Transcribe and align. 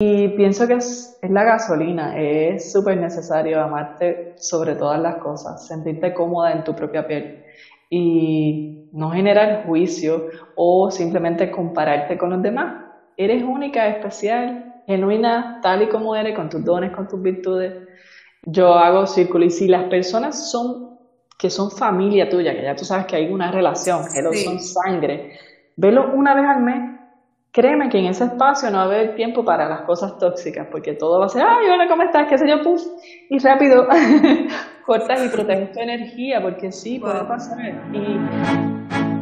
Y 0.00 0.28
pienso 0.28 0.68
que 0.68 0.74
es, 0.74 1.18
la 1.28 1.42
gasolina, 1.42 2.16
es 2.16 2.70
súper 2.70 2.98
necesario 2.98 3.60
amarte 3.60 4.34
sobre 4.36 4.76
todas 4.76 5.00
las 5.00 5.16
cosas, 5.16 5.66
sentirte 5.66 6.14
cómoda 6.14 6.52
en 6.52 6.62
tu 6.62 6.72
propia 6.76 7.04
piel 7.04 7.42
y 7.90 8.88
no 8.92 9.10
generar 9.10 9.66
juicio 9.66 10.28
o 10.54 10.92
simplemente 10.92 11.50
compararte 11.50 12.16
con 12.16 12.30
los 12.30 12.40
demás. 12.40 12.84
Eres 13.16 13.42
única, 13.42 13.88
especial, 13.88 14.82
genuina, 14.86 15.58
tal 15.62 15.82
y 15.82 15.88
como 15.88 16.14
eres, 16.14 16.36
con 16.36 16.48
tus 16.48 16.64
dones, 16.64 16.92
con 16.92 17.08
tus 17.08 17.20
virtudes. 17.20 17.88
Yo 18.44 18.74
hago 18.74 19.04
círculo 19.04 19.46
y 19.46 19.50
si 19.50 19.66
las 19.66 19.84
personas 19.90 20.48
son 20.52 20.96
que 21.36 21.50
son 21.50 21.72
familia 21.72 22.28
tuya, 22.28 22.54
que 22.54 22.62
ya 22.62 22.76
tú 22.76 22.84
sabes 22.84 23.06
que 23.06 23.16
hay 23.16 23.32
una 23.32 23.50
relación, 23.50 24.02
que 24.12 24.44
son 24.44 24.60
sangre, 24.60 25.38
velo 25.76 26.12
una 26.14 26.34
vez 26.36 26.44
al 26.44 26.62
mes 26.62 26.87
créeme 27.58 27.88
que 27.88 27.98
en 27.98 28.06
ese 28.06 28.22
espacio 28.22 28.70
no 28.70 28.76
va 28.76 28.84
a 28.84 28.86
haber 28.86 29.16
tiempo 29.16 29.44
para 29.44 29.68
las 29.68 29.80
cosas 29.82 30.16
tóxicas, 30.16 30.68
porque 30.70 30.94
todo 30.94 31.18
va 31.18 31.26
a 31.26 31.28
ser, 31.28 31.42
ay, 31.42 31.66
hola, 31.68 31.88
¿cómo 31.88 32.04
estás? 32.04 32.28
¿Qué 32.28 32.38
sé 32.38 32.48
yo? 32.48 32.62
Puf, 32.62 32.80
y 33.28 33.38
rápido 33.40 33.84
cortas 34.86 35.24
y 35.24 35.28
proteges 35.28 35.72
tu 35.72 35.80
energía, 35.80 36.40
porque 36.40 36.70
sí, 36.70 37.00
puede 37.00 37.24
pasar. 37.24 37.58
Y 37.92 39.17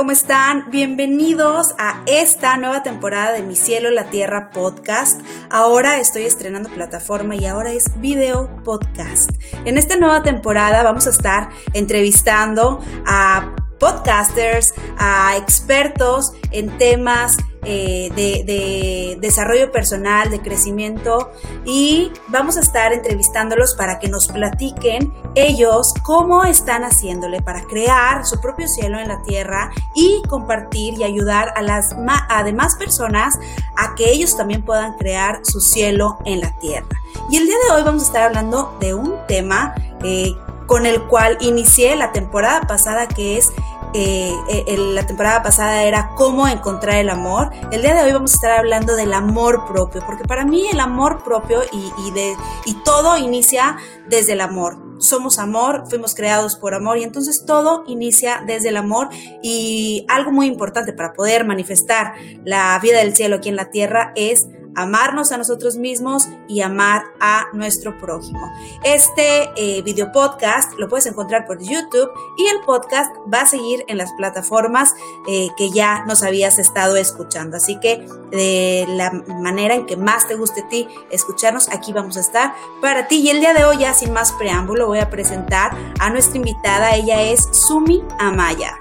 ¿cómo 0.00 0.12
están? 0.12 0.70
Bienvenidos 0.70 1.74
a 1.78 2.02
esta 2.06 2.56
nueva 2.56 2.82
temporada 2.82 3.32
de 3.32 3.42
Mi 3.42 3.54
Cielo, 3.54 3.90
la 3.90 4.08
Tierra 4.08 4.50
podcast. 4.50 5.20
Ahora 5.50 6.00
estoy 6.00 6.22
estrenando 6.22 6.70
plataforma 6.70 7.36
y 7.36 7.44
ahora 7.44 7.70
es 7.72 8.00
video 8.00 8.48
podcast. 8.64 9.30
En 9.66 9.76
esta 9.76 9.96
nueva 9.96 10.22
temporada 10.22 10.82
vamos 10.82 11.06
a 11.06 11.10
estar 11.10 11.50
entrevistando 11.74 12.80
a 13.06 13.54
podcasters, 13.78 14.72
a 14.96 15.36
expertos 15.36 16.32
en 16.50 16.78
temas 16.78 17.36
eh, 17.62 18.10
de, 18.14 19.18
desarrollo 19.20 19.70
personal, 19.70 20.30
de 20.30 20.40
crecimiento 20.40 21.30
y 21.64 22.10
vamos 22.28 22.56
a 22.56 22.60
estar 22.60 22.92
entrevistándolos 22.92 23.74
para 23.74 23.98
que 23.98 24.08
nos 24.08 24.28
platiquen 24.28 25.12
ellos 25.34 25.92
cómo 26.02 26.44
están 26.44 26.84
haciéndole 26.84 27.42
para 27.42 27.62
crear 27.64 28.24
su 28.24 28.40
propio 28.40 28.66
cielo 28.66 28.98
en 28.98 29.08
la 29.08 29.22
tierra 29.22 29.70
y 29.94 30.22
compartir 30.28 30.94
y 30.94 31.04
ayudar 31.04 31.52
a 31.54 31.62
las 31.62 31.94
a 32.28 32.44
demás 32.44 32.76
personas 32.76 33.38
a 33.76 33.94
que 33.94 34.10
ellos 34.10 34.36
también 34.36 34.64
puedan 34.64 34.96
crear 34.96 35.40
su 35.42 35.60
cielo 35.60 36.18
en 36.24 36.40
la 36.40 36.58
tierra. 36.60 36.88
Y 37.30 37.36
el 37.36 37.46
día 37.46 37.56
de 37.66 37.74
hoy 37.74 37.82
vamos 37.82 38.04
a 38.04 38.06
estar 38.06 38.22
hablando 38.22 38.76
de 38.80 38.94
un 38.94 39.14
tema 39.28 39.74
eh, 40.02 40.34
con 40.66 40.86
el 40.86 41.02
cual 41.02 41.36
inicié 41.40 41.96
la 41.96 42.12
temporada 42.12 42.60
pasada 42.62 43.08
que 43.08 43.36
es 43.36 43.50
eh, 43.94 44.32
eh 44.48 44.76
la 44.76 45.06
temporada 45.06 45.42
pasada 45.42 45.82
era 45.84 46.10
cómo 46.16 46.48
encontrar 46.48 46.98
el 46.98 47.10
amor. 47.10 47.50
El 47.72 47.82
día 47.82 47.94
de 47.94 48.02
hoy 48.02 48.12
vamos 48.12 48.32
a 48.32 48.34
estar 48.34 48.50
hablando 48.52 48.96
del 48.96 49.12
amor 49.12 49.66
propio, 49.66 50.02
porque 50.06 50.24
para 50.24 50.44
mí 50.44 50.66
el 50.72 50.80
amor 50.80 51.22
propio 51.22 51.60
y, 51.72 52.10
de, 52.12 52.34
y 52.64 52.74
todo 52.84 53.16
inicia 53.18 53.76
desde 54.08 54.32
el 54.32 54.40
amor. 54.40 54.78
Somos 54.98 55.38
amor, 55.38 55.84
fuimos 55.88 56.14
creados 56.14 56.56
por 56.56 56.74
amor 56.74 56.98
y 56.98 57.04
entonces 57.04 57.44
todo 57.46 57.84
inicia 57.86 58.42
desde 58.46 58.68
el 58.68 58.76
amor 58.76 59.08
y 59.42 60.04
algo 60.08 60.30
muy 60.30 60.46
importante 60.46 60.92
para 60.92 61.14
poder 61.14 61.46
manifestar 61.46 62.14
la 62.44 62.78
vida 62.82 62.98
del 62.98 63.16
cielo 63.16 63.36
aquí 63.36 63.48
en 63.48 63.56
la 63.56 63.70
tierra 63.70 64.12
es 64.14 64.46
amarnos 64.74 65.32
a 65.32 65.38
nosotros 65.38 65.76
mismos 65.76 66.28
y 66.48 66.60
amar 66.62 67.04
a 67.20 67.46
nuestro 67.52 67.98
prójimo. 67.98 68.40
Este 68.84 69.50
eh, 69.56 69.82
video 69.82 70.12
podcast 70.12 70.72
lo 70.78 70.88
puedes 70.88 71.06
encontrar 71.06 71.46
por 71.46 71.60
YouTube 71.60 72.10
y 72.36 72.46
el 72.46 72.60
podcast 72.60 73.14
va 73.32 73.42
a 73.42 73.46
seguir 73.46 73.84
en 73.88 73.98
las 73.98 74.12
plataformas 74.12 74.94
eh, 75.28 75.48
que 75.56 75.70
ya 75.70 76.04
nos 76.06 76.22
habías 76.22 76.58
estado 76.58 76.96
escuchando. 76.96 77.56
Así 77.56 77.78
que 77.80 78.06
de 78.30 78.86
la 78.88 79.10
manera 79.10 79.74
en 79.74 79.86
que 79.86 79.96
más 79.96 80.28
te 80.28 80.34
guste 80.34 80.62
a 80.62 80.68
ti 80.68 80.88
escucharnos, 81.10 81.68
aquí 81.68 81.92
vamos 81.92 82.16
a 82.16 82.20
estar 82.20 82.54
para 82.80 83.08
ti. 83.08 83.20
Y 83.20 83.30
el 83.30 83.40
día 83.40 83.54
de 83.54 83.64
hoy, 83.64 83.78
ya 83.78 83.94
sin 83.94 84.12
más 84.12 84.32
preámbulo, 84.32 84.86
voy 84.86 84.98
a 84.98 85.10
presentar 85.10 85.76
a 85.98 86.10
nuestra 86.10 86.36
invitada. 86.36 86.94
Ella 86.94 87.22
es 87.22 87.48
Sumi 87.52 88.02
Amaya. 88.18 88.76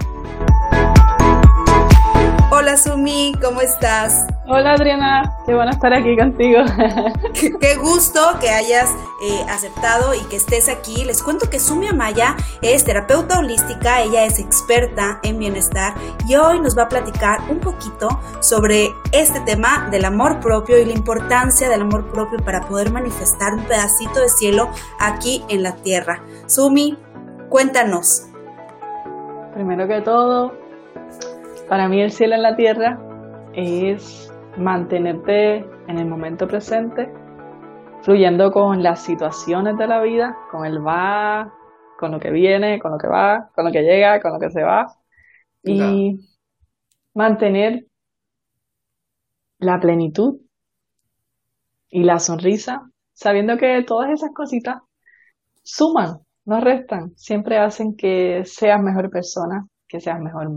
Hola 2.52 2.78
Sumi, 2.78 3.34
¿cómo 3.44 3.62
estás? 3.62 4.26
Hola 4.48 4.72
Adriana, 4.72 5.38
qué 5.46 5.54
bueno 5.54 5.70
estar 5.70 5.94
aquí 5.94 6.18
contigo. 6.18 6.62
qué, 7.62 7.76
gusto 7.76 8.20
que 8.42 8.50
hayas 8.50 8.90
eh, 9.22 9.46
aceptado 9.48 10.16
y 10.16 10.28
que 10.30 10.38
estés 10.38 10.68
aquí. 10.68 11.06
Les 11.06 11.22
cuento 11.22 11.48
que 11.48 11.60
Sumi 11.60 11.90
Amaya 11.90 12.36
es 12.64 12.84
terapeuta 12.86 13.38
holística, 13.38 14.02
ella 14.02 14.26
es 14.26 14.40
experta 14.40 15.20
en 15.22 15.38
bienestar 15.38 15.94
y 16.28 16.38
hoy 16.38 16.60
nos 16.60 16.76
va 16.76 16.84
a 16.84 16.90
platicar 16.90 17.40
un 17.52 17.60
poquito 17.60 18.10
sobre 18.40 18.90
este 19.12 19.42
tema 19.42 19.88
del 19.92 20.06
amor 20.06 20.40
propio 20.40 20.80
y 20.80 20.86
la 20.86 20.94
importancia 20.94 21.70
del 21.70 21.82
amor 21.82 22.12
propio 22.12 22.40
para 22.44 22.62
poder 22.62 22.92
manifestar 22.92 23.54
un 23.54 23.64
pedacito 23.66 24.22
de 24.22 24.30
cielo 24.30 24.72
aquí 25.00 25.44
en 25.50 25.62
la 25.62 25.76
tierra. 25.76 26.24
Sumi, 26.48 26.98
cuéntanos. 27.50 28.24
Primero 29.54 29.88
que 29.88 30.02
todo, 30.02 30.69
para 31.70 31.88
mí 31.88 32.02
el 32.02 32.12
cielo 32.12 32.34
en 32.36 32.42
la 32.42 32.56
tierra 32.56 33.00
es 33.54 34.34
mantenerte 34.58 35.58
en 35.88 36.00
el 36.00 36.08
momento 36.08 36.48
presente, 36.48 37.12
fluyendo 38.02 38.52
con 38.52 38.82
las 38.82 39.04
situaciones 39.04 39.78
de 39.78 39.88
la 39.88 40.02
vida, 40.02 40.36
con 40.52 40.66
el 40.66 40.86
va, 40.86 41.54
con 42.00 42.12
lo 42.12 42.20
que 42.20 42.32
viene, 42.32 42.80
con 42.80 42.92
lo 42.92 42.98
que 42.98 43.08
va, 43.08 43.52
con 43.54 43.66
lo 43.66 43.72
que 43.72 43.84
llega, 43.84 44.20
con 44.20 44.34
lo 44.34 44.40
que 44.40 44.50
se 44.50 44.64
va, 44.64 44.88
y 45.64 46.20
mantener 47.14 47.86
la 49.60 49.80
plenitud 49.80 50.40
y 51.90 52.04
la 52.04 52.18
sonrisa, 52.18 52.90
sabiendo 53.14 53.58
que 53.58 53.84
todas 53.84 54.10
esas 54.10 54.32
cositas 54.34 54.78
suman, 55.62 56.20
no 56.46 56.62
restan, 56.62 57.16
siempre 57.16 57.60
hacen 57.60 57.96
que 57.96 58.44
seas 58.46 58.82
mejor 58.82 59.12
persona, 59.12 59.68
que 59.88 60.00
seas 60.00 60.20
mejor 60.20 60.50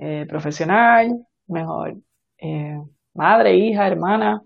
eh, 0.00 0.26
profesional, 0.28 1.26
mejor 1.46 1.96
eh, 2.38 2.80
madre, 3.14 3.56
hija, 3.56 3.86
hermana, 3.86 4.42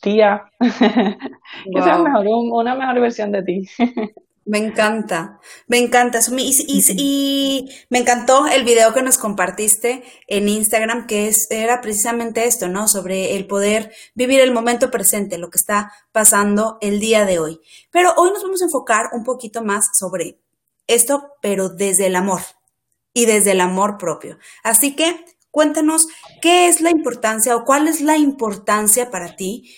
tía, 0.00 0.44
que 0.60 1.82
seas 1.82 2.00
mejor, 2.00 2.26
una 2.26 2.74
mejor 2.74 3.00
versión 3.00 3.32
de 3.32 3.42
ti. 3.42 3.68
Me 4.46 4.58
encanta, 4.58 5.40
me 5.68 5.78
encanta. 5.78 6.18
Y, 6.36 6.84
y, 6.98 7.70
me 7.88 7.98
encantó 8.00 8.46
el 8.46 8.64
video 8.64 8.92
que 8.92 9.02
nos 9.02 9.16
compartiste 9.16 10.04
en 10.26 10.48
Instagram, 10.50 11.06
que 11.06 11.28
es, 11.28 11.46
era 11.50 11.80
precisamente 11.80 12.44
esto, 12.44 12.68
¿no? 12.68 12.86
Sobre 12.86 13.36
el 13.36 13.46
poder 13.46 13.90
vivir 14.14 14.40
el 14.40 14.52
momento 14.52 14.90
presente, 14.90 15.38
lo 15.38 15.48
que 15.48 15.56
está 15.56 15.92
pasando 16.12 16.76
el 16.82 17.00
día 17.00 17.24
de 17.24 17.38
hoy. 17.38 17.58
Pero 17.90 18.12
hoy 18.18 18.32
nos 18.34 18.42
vamos 18.42 18.60
a 18.60 18.66
enfocar 18.66 19.06
un 19.14 19.24
poquito 19.24 19.64
más 19.64 19.86
sobre 19.98 20.38
esto, 20.86 21.32
pero 21.40 21.70
desde 21.70 22.06
el 22.08 22.16
amor, 22.16 22.42
y 23.14 23.24
desde 23.24 23.52
el 23.52 23.62
amor 23.62 23.96
propio. 23.96 24.38
Así 24.62 24.94
que 24.94 25.24
cuéntanos 25.50 26.06
qué 26.42 26.66
es 26.66 26.82
la 26.82 26.90
importancia 26.90 27.56
o 27.56 27.64
cuál 27.64 27.88
es 27.88 28.02
la 28.02 28.18
importancia 28.18 29.10
para 29.10 29.36
ti 29.36 29.70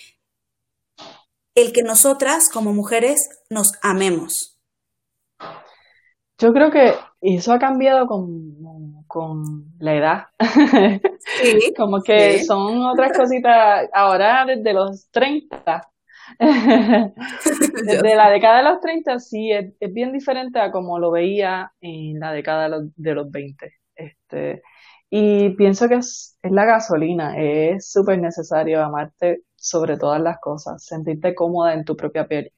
el 1.55 1.71
que 1.73 1.81
nosotras 1.81 2.49
como 2.49 2.73
mujeres 2.73 3.29
nos 3.49 3.71
amemos. 3.81 4.59
Yo 6.39 6.53
creo 6.53 6.69
que 6.69 6.93
eso 7.19 7.51
ha 7.51 7.57
cambiado 7.57 8.05
con, 8.05 9.03
con 9.07 9.65
la 9.79 9.95
edad. 9.95 10.25
Sí, 11.41 11.73
Como 11.77 12.03
que 12.03 12.43
son 12.43 12.85
otras 12.85 13.17
cositas. 13.17 13.89
Ahora 13.91 14.45
desde 14.45 14.71
los 14.71 15.09
30 15.09 15.89
Desde 17.85 18.15
la 18.15 18.29
década 18.29 18.57
de 18.57 18.63
los 18.63 18.79
30 18.81 19.19
sí, 19.19 19.51
es, 19.51 19.73
bien 19.93 20.11
diferente 20.11 20.59
a 20.59 20.71
como 20.71 20.99
lo 20.99 21.11
veía 21.11 21.71
en 21.81 22.19
la 22.19 22.31
década 22.31 22.63
de 22.63 22.69
los, 22.69 22.95
de 22.95 23.23
20. 23.31 23.73
Este, 23.95 24.61
y 25.09 25.49
pienso 25.51 25.87
que 25.87 25.95
es, 25.95 26.37
la 26.43 26.65
gasolina, 26.65 27.37
es 27.37 27.91
súper 27.91 28.19
necesario 28.19 28.83
amarte 28.83 29.43
sobre 29.55 29.97
todas 29.97 30.21
las 30.21 30.39
cosas, 30.39 30.83
sentirte 30.85 31.33
cómoda 31.35 31.73
en 31.73 31.85
tu 31.85 31.95
propia 31.95 32.27
piel 32.27 32.51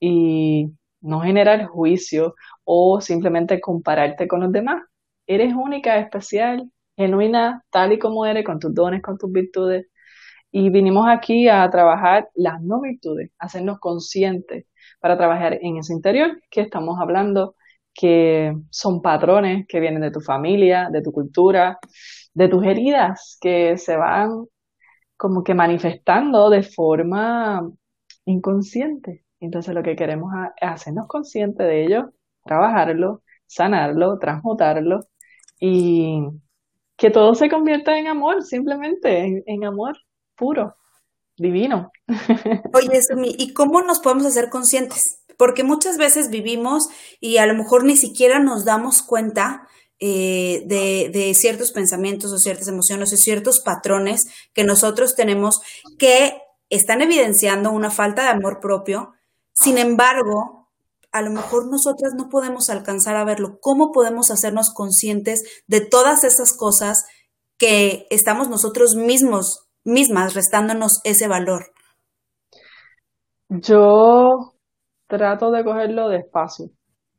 y 0.00 0.72
no 1.00 1.20
generar 1.20 1.66
juicio 1.66 2.34
o 2.64 3.00
simplemente 3.00 3.60
compararte 3.60 4.28
con 4.28 4.40
los 4.40 4.52
demás. 4.52 4.82
Eres 5.26 5.54
única, 5.54 5.98
especial, 5.98 6.70
genuina, 6.96 7.64
tal 7.70 7.92
y 7.92 7.98
como 7.98 8.26
eres, 8.26 8.44
con 8.44 8.58
tus 8.60 8.74
dones, 8.74 9.02
con 9.02 9.18
tus 9.18 9.30
virtudes. 9.32 9.86
Y 10.58 10.70
vinimos 10.70 11.06
aquí 11.06 11.48
a 11.48 11.68
trabajar 11.70 12.30
las 12.34 12.62
no 12.62 12.80
virtudes, 12.80 13.30
hacernos 13.38 13.78
conscientes 13.78 14.64
para 15.00 15.18
trabajar 15.18 15.58
en 15.60 15.76
ese 15.76 15.92
interior 15.92 16.40
que 16.50 16.62
estamos 16.62 16.98
hablando, 16.98 17.56
que 17.92 18.54
son 18.70 19.02
patrones 19.02 19.66
que 19.68 19.80
vienen 19.80 20.00
de 20.00 20.10
tu 20.10 20.20
familia, 20.20 20.88
de 20.90 21.02
tu 21.02 21.12
cultura, 21.12 21.78
de 22.32 22.48
tus 22.48 22.64
heridas 22.64 23.36
que 23.38 23.76
se 23.76 23.96
van 23.96 24.46
como 25.18 25.44
que 25.44 25.54
manifestando 25.54 26.48
de 26.48 26.62
forma 26.62 27.70
inconsciente. 28.24 29.24
Entonces 29.40 29.74
lo 29.74 29.82
que 29.82 29.96
queremos 29.96 30.32
es 30.60 30.70
hacernos 30.70 31.06
conscientes 31.06 31.66
de 31.66 31.84
ello, 31.84 32.12
trabajarlo 32.44 33.22
sanarlo, 33.46 34.18
transmutarlo 34.18 35.00
y 35.60 36.22
que 36.96 37.10
todo 37.10 37.34
se 37.34 37.48
convierta 37.48 37.98
en 37.98 38.08
amor, 38.08 38.42
simplemente 38.42 39.42
en, 39.46 39.64
amor 39.64 39.96
puro, 40.36 40.76
divino. 41.36 41.90
Oye, 42.74 43.00
¿y 43.38 43.52
cómo 43.52 43.82
nos 43.82 44.00
podemos 44.00 44.26
hacer 44.26 44.48
conscientes? 44.50 45.20
Porque 45.36 45.64
muchas 45.64 45.98
veces 45.98 46.30
vivimos 46.30 46.88
y 47.20 47.36
a 47.38 47.46
lo 47.46 47.54
mejor 47.54 47.84
ni 47.84 47.96
siquiera 47.96 48.38
nos 48.38 48.64
damos 48.64 49.02
cuenta 49.02 49.68
eh, 49.98 50.62
de, 50.66 51.10
de, 51.12 51.34
ciertos 51.34 51.72
pensamientos 51.72 52.32
o 52.32 52.38
ciertas 52.38 52.68
emociones 52.68 53.12
o 53.12 53.16
ciertos 53.16 53.60
patrones 53.60 54.26
que 54.52 54.62
nosotros 54.62 55.14
tenemos 55.14 55.60
que 55.98 56.38
están 56.68 57.00
evidenciando 57.00 57.70
una 57.72 57.90
falta 57.90 58.22
de 58.22 58.28
amor 58.28 58.60
propio. 58.60 59.12
Sin 59.52 59.78
embargo, 59.78 60.68
a 61.12 61.22
lo 61.22 61.30
mejor 61.30 61.66
nosotras 61.70 62.12
no 62.14 62.28
podemos 62.28 62.68
alcanzar 62.68 63.16
a 63.16 63.24
verlo. 63.24 63.58
¿Cómo 63.60 63.90
podemos 63.90 64.30
hacernos 64.30 64.70
conscientes 64.70 65.42
de 65.66 65.80
todas 65.80 66.24
esas 66.24 66.52
cosas 66.52 67.06
que 67.56 68.06
estamos 68.10 68.48
nosotros 68.48 68.96
mismos, 68.96 69.65
mismas, 69.86 70.34
restándonos 70.34 71.00
ese 71.04 71.28
valor? 71.28 71.66
Yo 73.48 74.52
trato 75.06 75.50
de 75.50 75.64
cogerlo 75.64 76.08
despacio, 76.08 76.70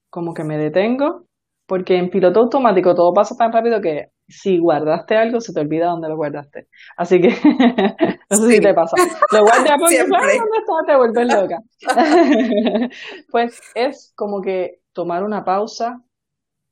como 0.10 0.34
que 0.34 0.44
me 0.44 0.58
detengo, 0.58 1.26
porque 1.66 1.98
en 1.98 2.10
piloto 2.10 2.42
automático 2.42 2.94
todo 2.96 3.14
pasa 3.14 3.36
tan 3.36 3.52
rápido 3.52 3.82
que 3.82 4.12
si 4.28 4.58
guardaste 4.58 5.16
algo, 5.16 5.40
se 5.40 5.54
te 5.54 5.62
olvida 5.62 5.88
dónde 5.88 6.10
lo 6.10 6.18
guardaste. 6.18 6.68
Así 6.98 7.22
que, 7.22 7.30
no 8.30 8.38
sé 8.38 8.48
si 8.50 8.60
te 8.60 8.74
pasa. 8.74 8.96
Lo 9.32 9.42
guardas 9.42 9.72
porque 9.80 10.00
¿dónde 10.00 10.34
está? 10.34 10.86
Te 10.86 10.96
vuelves 10.98 11.28
loca. 11.34 11.60
pues 13.32 13.62
es 13.76 14.14
como 14.16 14.42
que 14.42 14.80
tomar 14.94 15.24
una 15.24 15.46
pausa 15.46 16.02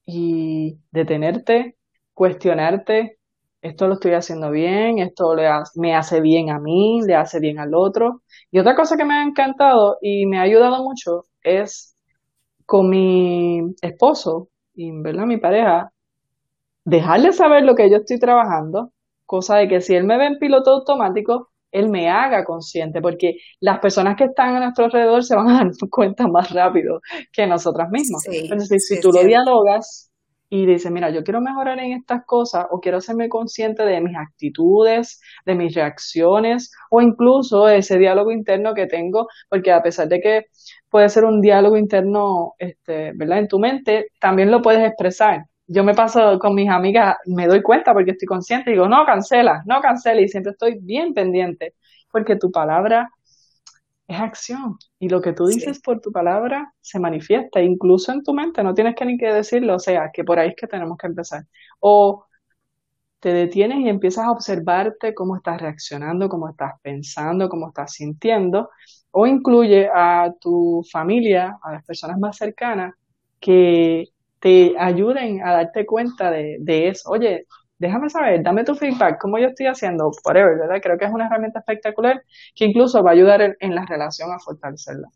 y 0.06 0.80
detenerte, 0.92 1.78
cuestionarte, 2.14 3.15
esto 3.66 3.88
lo 3.88 3.96
estoy 3.96 4.14
haciendo 4.14 4.52
bien, 4.52 5.00
esto 5.00 5.34
le 5.34 5.50
me 5.76 5.96
hace 5.96 6.22
bien 6.22 6.52
a 6.52 6.60
mí, 6.60 7.02
le 7.06 7.16
hace 7.16 7.40
bien 7.40 7.58
al 7.60 7.74
otro. 7.74 8.22
Y 8.52 8.60
otra 8.60 8.76
cosa 8.76 8.96
que 8.96 9.06
me 9.06 9.16
ha 9.16 9.24
encantado 9.24 9.98
y 10.02 10.28
me 10.28 10.38
ha 10.38 10.44
ayudado 10.44 10.84
mucho 10.84 11.26
es 11.42 11.96
con 12.66 12.90
mi 12.90 13.62
esposo 13.82 14.50
y 14.76 14.92
¿verdad? 15.02 15.26
mi 15.26 15.38
pareja, 15.38 15.92
dejarle 16.84 17.32
saber 17.34 17.64
lo 17.64 17.74
que 17.74 17.90
yo 17.90 17.98
estoy 17.98 18.20
trabajando, 18.20 18.92
cosa 19.26 19.58
de 19.58 19.68
que 19.68 19.82
si 19.82 19.96
él 19.96 20.04
me 20.04 20.18
ve 20.18 20.28
en 20.28 20.38
piloto 20.38 20.72
automático, 20.72 21.50
él 21.72 21.90
me 21.90 22.08
haga 22.08 22.46
consciente, 22.46 23.02
porque 23.02 23.38
las 23.60 23.80
personas 23.80 24.16
que 24.16 24.26
están 24.26 24.56
a 24.56 24.60
nuestro 24.60 24.86
alrededor 24.86 25.24
se 25.24 25.36
van 25.36 25.50
a 25.50 25.54
dar 25.64 25.72
cuenta 25.90 26.28
más 26.28 26.52
rápido 26.52 27.00
que 27.34 27.48
nosotras 27.48 27.90
mismas. 27.90 28.24
Entonces, 28.28 28.86
si 28.88 29.02
tú 29.02 29.12
lo 29.12 29.24
dialogas 29.24 30.12
y 30.50 30.66
dices, 30.66 30.92
mira, 30.92 31.10
yo 31.10 31.24
quiero 31.24 31.42
mejorar 31.42 31.80
en 31.80 31.94
estas 31.94 32.26
cosas 32.26 32.66
o 32.70 32.80
quiero 32.80 33.00
hacerme 33.00 33.30
consciente 33.30 33.84
de 33.84 34.02
mis 34.02 34.16
actitudes, 34.16 35.22
de 35.46 35.56
mis 35.56 35.74
reacciones 35.74 36.72
o 36.90 37.02
incluso 37.02 37.68
ese 37.70 37.98
diálogo 37.98 38.32
interno 38.32 38.74
que 38.74 38.88
tengo, 38.88 39.28
porque 39.50 39.72
a 39.72 39.82
pesar 39.82 40.08
de 40.08 40.22
que 40.22 40.46
puede 40.90 41.10
ser 41.10 41.26
un 41.26 41.42
diálogo 41.42 41.78
interno, 41.78 42.54
este, 42.60 43.12
¿verdad? 43.16 43.40
En 43.40 43.48
tu 43.48 43.60
mente, 43.60 44.08
también 44.20 44.52
lo 44.52 44.62
puedes 44.62 44.84
expresar 44.88 45.46
yo 45.68 45.84
me 45.84 45.94
paso 45.96 46.38
con 46.40 46.54
mis 46.56 46.70
amigas, 46.70 47.16
me 47.26 47.48
doy 47.48 47.62
cuenta 47.62 47.94
porque 47.94 48.12
estoy 48.12 48.28
consciente, 48.28 48.72
digo, 48.72 48.88
no, 48.88 49.06
cancela, 49.06 49.64
no 49.66 49.82
cancela, 49.82 50.22
y 50.22 50.28
siempre 50.28 50.52
estoy 50.52 50.80
bien 50.82 51.14
pendiente, 51.14 51.74
porque 52.12 52.36
tu 52.36 52.52
palabra 52.52 53.10
es 54.08 54.20
acción, 54.20 54.78
y 55.00 55.10
lo 55.10 55.22
que 55.22 55.34
tú 55.34 55.48
dices 55.48 55.82
por 55.82 56.00
tu 56.00 56.12
palabra 56.12 56.74
se 56.82 57.00
manifiesta, 57.00 57.62
incluso 57.62 58.12
en 58.12 58.24
tu 58.24 58.34
mente, 58.34 58.64
no 58.64 58.74
tienes 58.74 58.96
que 58.96 59.06
ni 59.06 59.18
que 59.18 59.34
decirlo, 59.34 59.76
o 59.76 59.80
sea, 59.80 60.12
que 60.14 60.24
por 60.24 60.38
ahí 60.40 60.50
es 60.50 60.56
que 60.56 60.68
tenemos 60.68 60.98
que 60.98 61.08
empezar. 61.08 61.44
O 61.80 62.26
te 63.20 63.34
detienes 63.34 63.80
y 63.80 63.90
empiezas 63.90 64.26
a 64.26 64.32
observarte 64.32 65.16
cómo 65.16 65.36
estás 65.36 65.60
reaccionando, 65.60 66.30
cómo 66.30 66.50
estás 66.50 66.74
pensando, 66.84 67.50
cómo 67.50 67.70
estás 67.70 67.94
sintiendo, 67.94 68.70
o 69.10 69.26
incluye 69.26 69.90
a 69.92 70.32
tu 70.40 70.84
familia, 70.92 71.58
a 71.64 71.74
las 71.74 71.84
personas 71.86 72.20
más 72.20 72.38
cercanas, 72.38 72.94
que 73.40 74.10
te 74.40 74.76
ayuden 74.78 75.42
a 75.44 75.54
darte 75.54 75.86
cuenta 75.88 76.30
de, 76.30 76.88
eso. 76.88 77.10
Oye, 77.10 77.48
déjame 77.78 78.10
saber, 78.10 78.44
dame 78.44 78.64
tu 78.64 78.76
feedback, 78.76 79.20
cómo 79.20 79.38
yo 79.38 79.48
estoy 79.48 79.68
haciendo, 79.68 80.12
whatever, 80.24 80.58
¿verdad? 80.58 80.82
Creo 80.82 80.98
que 80.98 81.06
es 81.06 81.12
una 81.12 81.28
herramienta 81.28 81.60
espectacular 81.60 82.24
que 82.56 82.66
incluso 82.66 83.04
va 83.04 83.12
a 83.12 83.14
ayudar 83.14 83.56
en, 83.60 83.76
la 83.76 83.86
relación 83.86 84.32
a 84.32 84.40
fortalecerla. 84.40 85.10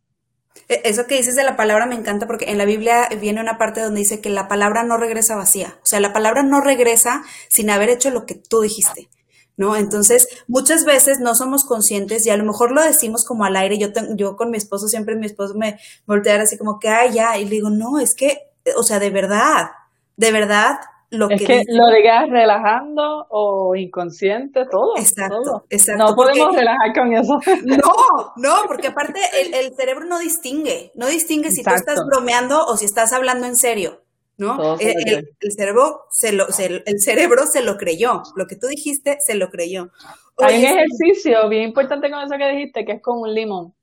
E, 0.68 0.82
eso 0.86 1.08
que 1.08 1.16
dices 1.16 1.36
de 1.36 1.44
la 1.44 1.56
palabra 1.56 1.86
me 1.86 1.96
encanta 1.96 2.28
porque 2.28 2.52
en 2.52 2.58
la 2.58 2.66
Biblia 2.66 3.08
viene 3.20 3.42
una 3.42 3.58
parte 3.58 3.82
donde 3.82 4.00
dice 4.00 4.22
que 4.22 4.30
la 4.30 4.48
palabra 4.48 4.84
no 4.84 4.98
regresa 4.98 5.36
vacía. 5.36 5.76
O 5.84 5.86
sea, 5.86 6.00
la 6.00 6.14
palabra 6.14 6.44
no 6.44 6.62
regresa 6.62 7.24
sin 7.48 7.70
haber 7.70 7.90
hecho 7.90 8.10
lo 8.12 8.26
que 8.26 8.36
tú 8.36 8.62
dijiste. 8.62 9.10
¿No? 9.58 9.76
Entonces, 9.76 10.26
muchas 10.48 10.86
veces 10.86 11.20
no 11.20 11.36
somos 11.36 11.66
conscientes 11.66 12.26
y 12.26 12.30
a 12.30 12.38
lo 12.38 12.46
mejor 12.46 12.72
lo 12.72 12.82
decimos 12.82 13.26
como 13.26 13.44
al 13.44 13.58
aire. 13.58 13.78
Yo, 13.78 13.90
yo 14.16 14.38
con 14.38 14.52
mi 14.52 14.58
esposo, 14.58 14.88
siempre 14.88 15.18
mi 15.18 15.26
esposo 15.26 15.54
me 15.54 15.78
voltea 16.06 16.42
así 16.42 16.58
como 16.58 16.80
que, 16.80 16.88
ay, 16.88 17.12
ya. 17.12 17.38
Y 17.38 17.44
le 17.44 17.52
digo, 17.52 17.70
no, 17.70 18.00
es 18.00 18.16
que 18.16 18.50
o 18.78 18.84
sea, 18.84 19.00
de 19.00 19.10
verdad, 19.10 19.72
de 20.18 20.32
verdad, 20.32 20.78
lo 21.12 21.30
es 21.30 21.42
que, 21.46 21.64
lo 21.68 21.96
digas 21.96 22.30
relajando 22.30 23.26
o 23.30 23.76
inconsciente, 23.76 24.66
todo. 24.70 24.96
Exacto, 24.98 25.66
exacto. 25.70 26.06
No 26.06 26.16
podemos 26.16 26.56
relajar 26.56 26.94
con 26.94 27.14
eso. 27.14 27.40
No, 27.66 28.34
no, 28.36 28.56
porque 28.68 28.88
aparte 28.88 29.20
el, 29.60 29.74
cerebro 29.76 30.06
no 30.06 30.20
distingue, 30.20 30.92
no 30.96 31.08
distingue 31.08 31.52
si 31.52 31.64
tú 31.64 31.72
estás 31.72 32.00
bromeando 32.06 32.64
o 32.66 32.78
si 32.78 32.86
estás 32.86 33.14
hablando 33.14 33.48
en 33.48 33.56
serio. 33.56 34.02
¿no? 34.38 34.78
El, 34.80 35.28
cerebro 35.56 36.06
se 36.10 36.32
lo, 36.32 36.48
el 36.48 37.00
cerebro 37.00 37.46
se 37.46 37.62
lo 37.62 37.76
creyó. 37.76 38.22
Lo 38.36 38.46
que 38.48 38.56
tú 38.56 38.68
dijiste 38.68 39.18
se 39.20 39.36
lo 39.36 39.50
creyó. 39.50 39.90
Hay 40.38 40.60
un 40.60 40.66
ejercicio 40.66 41.50
bien 41.50 41.64
importante 41.64 42.10
con 42.10 42.22
eso 42.22 42.36
que 42.38 42.50
dijiste, 42.52 42.86
que 42.86 42.94
es 42.94 43.02
con 43.02 43.20
un 43.20 43.34
limón. 43.34 43.74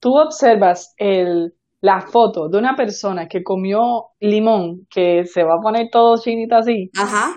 Tú 0.00 0.18
observas 0.18 0.92
el, 0.98 1.54
la 1.82 2.00
foto 2.00 2.48
de 2.48 2.58
una 2.58 2.76
persona 2.76 3.26
que 3.26 3.42
comió 3.42 4.10
limón, 4.20 4.86
que 4.88 5.26
se 5.26 5.42
va 5.42 5.56
a 5.56 5.60
poner 5.60 5.88
todo 5.90 6.16
chinito 6.16 6.54
así, 6.54 6.90
Ajá. 6.96 7.34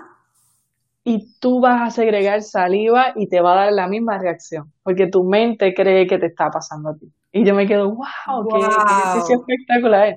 y 1.02 1.38
tú 1.40 1.60
vas 1.60 1.82
a 1.82 1.90
segregar 1.90 2.42
saliva 2.42 3.12
y 3.16 3.28
te 3.28 3.40
va 3.40 3.52
a 3.52 3.64
dar 3.64 3.72
la 3.72 3.88
misma 3.88 4.18
reacción, 4.18 4.72
porque 4.84 5.08
tu 5.08 5.24
mente 5.24 5.74
cree 5.74 6.06
que 6.06 6.18
te 6.18 6.26
está 6.26 6.48
pasando 6.48 6.90
a 6.90 6.96
ti. 6.96 7.12
Y 7.32 7.44
yo 7.44 7.54
me 7.54 7.66
quedo, 7.66 7.90
wow, 7.90 8.48
qué, 8.48 8.58
ejercicio 8.60 9.40
espectacular. 9.40 10.16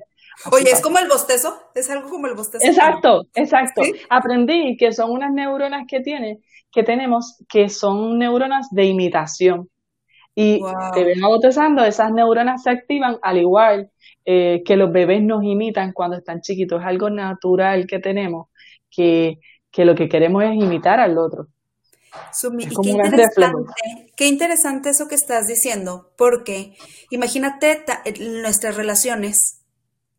Oye, 0.52 0.70
¿es 0.70 0.80
como 0.80 1.00
el 1.00 1.08
bostezo? 1.08 1.54
¿Es 1.74 1.90
algo 1.90 2.08
como 2.08 2.28
el 2.28 2.34
bostezo? 2.34 2.64
Exacto, 2.64 3.22
exacto. 3.34 3.82
Aprendí 4.08 4.76
que 4.78 4.92
son 4.92 5.10
unas 5.10 5.32
neuronas 5.32 5.86
que 5.88 6.00
tiene, 6.00 6.38
que 6.70 6.84
tenemos, 6.84 7.36
que 7.48 7.68
son 7.68 8.16
neuronas 8.16 8.68
de 8.70 8.84
imitación. 8.84 9.68
Y 10.42 10.60
te 10.94 11.04
ven 11.04 11.20
bostezando, 11.20 11.84
esas 11.84 12.12
neuronas 12.12 12.62
se 12.62 12.70
activan 12.70 13.18
al 13.20 13.36
igual 13.36 13.90
eh, 14.24 14.62
que 14.64 14.76
los 14.76 14.90
bebés 14.90 15.22
nos 15.22 15.44
imitan 15.44 15.92
cuando 15.92 16.16
están 16.16 16.40
chiquitos. 16.40 16.80
Es 16.80 16.86
algo 16.86 17.10
natural 17.10 17.86
que 17.86 17.98
tenemos, 17.98 18.48
que, 18.90 19.38
lo 19.76 19.94
que 19.94 20.08
queremos 20.08 20.42
es 20.44 20.54
imitar 20.54 20.98
al 20.98 21.18
otro. 21.18 21.48
qué, 22.82 22.90
interesante, 22.90 23.72
qué 24.16 24.28
interesante 24.28 24.88
eso 24.88 25.08
que 25.08 25.14
estás 25.14 25.46
diciendo, 25.46 26.10
porque 26.16 26.74
imagínate 27.10 27.84
nuestras 28.40 28.76
relaciones, 28.76 29.60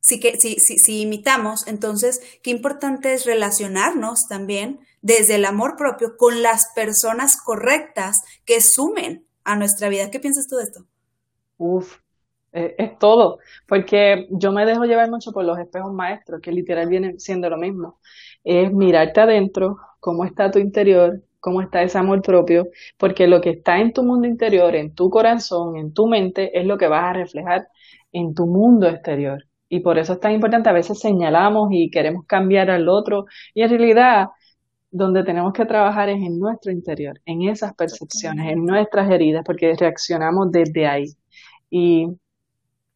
si, 0.01 0.19
que, 0.19 0.39
si, 0.39 0.55
si, 0.59 0.77
si 0.77 1.01
imitamos, 1.01 1.67
entonces 1.67 2.21
qué 2.43 2.51
importante 2.51 3.13
es 3.13 3.25
relacionarnos 3.25 4.27
también 4.29 4.81
desde 5.01 5.35
el 5.35 5.45
amor 5.45 5.77
propio 5.77 6.15
con 6.15 6.43
las 6.43 6.67
personas 6.75 7.37
correctas 7.37 8.17
que 8.45 8.61
sumen 8.61 9.25
a 9.43 9.55
nuestra 9.55 9.89
vida. 9.89 10.09
¿Qué 10.11 10.19
piensas 10.19 10.47
tú 10.47 10.57
de 10.57 10.63
esto? 10.63 10.85
Uf, 11.57 11.97
eh, 12.53 12.75
es 12.77 12.97
todo, 12.99 13.39
porque 13.67 14.27
yo 14.31 14.51
me 14.51 14.65
dejo 14.65 14.85
llevar 14.85 15.09
mucho 15.09 15.31
por 15.31 15.45
los 15.45 15.57
espejos 15.59 15.93
maestros, 15.93 16.41
que 16.41 16.51
literal 16.51 16.89
vienen 16.89 17.19
siendo 17.19 17.49
lo 17.49 17.57
mismo. 17.57 17.99
Es 18.43 18.71
mirarte 18.73 19.21
adentro, 19.21 19.77
cómo 19.99 20.25
está 20.25 20.51
tu 20.51 20.59
interior, 20.59 21.21
cómo 21.39 21.61
está 21.61 21.81
ese 21.83 21.97
amor 21.97 22.21
propio, 22.21 22.67
porque 22.97 23.27
lo 23.27 23.41
que 23.41 23.51
está 23.51 23.79
en 23.79 23.93
tu 23.93 24.03
mundo 24.03 24.27
interior, 24.27 24.75
en 24.75 24.93
tu 24.93 25.09
corazón, 25.09 25.77
en 25.77 25.93
tu 25.93 26.07
mente, 26.07 26.57
es 26.59 26.65
lo 26.65 26.77
que 26.77 26.87
vas 26.87 27.03
a 27.03 27.13
reflejar 27.13 27.67
en 28.11 28.33
tu 28.33 28.47
mundo 28.47 28.87
exterior. 28.87 29.43
Y 29.69 29.79
por 29.79 29.97
eso 29.97 30.13
es 30.13 30.19
tan 30.19 30.33
importante, 30.33 30.69
a 30.69 30.73
veces 30.73 30.99
señalamos 30.99 31.69
y 31.71 31.89
queremos 31.89 32.25
cambiar 32.25 32.69
al 32.69 32.89
otro, 32.89 33.25
y 33.53 33.61
en 33.61 33.69
realidad 33.69 34.27
donde 34.91 35.23
tenemos 35.23 35.53
que 35.53 35.65
trabajar 35.65 36.09
es 36.09 36.21
en 36.21 36.37
nuestro 36.37 36.71
interior, 36.71 37.19
en 37.25 37.43
esas 37.43 37.73
percepciones, 37.73 38.51
en 38.51 38.65
nuestras 38.65 39.09
heridas, 39.09 39.43
porque 39.45 39.73
reaccionamos 39.73 40.51
desde 40.51 40.85
ahí. 40.85 41.15
Y 41.69 42.07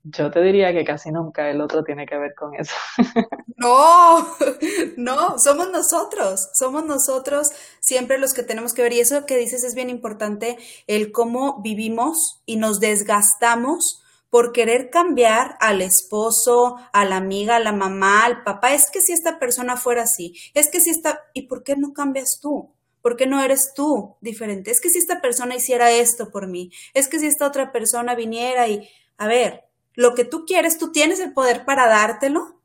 yo 0.03 0.29
te 0.29 0.41
diría 0.41 0.71
que 0.73 0.83
casi 0.83 1.09
nunca 1.11 1.49
el 1.49 1.61
otro 1.61 1.83
tiene 1.83 2.05
que 2.05 2.17
ver 2.17 2.35
con 2.35 2.53
eso. 2.55 2.75
No, 3.57 4.17
no, 4.97 5.39
somos 5.39 5.71
nosotros, 5.71 6.49
somos 6.55 6.83
nosotros 6.83 7.51
siempre 7.79 8.17
los 8.17 8.33
que 8.33 8.43
tenemos 8.43 8.73
que 8.73 8.81
ver. 8.81 8.91
Y 8.91 8.99
eso 8.99 9.25
que 9.25 9.37
dices 9.37 9.63
es 9.63 9.75
bien 9.75 9.89
importante, 9.89 10.57
el 10.87 11.13
cómo 11.13 11.61
vivimos 11.61 12.41
y 12.45 12.57
nos 12.57 12.81
desgastamos 12.81 14.03
por 14.35 14.51
querer 14.51 14.89
cambiar 14.89 15.55
al 15.61 15.81
esposo, 15.81 16.75
a 16.91 17.05
la 17.05 17.15
amiga, 17.15 17.55
a 17.55 17.61
la 17.61 17.71
mamá, 17.71 18.25
al 18.25 18.43
papá. 18.43 18.73
Es 18.73 18.91
que 18.91 18.99
si 18.99 19.13
esta 19.13 19.39
persona 19.39 19.77
fuera 19.77 20.03
así, 20.03 20.33
es 20.53 20.69
que 20.69 20.81
si 20.81 20.89
esta... 20.89 21.21
¿Y 21.33 21.43
por 21.43 21.63
qué 21.63 21.77
no 21.77 21.93
cambias 21.93 22.39
tú? 22.41 22.75
¿Por 23.01 23.15
qué 23.15 23.27
no 23.27 23.41
eres 23.41 23.71
tú 23.73 24.17
diferente? 24.19 24.71
Es 24.71 24.81
que 24.81 24.89
si 24.89 24.97
esta 24.97 25.21
persona 25.21 25.55
hiciera 25.55 25.89
esto 25.89 26.31
por 26.31 26.47
mí, 26.47 26.69
es 26.93 27.07
que 27.07 27.17
si 27.17 27.27
esta 27.27 27.47
otra 27.47 27.71
persona 27.71 28.13
viniera 28.13 28.67
y, 28.67 28.89
a 29.17 29.25
ver, 29.25 29.69
lo 29.93 30.15
que 30.15 30.25
tú 30.25 30.43
quieres, 30.45 30.77
tú 30.77 30.91
tienes 30.91 31.21
el 31.21 31.31
poder 31.31 31.63
para 31.63 31.87
dártelo, 31.87 32.59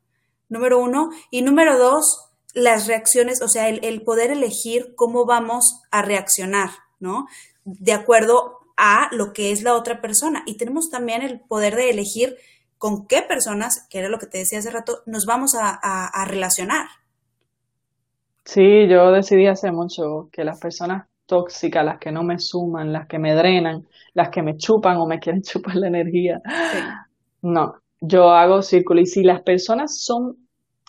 número 0.49 0.81
uno, 0.81 1.11
y 1.31 1.43
número 1.43 1.79
dos, 1.79 2.33
las 2.53 2.89
reacciones, 2.89 3.43
o 3.43 3.49
sea, 3.49 3.69
el, 3.69 3.79
el 3.85 4.03
poder 4.03 4.33
elegir 4.33 4.97
cómo 4.97 5.25
vamos 5.25 5.83
a 5.93 6.03
reaccionar, 6.03 6.71
¿no? 6.99 7.29
De 7.63 7.93
acuerdo 7.93 8.60
a 8.81 9.09
lo 9.13 9.33
que 9.33 9.53
es 9.53 9.63
la 9.63 9.75
otra 9.75 10.01
persona. 10.01 10.43
Y 10.47 10.57
tenemos 10.57 10.91
también 10.91 11.23
el 11.23 11.41
poder 11.41 11.77
de 11.77 11.91
elegir 11.91 12.37
con 12.79 13.07
qué 13.07 13.21
personas, 13.21 13.87
que 13.91 13.99
era 13.99 14.09
lo 14.09 14.19
que 14.19 14.27
te 14.27 14.39
decía 14.39 14.59
hace 14.59 14.71
rato, 14.71 15.03
nos 15.05 15.27
vamos 15.27 15.55
a, 15.55 16.25
relacionar. 16.27 16.87
Sí, 18.45 18.89
yo 18.89 19.13
decidí 19.13 19.47
hace 19.47 19.71
mucho 19.71 20.31
que 20.33 20.45
las 20.45 20.59
personas 20.59 21.07
tóxicas, 21.27 21.85
las 21.85 21.99
que 21.99 22.11
no 22.11 22.23
me 22.23 22.39
suman, 22.39 22.91
las 22.91 23.07
que 23.07 23.19
me 23.19 23.35
drenan, 23.35 23.87
las 24.15 24.31
que 24.31 24.43
me 24.43 24.57
chupan 24.57 24.97
o 24.97 25.07
me 25.07 25.21
quieren 25.21 25.43
chupar 25.43 25.77
la 25.77 25.89
energía, 25.89 26.41
no, 27.43 27.75
yo 28.01 28.31
hago 28.31 28.63
círculo. 28.63 29.03
Y 29.03 29.07
si 29.07 29.23
las 29.23 29.43
personas 29.43 30.01
son 30.03 30.39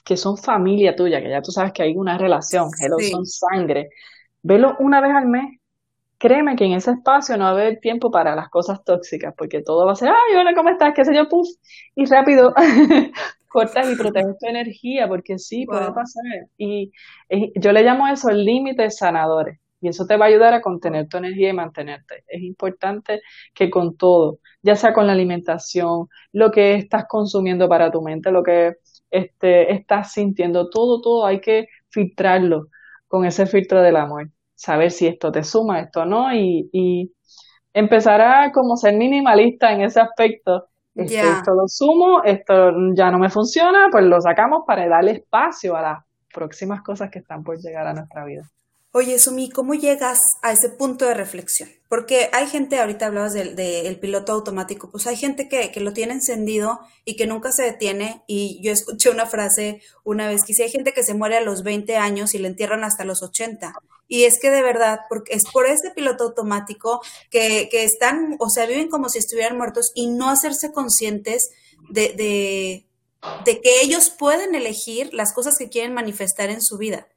que 0.03 0.17
son 0.17 0.37
familia 0.37 0.95
tuya, 0.95 1.21
que 1.21 1.29
ya 1.29 1.41
tú 1.41 1.51
sabes 1.51 1.73
que 1.73 1.83
hay 1.83 1.95
una 1.95 2.17
relación, 2.17 2.69
que 2.71 3.09
son 3.09 3.25
sangre, 3.25 3.89
velo 4.41 4.75
una 4.79 4.99
vez 4.99 5.13
al 5.13 5.27
mes 5.27 5.60
créeme 6.21 6.55
que 6.55 6.65
en 6.65 6.73
ese 6.73 6.91
espacio 6.91 7.35
no 7.35 7.45
va 7.45 7.49
a 7.49 7.53
haber 7.53 7.79
tiempo 7.79 8.11
para 8.11 8.35
las 8.35 8.49
cosas 8.49 8.83
tóxicas, 8.83 9.33
porque 9.35 9.63
todo 9.63 9.87
va 9.87 9.93
a 9.93 9.95
ser, 9.95 10.09
ay, 10.09 10.37
hola, 10.37 10.53
¿cómo 10.53 10.69
estás? 10.69 10.93
¿Qué 10.95 11.03
sé 11.03 11.15
yo? 11.15 11.27
Puf, 11.27 11.47
y 11.95 12.05
rápido 12.05 12.53
cortas 13.49 13.91
y 13.91 13.95
proteges 13.95 14.37
tu 14.39 14.47
energía, 14.47 15.07
porque 15.07 15.39
sí, 15.39 15.65
puede 15.65 15.91
pasar. 15.91 16.23
Y 16.57 16.91
yo 17.55 17.71
le 17.71 17.81
llamo 17.83 18.07
eso 18.07 18.29
límites 18.29 18.97
sanadores, 18.97 19.59
y 19.81 19.89
eso 19.89 20.05
te 20.05 20.15
va 20.15 20.25
a 20.25 20.27
ayudar 20.27 20.53
a 20.53 20.61
contener 20.61 21.07
tu 21.07 21.17
energía 21.17 21.49
y 21.49 21.53
mantenerte. 21.53 22.23
Es 22.27 22.43
importante 22.43 23.21
que 23.55 23.71
con 23.71 23.97
todo, 23.97 24.39
ya 24.61 24.75
sea 24.75 24.93
con 24.93 25.07
la 25.07 25.13
alimentación, 25.13 26.07
lo 26.33 26.51
que 26.51 26.75
estás 26.75 27.05
consumiendo 27.09 27.67
para 27.67 27.91
tu 27.91 28.01
mente, 28.03 28.31
lo 28.31 28.43
que 28.43 28.75
este, 29.09 29.73
estás 29.73 30.13
sintiendo, 30.13 30.69
todo, 30.69 31.01
todo 31.01 31.25
hay 31.25 31.41
que 31.41 31.67
filtrarlo 31.89 32.67
con 33.07 33.25
ese 33.25 33.47
filtro 33.47 33.81
del 33.81 33.95
amor 33.95 34.29
saber 34.61 34.91
si 34.91 35.07
esto 35.07 35.31
te 35.31 35.43
suma, 35.43 35.79
esto 35.79 36.05
no, 36.05 36.33
y, 36.33 36.69
y 36.71 37.11
empezar 37.73 38.21
a 38.21 38.51
como 38.51 38.77
ser 38.77 38.95
minimalista 38.95 39.71
en 39.71 39.81
ese 39.81 39.99
aspecto. 39.99 40.67
Este, 40.93 41.21
esto 41.21 41.53
lo 41.53 41.67
sumo, 41.67 42.21
esto 42.23 42.71
ya 42.93 43.09
no 43.09 43.17
me 43.17 43.29
funciona, 43.29 43.87
pues 43.89 44.03
lo 44.03 44.21
sacamos 44.21 44.63
para 44.67 44.87
darle 44.87 45.11
espacio 45.13 45.75
a 45.75 45.81
las 45.81 45.99
próximas 46.31 46.81
cosas 46.83 47.09
que 47.09 47.19
están 47.19 47.43
por 47.43 47.57
llegar 47.57 47.87
a 47.87 47.93
nuestra 47.93 48.25
vida. 48.25 48.43
Oye, 48.93 49.19
Sumi, 49.19 49.49
¿cómo 49.49 49.73
llegas 49.73 50.19
a 50.41 50.51
ese 50.51 50.67
punto 50.67 51.05
de 51.05 51.13
reflexión? 51.13 51.69
Porque 51.87 52.29
hay 52.33 52.47
gente, 52.47 52.77
ahorita 52.77 53.05
hablabas 53.05 53.31
del, 53.31 53.99
piloto 54.01 54.33
automático, 54.33 54.91
pues 54.91 55.07
hay 55.07 55.15
gente 55.15 55.47
que, 55.47 55.71
lo 55.79 55.93
tiene 55.93 56.11
encendido 56.11 56.81
y 57.05 57.15
que 57.15 57.25
nunca 57.25 57.53
se 57.53 57.63
detiene. 57.63 58.21
Y 58.27 58.59
yo 58.61 58.73
escuché 58.73 59.09
una 59.09 59.25
frase 59.25 59.81
una 60.03 60.27
vez 60.27 60.43
que 60.43 60.61
hay 60.61 60.69
gente 60.69 60.91
que 60.91 61.05
se 61.05 61.13
muere 61.13 61.37
a 61.37 61.41
los 61.41 61.63
20 61.63 61.95
años 61.95 62.35
y 62.35 62.39
le 62.39 62.49
entierran 62.49 62.83
hasta 62.83 63.05
los 63.05 63.23
80. 63.23 63.73
Y 64.09 64.25
es 64.25 64.39
que 64.41 64.49
de 64.49 64.61
verdad, 64.61 64.99
porque 65.07 65.35
es 65.35 65.45
por 65.49 65.67
ese 65.67 65.91
piloto 65.91 66.25
automático 66.25 67.01
que, 67.29 67.69
que 67.71 67.85
están, 67.85 68.35
o 68.39 68.49
sea, 68.49 68.65
viven 68.65 68.89
como 68.89 69.07
si 69.07 69.19
estuvieran 69.19 69.57
muertos 69.57 69.93
y 69.95 70.07
no 70.07 70.29
hacerse 70.29 70.73
conscientes 70.73 71.51
de, 71.89 72.09
de, 72.09 72.85
de 73.45 73.61
que 73.61 73.83
ellos 73.83 74.09
pueden 74.09 74.53
elegir 74.53 75.13
las 75.13 75.31
cosas 75.31 75.57
que 75.57 75.69
quieren 75.69 75.93
manifestar 75.93 76.49
en 76.49 76.61
su 76.61 76.77
vida. 76.77 77.07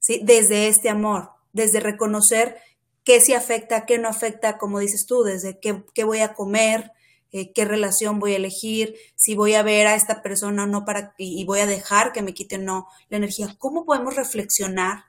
¿Sí? 0.00 0.20
Desde 0.24 0.66
este 0.66 0.88
amor, 0.88 1.30
desde 1.52 1.78
reconocer 1.78 2.56
qué 3.04 3.20
sí 3.20 3.32
afecta, 3.32 3.86
qué 3.86 3.98
no 3.98 4.08
afecta, 4.08 4.58
como 4.58 4.80
dices 4.80 5.06
tú, 5.06 5.22
desde 5.22 5.60
qué, 5.60 5.84
qué 5.94 6.02
voy 6.02 6.18
a 6.18 6.34
comer, 6.34 6.90
eh, 7.30 7.52
qué 7.52 7.64
relación 7.64 8.18
voy 8.18 8.32
a 8.32 8.36
elegir, 8.36 8.96
si 9.14 9.36
voy 9.36 9.54
a 9.54 9.62
ver 9.62 9.86
a 9.86 9.94
esta 9.94 10.20
persona 10.20 10.64
o 10.64 10.66
no 10.66 10.84
para 10.84 11.14
y 11.16 11.44
voy 11.44 11.60
a 11.60 11.66
dejar 11.66 12.12
que 12.12 12.22
me 12.22 12.34
quite 12.34 12.56
o 12.56 12.58
no 12.58 12.88
la 13.08 13.18
energía. 13.18 13.54
¿Cómo 13.58 13.84
podemos 13.84 14.16
reflexionar 14.16 15.04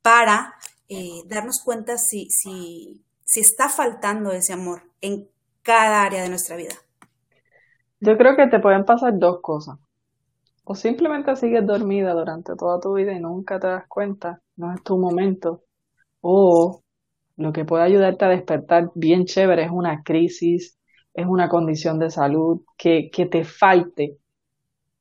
para 0.00 0.54
eh, 0.88 1.22
darnos 1.26 1.62
cuenta 1.62 1.98
si, 1.98 2.30
si, 2.30 3.04
si 3.22 3.40
está 3.40 3.68
faltando 3.68 4.32
ese 4.32 4.54
amor 4.54 4.84
en 5.02 5.28
cada 5.62 6.02
área 6.02 6.22
de 6.22 6.30
nuestra 6.30 6.56
vida. 6.56 6.74
Yo 8.00 8.16
creo 8.16 8.36
que 8.36 8.46
te 8.46 8.58
pueden 8.58 8.86
pasar 8.86 9.18
dos 9.18 9.40
cosas. 9.42 9.78
O 10.70 10.74
simplemente 10.74 11.34
sigues 11.36 11.66
dormida 11.66 12.12
durante 12.12 12.54
toda 12.54 12.78
tu 12.78 12.92
vida 12.94 13.12
y 13.14 13.20
nunca 13.20 13.58
te 13.58 13.68
das 13.68 13.86
cuenta, 13.88 14.42
no 14.56 14.74
es 14.74 14.82
tu 14.82 14.98
momento. 14.98 15.62
O 16.20 16.82
lo 17.36 17.52
que 17.52 17.64
puede 17.64 17.84
ayudarte 17.84 18.24
a 18.26 18.28
despertar 18.28 18.90
bien 18.94 19.24
chévere 19.24 19.64
es 19.64 19.70
una 19.70 20.02
crisis, 20.02 20.78
es 21.14 21.26
una 21.26 21.48
condición 21.48 21.98
de 21.98 22.10
salud, 22.10 22.62
que, 22.76 23.10
que 23.10 23.26
te 23.26 23.44
falte 23.44 24.18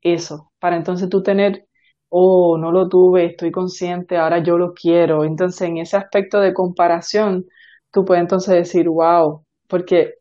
eso, 0.01 0.51
para 0.59 0.77
entonces 0.77 1.09
tú 1.09 1.23
tener 1.23 1.67
oh, 2.09 2.57
no 2.57 2.71
lo 2.71 2.87
tuve, 2.89 3.25
estoy 3.25 3.51
consciente, 3.51 4.17
ahora 4.17 4.41
yo 4.43 4.57
lo 4.57 4.73
quiero. 4.73 5.25
Entonces, 5.25 5.61
en 5.69 5.77
ese 5.77 5.97
aspecto 5.97 6.39
de 6.39 6.53
comparación, 6.53 7.45
tú 7.91 8.05
puedes 8.05 8.21
entonces 8.21 8.55
decir, 8.55 8.87
wow, 8.89 9.43
porque 9.67 10.15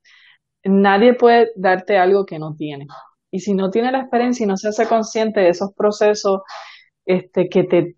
nadie 0.64 1.14
puede 1.14 1.50
darte 1.56 1.98
algo 1.98 2.26
que 2.26 2.38
no 2.38 2.54
tiene. 2.56 2.86
Y 3.30 3.40
si 3.40 3.54
no 3.54 3.70
tiene 3.70 3.92
la 3.92 4.00
experiencia 4.00 4.44
y 4.44 4.46
no 4.48 4.56
se 4.56 4.68
hace 4.68 4.86
consciente 4.86 5.40
de 5.40 5.50
esos 5.50 5.72
procesos 5.74 6.40
este, 7.04 7.48
que 7.48 7.64
te 7.64 7.96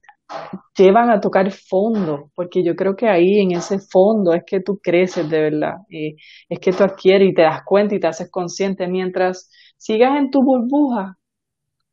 llevan 0.76 1.10
a 1.10 1.20
tocar 1.20 1.50
fondo, 1.52 2.30
porque 2.34 2.62
yo 2.64 2.76
creo 2.76 2.96
que 2.96 3.08
ahí 3.08 3.40
en 3.40 3.52
ese 3.52 3.78
fondo 3.78 4.32
es 4.34 4.42
que 4.46 4.60
tú 4.60 4.78
creces 4.82 5.28
de 5.30 5.40
verdad, 5.40 5.74
es 5.90 6.58
que 6.60 6.72
tú 6.72 6.84
adquieres 6.84 7.30
y 7.30 7.34
te 7.34 7.42
das 7.42 7.62
cuenta 7.64 7.94
y 7.94 8.00
te 8.00 8.06
haces 8.06 8.30
consciente 8.30 8.86
mientras 8.88 9.50
sigas 9.76 10.18
en 10.18 10.30
tu 10.30 10.42
burbuja, 10.42 11.16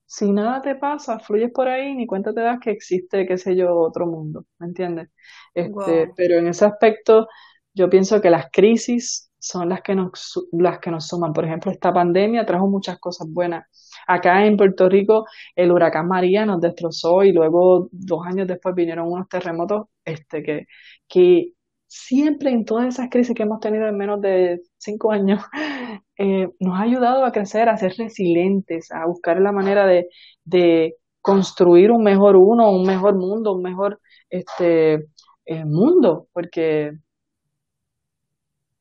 si 0.05 0.31
nada 0.31 0.61
te 0.61 0.75
pasa, 0.75 1.19
fluyes 1.19 1.51
por 1.53 1.67
ahí, 1.67 1.95
ni 1.95 2.05
cuenta 2.07 2.33
te 2.33 2.41
das 2.41 2.59
que 2.61 2.71
existe, 2.71 3.25
qué 3.25 3.37
sé 3.37 3.55
yo, 3.55 3.75
otro 3.75 4.05
mundo, 4.07 4.45
¿me 4.59 4.67
entiendes? 4.67 5.09
Este, 5.53 6.11
Pero 6.15 6.37
en 6.39 6.47
ese 6.47 6.65
aspecto, 6.65 7.27
yo 7.73 7.89
pienso 7.89 8.21
que 8.21 8.29
las 8.29 8.47
crisis 8.51 9.31
son 9.45 9.69
las 9.69 9.81
que 9.81 9.95
nos, 9.95 10.47
las 10.51 10.79
que 10.79 10.91
nos 10.91 11.07
suman. 11.07 11.33
Por 11.33 11.45
ejemplo, 11.45 11.71
esta 11.71 11.93
pandemia 11.93 12.45
trajo 12.45 12.67
muchas 12.67 12.99
cosas 12.99 13.27
buenas. 13.31 13.65
Acá 14.07 14.45
en 14.45 14.57
Puerto 14.57 14.89
Rico, 14.89 15.25
el 15.55 15.71
huracán 15.71 16.07
María 16.07 16.45
nos 16.45 16.61
destrozó 16.61 17.23
y 17.23 17.31
luego, 17.31 17.87
dos 17.91 18.25
años 18.25 18.47
después, 18.47 18.73
vinieron 18.75 19.11
unos 19.11 19.29
terremotos 19.29 19.87
este, 20.03 20.41
que, 20.43 20.65
que 21.07 21.51
siempre 21.87 22.51
en 22.51 22.65
todas 22.65 22.87
esas 22.87 23.09
crisis 23.09 23.35
que 23.35 23.43
hemos 23.43 23.59
tenido 23.59 23.87
en 23.87 23.97
menos 23.97 24.19
de 24.21 24.61
cinco 24.77 25.11
años, 25.11 25.41
eh, 26.17 26.49
nos 26.59 26.79
ha 26.79 26.81
ayudado 26.81 27.23
a 27.25 27.31
crecer, 27.31 27.69
a 27.69 27.77
ser 27.77 27.93
resilientes, 27.97 28.91
a 28.91 29.05
buscar 29.05 29.39
la 29.39 29.51
manera 29.51 29.85
de, 29.85 30.07
de 30.43 30.95
construir 31.21 31.91
un 31.91 32.03
mejor 32.03 32.35
uno, 32.35 32.71
un 32.71 32.85
mejor 32.85 33.15
mundo, 33.15 33.53
un 33.53 33.61
mejor 33.61 33.99
este, 34.29 35.05
eh, 35.45 35.65
mundo, 35.65 36.27
porque 36.33 36.93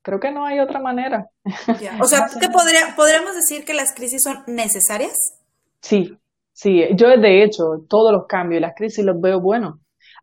creo 0.04 0.20
que 0.20 0.30
no 0.30 0.46
hay 0.46 0.60
otra 0.60 0.78
manera. 0.80 1.26
O 2.00 2.06
sea, 2.06 2.28
¿qué 2.40 2.48
podría, 2.48 2.94
podríamos 2.94 3.34
decir 3.34 3.64
que 3.64 3.74
las 3.74 3.92
crisis 3.92 4.22
son 4.22 4.44
necesarias? 4.46 5.16
Sí, 5.80 6.16
sí, 6.52 6.84
yo 6.94 7.08
de 7.08 7.42
hecho 7.42 7.64
todos 7.88 8.12
los 8.12 8.26
cambios 8.28 8.60
y 8.60 8.62
las 8.62 8.74
crisis 8.76 9.04
los 9.04 9.20
veo 9.20 9.40
buenos 9.40 9.74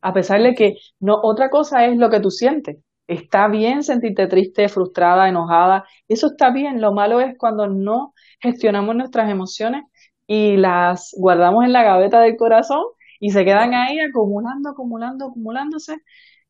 a 0.02 0.14
pesar 0.14 0.42
de 0.42 0.56
que 0.56 0.76
no, 1.00 1.20
otra 1.22 1.50
cosa 1.50 1.86
es 1.86 1.98
lo 1.98 2.10
que 2.10 2.20
tú 2.20 2.32
sientes. 2.32 2.78
Está 3.08 3.48
bien 3.48 3.84
sentirte 3.84 4.28
triste, 4.28 4.70
frustrada, 4.70 5.28
enojada, 5.30 5.86
eso 6.08 6.28
está 6.28 6.52
bien. 6.52 6.82
Lo 6.82 6.94
malo 6.94 7.20
es 7.20 7.38
cuando 7.38 7.68
no 7.68 8.14
gestionamos 8.40 8.96
nuestras 8.96 9.30
emociones 9.30 9.84
y 10.28 10.58
las 10.58 11.14
guardamos 11.18 11.66
en 11.66 11.74
la 11.74 11.84
gaveta 11.84 12.22
del 12.22 12.38
corazón 12.38 12.84
y 13.20 13.32
se 13.32 13.46
quedan 13.46 13.74
ahí 13.74 14.00
acumulando, 14.00 14.70
acumulando, 14.70 15.28
acumulándose. 15.28 15.98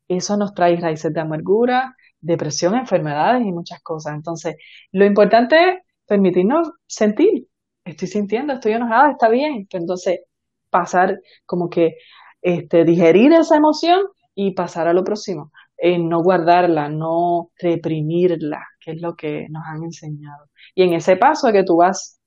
Eso 0.07 0.38
nos 0.38 0.53
trae 0.53 0.79
raíces 0.79 1.13
de 1.13 1.21
amargura, 1.21 1.95
depresión, 2.22 2.75
enfermedades 2.75 3.46
y 3.46 3.51
muchas 3.51 3.82
cosas. 3.82 4.16
Entonces, 4.16 4.56
lo 4.92 5.06
importante 5.06 5.56
es 5.58 5.80
permitirnos 6.06 6.72
sentir. 6.88 7.48
Estoy 7.84 8.08
sintiendo, 8.08 8.54
estoy 8.54 8.74
enojada, 8.74 9.12
está 9.12 9.30
bien. 9.30 9.68
Entonces, 9.72 10.22
pasar 10.70 11.20
como 11.46 11.70
que 11.70 11.98
este, 12.42 12.86
digerir 12.86 13.34
esa 13.34 13.58
emoción 13.58 14.01
y 14.36 14.54
pasar 14.54 14.88
a 14.88 14.94
lo 14.94 15.04
próximo. 15.04 15.51
Eh, 15.78 15.98
no 16.00 16.22
guardarla, 16.22 16.90
no 16.90 17.51
reprimirla, 17.60 18.63
que 18.80 18.92
es 18.92 19.01
lo 19.01 19.16
que 19.16 19.48
nos 19.50 19.63
han 19.68 19.84
enseñado. 19.84 20.50
Y 20.75 20.84
en 20.84 20.94
ese 20.94 21.18
paso 21.18 21.51
que 21.51 21.63
tú 21.63 21.78
vas 21.78 22.20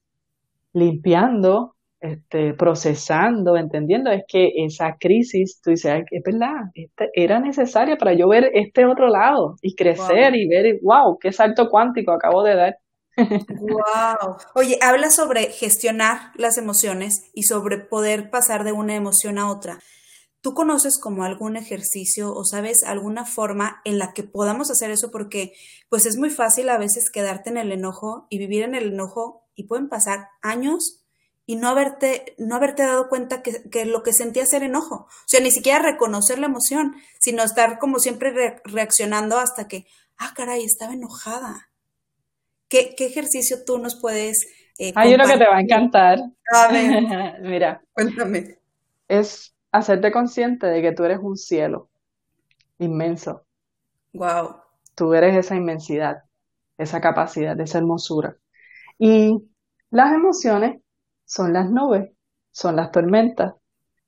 limpiando, 0.73 1.74
este, 2.04 2.52
procesando, 2.52 3.56
entendiendo, 3.56 4.11
es 4.11 4.25
que 4.28 4.50
esa 4.56 4.96
crisis, 5.00 5.58
tú 5.62 5.70
dices, 5.70 6.04
es 6.11 6.23
verdad, 6.23 6.64
este, 6.75 7.08
era 7.14 7.40
necesaria 7.40 7.96
para 7.96 8.12
yo 8.12 8.28
ver 8.28 8.50
este 8.52 8.84
otro 8.84 9.08
lado 9.08 9.56
y 9.62 9.75
crecer 9.75 10.34
y 10.37 10.46
ver, 10.46 10.80
wow, 10.82 11.16
qué 11.18 11.32
salto 11.32 11.70
cuántico 11.70 12.12
acabo 12.12 12.42
de 12.42 12.56
dar. 12.56 12.76
Wow. 13.16 14.37
Oye, 14.54 14.78
habla 14.82 15.08
sobre 15.08 15.44
gestionar 15.44 16.32
las 16.37 16.58
emociones 16.58 17.30
y 17.32 17.44
sobre 17.44 17.78
poder 17.78 18.28
pasar 18.28 18.64
de 18.64 18.73
una 18.73 18.96
emoción 18.96 19.38
a 19.38 19.50
otra. 19.50 19.78
¿Tú 20.42 20.52
conoces 20.52 21.00
como 21.00 21.25
algún 21.25 21.56
ejercicio 21.56 22.34
o 22.34 22.44
sabes 22.44 22.84
alguna 22.84 23.25
forma 23.25 23.80
en 23.87 23.99
la 23.99 24.12
que 24.12 24.25
podamos 24.25 24.70
hacer 24.70 24.90
eso? 24.90 25.11
Porque 25.11 25.52
pues 25.88 26.04
es 26.04 26.18
muy 26.18 26.28
fácil 26.28 26.68
a 26.68 26.76
veces 26.76 27.11
quedarte 27.11 27.49
en 27.49 27.56
el 27.56 27.73
enojo 27.73 28.26
y 28.28 28.37
vivir 28.37 28.62
en 28.62 28.75
el 28.75 28.92
enojo 28.92 29.46
y 29.54 29.68
pueden 29.68 29.88
pasar 29.88 30.26
años 30.42 31.03
y 31.47 31.57
no 31.57 31.69
haberte, 31.69 32.35
no 32.39 32.57
haberte 32.57 32.83
dado 32.83 33.09
cuenta 33.09 33.43
que, 33.43 33.85
lo 33.85 34.03
que 34.03 34.13
sentías 34.13 34.53
era 34.53 34.67
enojo. 34.67 35.07
O 35.09 35.27
sea, 35.27 35.41
ni 35.41 35.51
siquiera 35.51 35.79
reconocer 35.79 36.39
la 36.39 36.47
emoción, 36.47 36.95
sino 37.21 37.43
estar 37.43 37.79
como 37.79 37.99
siempre 37.99 38.61
reaccionando 38.65 39.39
hasta 39.39 39.69
que, 39.69 39.87
ah, 40.17 40.33
caray, 40.35 40.65
estaba 40.65 40.95
enojada. 40.95 41.69
¿Qué, 42.69 42.95
ejercicio 42.99 43.59
tú 43.65 43.79
nos 43.79 44.01
puedes... 44.01 44.47
Eh, 44.79 44.93
Hay 44.97 45.15
uno 45.15 45.27
que 45.27 45.37
te 45.37 45.47
va 45.47 45.57
a 45.57 45.61
encantar. 45.61 46.19
A 46.53 46.69
ver. 46.69 47.41
Mira. 47.43 47.83
Cuéntame. 47.93 48.59
Es 49.07 49.55
hacerte 49.71 50.11
consciente 50.11 50.67
de 50.67 50.81
que 50.81 50.93
tú 50.93 51.05
eres 51.05 51.19
un 51.21 51.37
cielo 51.37 51.91
inmenso. 52.79 53.45
Wow. 54.15 54.57
Tú 54.95 55.13
eres 55.13 55.37
esa 55.37 55.57
inmensidad, 55.57 56.25
esa 56.79 57.01
capacidad, 57.01 57.59
esa 57.61 57.79
hermosura. 57.79 58.37
Y 58.99 59.45
las 59.91 60.13
emociones 60.13 60.81
son 61.25 61.52
las 61.52 61.71
nubes, 61.71 62.11
son 62.50 62.76
las 62.76 62.90
tormentas, 62.90 63.54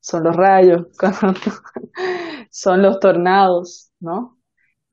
son 0.01 0.25
los 0.25 0.37
rayos, 0.37 0.87
son 2.51 2.83
los 2.83 3.01
tornados, 3.01 3.91
¿no? 4.01 4.39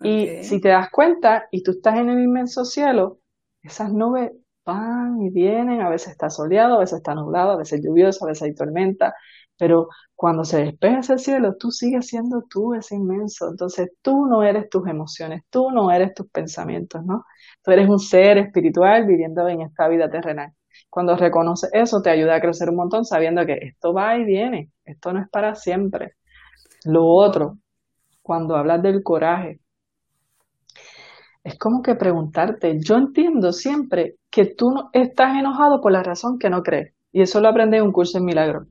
Y 0.02 0.44
si 0.44 0.60
te 0.60 0.70
das 0.70 0.90
cuenta 0.92 1.48
y 1.52 1.64
tú 1.64 1.72
estás 1.72 1.98
en 1.98 2.10
el 2.10 2.20
inmenso 2.20 2.66
cielo, 2.66 3.20
esas 3.62 3.92
nubes 3.94 4.32
van 4.66 5.22
y 5.22 5.30
vienen, 5.30 5.82
a 5.82 5.90
veces 5.90 6.12
está 6.12 6.30
soleado, 6.30 6.76
a 6.76 6.80
veces 6.80 6.98
está 6.98 7.16
nublado, 7.16 7.52
a 7.52 7.58
veces 7.58 7.82
lluvioso, 7.84 8.26
a 8.26 8.30
veces 8.30 8.44
hay 8.44 8.56
tormenta, 8.56 9.14
pero 9.58 9.88
cuando 10.16 10.44
se 10.44 10.64
despeja 10.64 11.00
ese 11.00 11.18
cielo, 11.18 11.56
tú 11.58 11.72
sigues 11.72 12.08
siendo 12.08 12.44
tú 12.50 12.74
ese 12.74 12.96
inmenso. 12.96 13.50
Entonces 13.50 13.92
tú 14.02 14.26
no 14.26 14.44
eres 14.44 14.70
tus 14.70 14.88
emociones, 14.88 15.44
tú 15.50 15.72
no 15.72 15.92
eres 15.92 16.14
tus 16.14 16.28
pensamientos, 16.30 17.04
¿no? 17.06 17.26
Tú 17.64 17.72
eres 17.72 17.90
un 17.90 18.00
ser 18.00 18.38
espiritual 18.38 19.06
viviendo 19.06 19.48
en 19.48 19.62
esta 19.62 19.88
vida 19.88 20.10
terrenal. 20.10 20.54
Cuando 20.94 21.16
reconoces 21.16 21.72
eso, 21.74 22.02
te 22.02 22.12
ayuda 22.12 22.36
a 22.36 22.42
crecer 22.42 22.70
un 22.70 22.76
montón 22.76 23.04
sabiendo 23.06 23.46
que 23.46 23.54
esto 23.54 23.94
va 23.94 24.16
y 24.18 24.26
viene, 24.26 24.70
esto 24.86 25.12
no 25.12 25.22
es 25.22 25.30
para 25.30 25.56
siempre. 25.56 26.14
Lo 26.86 27.06
otro, 27.06 27.58
cuando 28.22 28.56
hablas 28.56 28.84
del 28.84 29.02
coraje, 29.02 29.60
es 31.44 31.58
como 31.58 31.82
que 31.82 31.96
preguntarte, 31.96 32.78
yo 32.80 32.96
entiendo 32.96 33.52
siempre 33.52 34.18
que 34.30 34.46
tú 34.46 34.72
no 34.72 34.90
estás 34.94 35.38
enojado 35.38 35.82
por 35.82 35.92
la 35.92 36.04
razón 36.04 36.38
que 36.38 36.50
no 36.50 36.62
crees. 36.62 36.94
Y 37.12 37.22
eso 37.22 37.42
lo 37.42 37.50
aprendí 37.50 37.78
en 37.78 37.84
un 37.84 37.92
curso 37.92 38.18
en 38.18 38.26
Milagro 38.26 38.68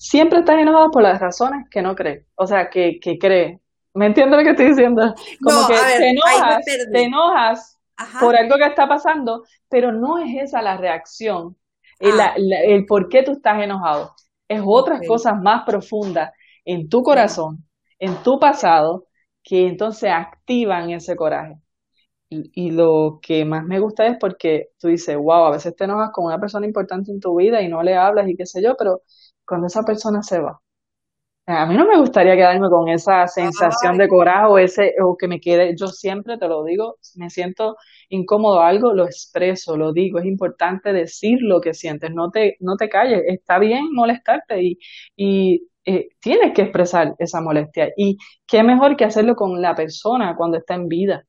siempre 0.00 0.38
estás 0.38 0.58
enojado 0.58 0.90
por 0.90 1.02
las 1.02 1.20
razones 1.20 1.68
que 1.70 1.82
no 1.82 1.94
crees, 1.94 2.24
o 2.34 2.46
sea, 2.46 2.70
que, 2.70 2.98
que 3.00 3.18
crees. 3.18 3.60
¿Me 3.92 4.06
entiendes 4.06 4.38
lo 4.38 4.44
que 4.44 4.50
estoy 4.50 4.68
diciendo? 4.68 5.14
Como 5.42 5.66
que 5.66 5.74
te 5.74 6.08
enojas, 6.08 6.64
te 6.64 7.02
enojas 7.02 7.79
por 8.20 8.36
algo 8.36 8.56
que 8.56 8.66
está 8.66 8.88
pasando, 8.88 9.44
pero 9.68 9.92
no 9.92 10.18
es 10.18 10.42
esa 10.42 10.62
la 10.62 10.76
reacción, 10.76 11.56
ah. 12.00 12.34
el, 12.36 12.86
por 12.86 13.08
qué 13.08 13.22
tú 13.22 13.32
estás 13.32 13.62
enojado. 13.62 14.14
Es 14.48 14.62
otras 14.64 15.00
cosas 15.06 15.34
más 15.40 15.64
profundas 15.64 16.32
en 16.64 16.88
tu 16.88 17.02
corazón, 17.02 17.64
en 17.98 18.22
tu 18.22 18.38
pasado, 18.38 19.06
que 19.42 19.66
entonces 19.68 20.10
activan 20.12 20.90
ese 20.90 21.16
coraje. 21.16 21.56
Y, 22.28 22.50
y, 22.54 22.70
lo 22.70 23.18
que 23.22 23.44
más 23.44 23.64
me 23.64 23.80
gusta 23.80 24.06
es 24.06 24.16
porque 24.20 24.68
tú 24.78 24.88
dices, 24.88 25.16
wow, 25.16 25.46
a 25.46 25.50
veces 25.50 25.74
te 25.74 25.84
enojas 25.84 26.10
con 26.12 26.26
una 26.26 26.38
persona 26.38 26.66
importante 26.66 27.10
en 27.10 27.20
tu 27.20 27.36
vida 27.36 27.60
y 27.60 27.68
no 27.68 27.82
le 27.82 27.96
hablas 27.96 28.28
y 28.28 28.36
qué 28.36 28.46
sé 28.46 28.62
yo, 28.62 28.76
pero 28.78 29.02
cuando 29.44 29.66
esa 29.66 29.82
persona 29.82 30.22
se 30.22 30.40
va. 30.40 30.60
A 31.50 31.66
mí 31.66 31.76
no 31.76 31.86
me 31.86 31.98
gustaría 31.98 32.36
quedarme 32.36 32.68
con 32.70 32.88
esa 32.88 33.26
sensación 33.26 33.98
de 33.98 34.08
coraje 34.08 34.46
o, 34.46 34.58
ese, 34.58 34.94
o 35.02 35.16
que 35.16 35.28
me 35.28 35.40
quede, 35.40 35.74
yo 35.76 35.88
siempre 35.88 36.38
te 36.38 36.48
lo 36.48 36.64
digo, 36.64 36.96
me 37.16 37.30
siento 37.30 37.76
incómodo 38.08 38.60
algo, 38.60 38.92
lo 38.92 39.04
expreso, 39.04 39.76
lo 39.76 39.92
digo, 39.92 40.18
es 40.18 40.26
importante 40.26 40.92
decir 40.92 41.38
lo 41.40 41.60
que 41.60 41.74
sientes, 41.74 42.12
no 42.12 42.30
te, 42.30 42.56
no 42.60 42.76
te 42.76 42.88
calles, 42.88 43.22
está 43.26 43.58
bien 43.58 43.92
molestarte 43.92 44.62
y, 44.62 44.78
y 45.16 45.68
eh, 45.84 46.10
tienes 46.20 46.52
que 46.54 46.62
expresar 46.62 47.14
esa 47.18 47.40
molestia. 47.40 47.90
Y 47.96 48.18
qué 48.46 48.62
mejor 48.62 48.96
que 48.96 49.04
hacerlo 49.04 49.34
con 49.34 49.60
la 49.60 49.74
persona 49.74 50.36
cuando 50.36 50.58
está 50.58 50.74
en 50.74 50.88
vida. 50.88 51.24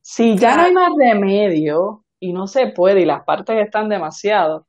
Si 0.00 0.36
ya 0.36 0.56
no 0.56 0.62
hay 0.62 0.72
más 0.72 0.90
remedio 0.98 2.04
y 2.20 2.32
no 2.32 2.46
se 2.46 2.68
puede 2.68 3.02
y 3.02 3.04
las 3.06 3.24
partes 3.24 3.56
están 3.64 3.88
demasiado, 3.88 4.66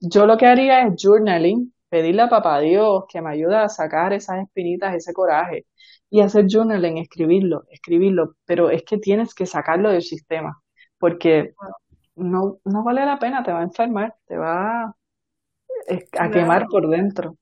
yo 0.00 0.26
lo 0.26 0.36
que 0.36 0.46
haría 0.46 0.82
es 0.82 0.94
journaling, 1.02 1.72
pedirle 1.90 2.22
a 2.22 2.28
papá 2.28 2.60
Dios 2.60 3.04
que 3.08 3.20
me 3.20 3.32
ayude 3.32 3.56
a 3.56 3.68
sacar 3.68 4.14
esas 4.14 4.38
espinitas, 4.40 4.94
ese 4.94 5.12
coraje 5.12 5.66
y 6.08 6.20
hacer 6.22 6.46
journaling, 6.48 6.98
escribirlo, 6.98 7.64
escribirlo, 7.70 8.36
pero 8.46 8.70
es 8.70 8.82
que 8.84 8.98
tienes 8.98 9.34
que 9.34 9.46
sacarlo 9.46 9.90
del 9.90 10.02
sistema 10.02 10.62
porque 10.98 11.54
no, 12.14 12.58
no 12.64 12.84
vale 12.84 13.04
la 13.04 13.18
pena, 13.18 13.42
te 13.42 13.52
va 13.52 13.60
a 13.60 13.64
enfermar, 13.64 14.14
te 14.26 14.36
va 14.36 14.94
a 16.18 16.30
quemar 16.30 16.66
por 16.68 16.88
dentro. 16.88 17.36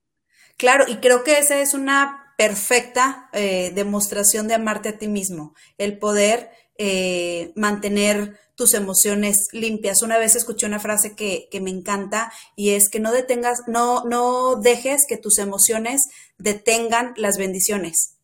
Claro, 0.57 0.85
y 0.87 0.95
creo 0.97 1.23
que 1.23 1.37
esa 1.37 1.59
es 1.59 1.73
una 1.73 2.33
perfecta 2.37 3.29
eh, 3.33 3.71
demostración 3.75 4.47
de 4.47 4.55
amarte 4.55 4.89
a 4.89 4.97
ti 4.97 5.09
mismo, 5.09 5.53
el 5.77 5.99
poder 5.99 6.49
eh, 6.81 7.51
mantener 7.57 8.39
tus 8.55 8.73
emociones 8.73 9.49
limpias. 9.51 10.01
Una 10.01 10.17
vez 10.17 10.37
escuché 10.37 10.65
una 10.65 10.79
frase 10.79 11.13
que, 11.13 11.49
me 11.61 11.69
encanta 11.69 12.31
y 12.55 12.69
es 12.69 12.89
que 12.89 13.01
no 13.01 13.11
detengas, 13.11 13.63
no, 13.67 14.05
no 14.05 14.55
dejes 14.55 15.05
que 15.05 15.17
tus 15.17 15.39
emociones 15.39 16.01
detengan 16.37 17.13
las 17.17 17.37
bendiciones. 17.37 18.17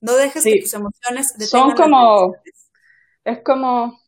No 0.00 0.14
dejes 0.14 0.44
que 0.44 0.60
tus 0.60 0.74
emociones 0.74 1.26
detengan 1.36 1.76
Son 1.76 1.76
como, 1.76 2.36
es 3.24 3.42
como, 3.44 4.00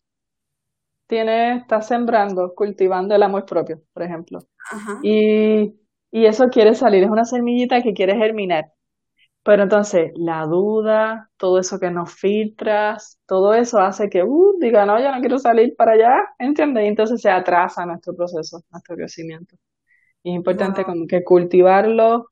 tiene, 1.09 1.59
estás 1.59 1.88
sembrando, 1.88 2.55
cultivando 2.55 3.16
el 3.16 3.24
amor 3.24 3.44
propio, 3.44 3.83
por 3.92 4.05
ejemplo. 4.05 4.38
Y, 5.02 5.74
y 6.12 6.26
eso 6.26 6.46
quiere 6.48 6.76
salir, 6.76 7.02
es 7.02 7.11
una 7.11 7.24
semillita 7.24 7.83
que 7.83 7.92
quiere 7.92 8.14
germinar. 8.14 8.72
Pero 9.44 9.64
entonces, 9.64 10.12
la 10.16 10.46
duda, 10.46 11.31
todo 11.37 11.59
eso 11.59 11.81
que 11.81 11.90
nos 11.90 12.12
filtras, 12.14 13.18
todo 13.26 13.55
eso 13.55 13.78
hace 13.81 14.09
que, 14.09 14.22
uh, 14.22 14.59
diga, 14.61 14.87
no, 14.87 15.00
ya 15.00 15.12
no 15.14 15.20
quiero 15.20 15.38
salir 15.38 15.74
para 15.76 15.92
allá, 15.92 16.16
¿entiendes? 16.38 16.85
Y 16.85 16.88
entonces 16.88 17.20
se 17.20 17.31
atrasa 17.31 17.85
nuestro 17.85 18.14
proceso, 18.14 18.62
nuestro 18.70 18.94
crecimiento. 18.96 19.57
Y 20.22 20.31
es 20.31 20.37
importante 20.37 20.85
como 20.85 21.07
que 21.09 21.24
cultivarlo 21.24 22.28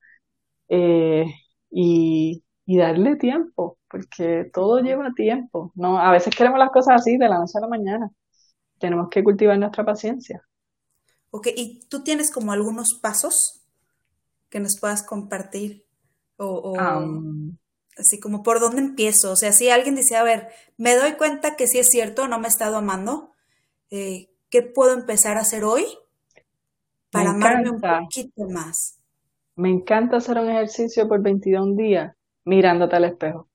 eh, 0.68 1.26
y, 1.70 2.44
y 2.66 2.78
darle 2.78 3.16
tiempo, 3.16 3.78
porque 3.88 4.50
todo 4.52 4.80
lleva 4.80 5.12
tiempo. 5.14 5.72
No, 5.74 5.98
a 5.98 6.12
veces 6.12 6.34
queremos 6.36 6.58
las 6.60 6.70
cosas 6.70 6.96
así 7.00 7.18
de 7.18 7.28
la 7.28 7.38
noche 7.38 7.58
a 7.58 7.62
la 7.62 7.68
mañana. 7.68 8.10
Tenemos 8.78 9.08
que 9.10 9.24
cultivar 9.24 9.58
nuestra 9.58 9.84
paciencia. 9.84 10.42
Ok, 11.30 11.48
¿y 11.56 11.80
tú 11.88 12.04
tienes 12.04 12.30
como 12.32 12.52
algunos 12.52 12.98
pasos 13.00 13.62
que 14.48 14.60
nos 14.60 14.78
puedas 14.78 15.02
compartir? 15.04 15.89
O, 16.42 16.74
así 17.98 18.18
como, 18.18 18.42
¿por 18.42 18.60
dónde 18.60 18.80
empiezo? 18.80 19.32
O 19.32 19.36
sea, 19.36 19.52
si 19.52 19.68
alguien 19.68 19.94
dice, 19.94 20.16
a 20.16 20.22
ver, 20.22 20.48
me 20.78 20.96
doy 20.96 21.12
cuenta 21.12 21.54
que 21.54 21.66
sí 21.66 21.78
es 21.78 21.88
cierto, 21.88 22.28
no 22.28 22.38
me 22.38 22.46
he 22.46 22.48
estado 22.48 22.78
amando, 22.78 23.32
eh, 23.90 24.30
¿qué 24.48 24.62
puedo 24.62 24.94
empezar 24.94 25.36
a 25.36 25.40
hacer 25.40 25.64
hoy 25.64 25.84
para 27.10 27.30
amarme 27.30 27.70
un 27.70 27.80
poquito 27.80 28.48
más? 28.48 28.98
Me 29.56 29.68
encanta 29.68 30.16
hacer 30.16 30.38
un 30.38 30.48
ejercicio 30.48 31.06
por 31.06 31.20
21 31.20 31.76
días 31.76 32.16
mirándote 32.44 32.96
al 32.96 33.04
espejo, 33.04 33.48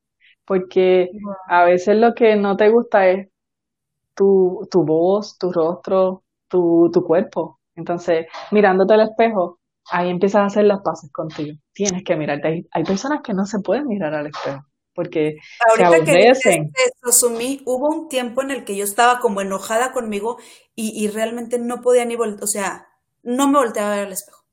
porque 0.46 1.10
a 1.48 1.66
veces 1.66 1.98
lo 1.98 2.14
que 2.14 2.36
no 2.36 2.56
te 2.56 2.70
gusta 2.70 3.08
es 3.08 3.30
tu, 4.14 4.68
tu 4.70 4.86
voz, 4.86 5.40
tu 5.40 5.52
rostro, 5.52 6.24
tu, 6.48 6.92
tu 6.94 7.04
cuerpo. 7.04 7.60
Entonces, 7.76 8.28
mirándote 8.52 8.94
al 8.94 9.02
espejo, 9.02 9.60
ahí 9.92 10.10
empiezas 10.10 10.42
a 10.42 10.46
hacer 10.46 10.66
las 10.66 10.82
paces 10.82 11.12
contigo. 11.12 11.58
Tienes 11.74 12.04
que 12.04 12.16
mirarte. 12.16 12.68
Hay, 12.72 12.84
personas 12.84 13.22
que 13.24 13.34
no 13.34 13.46
se 13.46 13.60
pueden 13.60 13.88
mirar 13.88 14.14
al 14.14 14.28
espejo 14.28 14.66
porque 14.96 15.36
Ahorita 15.70 16.36
se 16.36 16.72
Que 16.74 17.62
hubo 17.66 17.90
un 17.90 18.08
tiempo 18.08 18.42
en 18.42 18.52
el 18.52 18.64
que 18.64 18.78
yo 18.78 18.86
estaba 18.86 19.20
como 19.20 19.42
enojada 19.42 19.92
conmigo 19.92 20.38
y, 20.74 21.08
realmente 21.10 21.60
no 21.60 21.82
podía 21.82 22.06
ni 22.06 22.16
voltear, 22.16 22.44
o 22.44 22.48
sea, 22.48 22.88
no 23.24 23.48
me 23.48 23.60
volteaba 23.60 23.94
a 23.94 23.96
ver 23.98 24.06
al 24.08 24.14
espejo. 24.14 24.44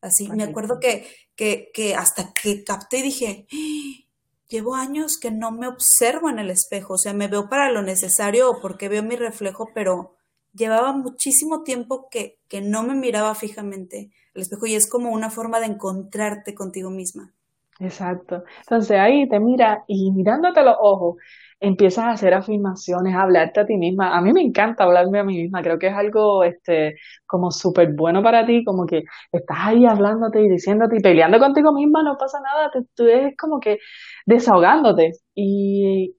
Así, 0.00 0.28
me 0.30 0.42
acuerdo 0.42 0.80
que, 0.80 1.06
que, 1.36 1.70
que 1.72 1.94
hasta 1.94 2.32
que 2.32 2.64
capté 2.64 2.98
y 2.98 3.02
dije, 3.02 3.46
¡Ah! 3.52 4.02
llevo 4.48 4.74
años 4.74 5.16
que 5.18 5.30
no 5.30 5.50
me 5.50 5.66
observo 5.66 6.28
en 6.28 6.38
el 6.38 6.50
espejo, 6.50 6.94
o 6.94 6.98
sea, 6.98 7.12
me 7.12 7.28
veo 7.28 7.48
para 7.48 7.70
lo 7.70 7.82
necesario 7.82 8.50
o 8.50 8.60
porque 8.60 8.88
veo 8.88 9.02
mi 9.02 9.16
reflejo, 9.16 9.68
pero 9.74 10.16
llevaba 10.54 10.92
muchísimo 10.92 11.62
tiempo 11.62 12.08
que, 12.10 12.38
que 12.48 12.60
no 12.60 12.82
me 12.82 12.94
miraba 12.94 13.34
fijamente 13.34 14.10
el 14.34 14.42
espejo 14.42 14.66
y 14.66 14.74
es 14.74 14.88
como 14.88 15.10
una 15.12 15.30
forma 15.30 15.60
de 15.60 15.66
encontrarte 15.66 16.54
contigo 16.54 16.90
misma. 16.90 17.32
Exacto. 17.80 18.44
Entonces 18.60 18.98
ahí 18.98 19.28
te 19.28 19.40
mira 19.40 19.84
y 19.88 20.10
mirándote 20.12 20.62
los 20.62 20.76
ojos, 20.80 21.16
empiezas 21.58 22.04
a 22.04 22.10
hacer 22.10 22.34
afirmaciones, 22.34 23.14
a 23.14 23.22
hablarte 23.22 23.60
a 23.60 23.66
ti 23.66 23.76
misma. 23.76 24.16
A 24.16 24.20
mí 24.20 24.32
me 24.32 24.42
encanta 24.42 24.84
hablarme 24.84 25.18
a 25.18 25.24
mí 25.24 25.42
misma, 25.42 25.62
creo 25.62 25.78
que 25.78 25.88
es 25.88 25.94
algo 25.94 26.44
este 26.44 26.96
como 27.26 27.50
súper 27.50 27.92
bueno 27.94 28.22
para 28.22 28.46
ti, 28.46 28.64
como 28.64 28.86
que 28.86 29.04
estás 29.32 29.56
ahí 29.60 29.86
hablándote 29.86 30.42
y 30.42 30.48
diciéndote 30.48 30.96
y 30.98 31.00
peleando 31.00 31.38
contigo 31.38 31.72
misma, 31.72 32.02
no 32.02 32.16
pasa 32.18 32.38
nada, 32.40 32.70
te, 32.70 32.80
tú 32.94 33.04
eres 33.04 33.36
como 33.36 33.58
que 33.60 33.78
desahogándote. 34.26 35.12
Y 35.34 36.14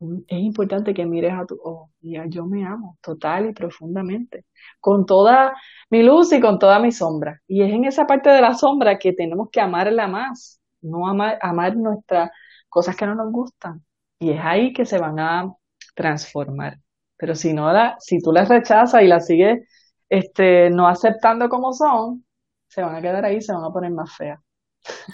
es 0.00 0.38
importante 0.38 0.92
que 0.94 1.06
mires 1.06 1.32
a 1.32 1.46
tu 1.46 1.58
ojo 1.62 1.90
y 2.00 2.16
yo 2.28 2.44
me 2.46 2.66
amo 2.66 2.98
total 3.00 3.48
y 3.48 3.52
profundamente, 3.52 4.44
con 4.80 5.06
toda 5.06 5.54
mi 5.90 6.02
luz 6.02 6.32
y 6.32 6.40
con 6.40 6.58
toda 6.58 6.78
mi 6.78 6.92
sombra. 6.92 7.40
Y 7.46 7.62
es 7.62 7.72
en 7.72 7.84
esa 7.84 8.06
parte 8.06 8.30
de 8.30 8.40
la 8.40 8.54
sombra 8.54 8.98
que 8.98 9.12
tenemos 9.12 9.48
que 9.50 9.60
amarla 9.60 10.06
más 10.08 10.60
no 10.86 11.08
amar, 11.08 11.38
amar 11.42 11.76
nuestras 11.76 12.30
cosas 12.68 12.96
que 12.96 13.06
no 13.06 13.14
nos 13.14 13.32
gustan. 13.32 13.84
Y 14.18 14.30
es 14.32 14.40
ahí 14.42 14.72
que 14.72 14.86
se 14.86 14.98
van 14.98 15.18
a 15.18 15.52
transformar. 15.94 16.78
Pero 17.16 17.34
si 17.34 17.52
no 17.52 17.72
la, 17.72 17.96
si 17.98 18.20
tú 18.20 18.32
las 18.32 18.48
rechazas 18.48 19.02
y 19.02 19.06
las 19.06 19.26
sigues 19.26 19.66
este, 20.08 20.70
no 20.70 20.86
aceptando 20.88 21.48
como 21.48 21.72
son, 21.72 22.24
se 22.68 22.82
van 22.82 22.96
a 22.96 23.02
quedar 23.02 23.24
ahí, 23.24 23.40
se 23.40 23.52
van 23.52 23.64
a 23.64 23.70
poner 23.70 23.90
más 23.90 24.14
feas. 24.16 24.40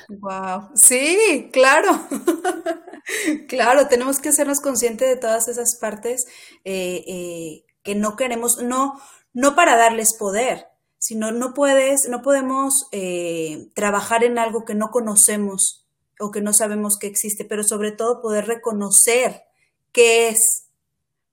Wow, 0.09 0.71
sí, 0.75 1.49
claro, 1.53 1.89
claro, 3.49 3.89
tenemos 3.89 4.19
que 4.19 4.31
hacernos 4.31 4.61
conscientes 4.61 5.09
de 5.09 5.17
todas 5.17 5.49
esas 5.49 5.77
partes 5.81 6.25
eh, 6.65 7.05
eh, 7.07 7.65
que 7.83 7.95
no 7.95 8.17
queremos, 8.17 8.63
no, 8.63 9.01
no 9.33 9.55
para 9.55 9.77
darles 9.77 10.15
poder, 10.19 10.73
si 11.03 11.17
no, 11.17 11.53
puedes, 11.53 12.09
no 12.09 12.23
podemos 12.23 12.87
eh, 12.93 13.69
trabajar 13.75 14.23
en 14.23 14.39
algo 14.39 14.65
que 14.65 14.77
no 14.77 14.93
conocemos 14.93 15.85
o 16.21 16.31
que 16.31 16.41
no 16.41 16.53
sabemos 16.53 16.97
que 16.97 17.09
existe, 17.09 17.45
pero 17.45 17.65
sobre 17.65 17.91
todo 17.91 18.23
poder 18.23 18.47
reconocer 18.47 19.43
qué 19.91 20.29
es, 20.29 20.69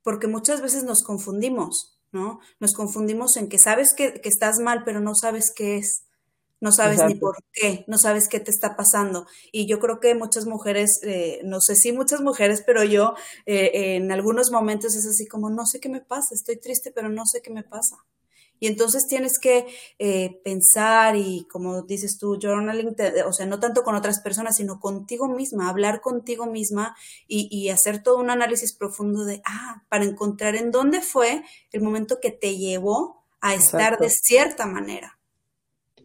porque 0.01 0.25
muchas 0.25 0.63
veces 0.63 0.83
nos 0.85 1.03
confundimos, 1.03 1.99
¿no? 2.11 2.39
Nos 2.59 2.73
confundimos 2.73 3.37
en 3.37 3.47
que 3.47 3.59
sabes 3.59 3.93
que, 3.93 4.19
estás 4.23 4.57
mal, 4.57 4.83
pero 4.83 5.01
no 5.01 5.13
sabes 5.13 5.53
qué 5.55 5.77
es, 5.77 6.01
no 6.61 6.71
sabes 6.71 7.03
ni 7.05 7.15
por 7.15 7.37
qué, 7.53 7.85
no 7.87 7.97
sabes 7.97 8.27
qué 8.27 8.39
te 8.39 8.51
está 8.51 8.75
pasando. 8.75 9.27
Y 9.51 9.65
yo 9.65 9.79
creo 9.79 9.99
que 9.99 10.15
muchas 10.15 10.45
mujeres, 10.45 10.99
eh, 11.03 11.41
no 11.43 11.61
sé 11.61 11.75
si 11.75 11.91
muchas 11.91 12.21
mujeres, 12.21 12.63
pero 12.65 12.83
yo 12.83 13.15
eh, 13.45 13.95
en 13.95 14.11
algunos 14.11 14.51
momentos 14.51 14.95
es 14.95 15.05
así 15.05 15.27
como, 15.27 15.49
no 15.49 15.65
sé 15.65 15.79
qué 15.79 15.89
me 15.89 16.01
pasa, 16.01 16.35
estoy 16.35 16.57
triste, 16.57 16.91
pero 16.91 17.09
no 17.09 17.25
sé 17.25 17.41
qué 17.41 17.51
me 17.51 17.63
pasa. 17.63 17.97
Y 18.61 18.67
entonces 18.67 19.07
tienes 19.07 19.39
que 19.39 19.67
eh, 19.99 20.41
pensar 20.43 21.15
y, 21.15 21.47
como 21.49 21.83
dices 21.83 22.17
tú, 22.17 22.37
journaling, 22.41 22.93
o 23.25 23.31
sea, 23.31 23.45
no 23.45 23.59
tanto 23.59 23.83
con 23.83 23.95
otras 23.95 24.19
personas, 24.19 24.57
sino 24.57 24.81
contigo 24.81 25.29
misma, 25.29 25.69
hablar 25.69 26.01
contigo 26.01 26.45
misma 26.45 26.93
y, 27.25 27.47
y, 27.49 27.69
hacer 27.69 28.03
todo 28.03 28.17
un 28.17 28.29
análisis 28.29 28.73
profundo 28.73 29.23
de, 29.23 29.41
ah, 29.45 29.83
para 29.87 30.03
encontrar 30.03 30.55
en 30.57 30.71
dónde 30.71 30.99
fue 31.01 31.41
el 31.71 31.81
momento 31.81 32.19
que 32.19 32.31
te 32.31 32.57
llevó 32.57 33.23
a 33.39 33.55
estar 33.55 33.97
de 33.97 34.09
cierta 34.09 34.65
manera. 34.65 35.18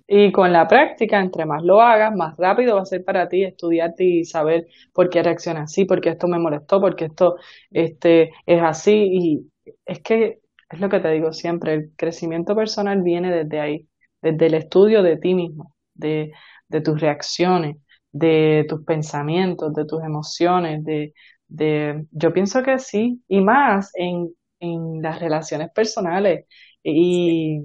Y 0.07 0.33
con 0.33 0.53
la 0.53 0.69
práctica, 0.69 1.19
entre 1.21 1.47
más 1.47 1.63
lo 1.63 1.81
hagas, 1.81 2.15
más 2.15 2.37
rápido 2.37 2.77
va 2.77 2.83
a 2.83 2.87
ser 2.87 3.05
para 3.05 3.27
ti 3.29 3.43
estudiarte 3.43 4.05
y 4.05 4.25
saber 4.25 4.67
por 4.93 5.09
qué 5.09 5.23
reacciona 5.23 5.63
así, 5.63 5.87
por 5.87 6.01
qué 6.03 6.11
esto 6.11 6.29
me 6.29 6.39
molestó, 6.39 6.79
por 6.81 6.95
qué 6.95 7.07
esto 7.07 7.37
este, 7.71 8.33
es 8.47 8.63
así. 8.63 8.93
Y 9.13 9.51
es 9.87 10.01
que 10.03 10.41
es 10.69 10.81
lo 10.81 10.89
que 10.91 11.01
te 11.01 11.11
digo 11.11 11.33
siempre, 11.33 11.73
el 11.75 11.93
crecimiento 11.97 12.55
personal 12.55 13.01
viene 13.03 13.33
desde 13.33 13.61
ahí, 13.61 13.89
desde 14.21 14.47
el 14.47 14.55
estudio 14.55 15.03
de 15.03 15.17
ti 15.17 15.35
mismo, 15.35 15.75
de, 15.95 16.33
de 16.69 16.81
tus 16.83 17.01
reacciones, 17.01 17.77
de 18.13 18.67
tus 18.69 18.85
pensamientos, 18.85 19.73
de 19.75 19.87
tus 19.87 20.03
emociones, 20.03 20.85
de, 20.85 21.15
de, 21.49 22.05
yo 22.11 22.33
pienso 22.33 22.63
que 22.63 22.79
sí, 22.79 23.23
y 23.29 23.41
más 23.41 23.91
en, 23.95 24.35
en 24.61 25.01
las 25.03 25.19
relaciones 25.21 25.71
personales 25.71 26.47
y 26.83 27.63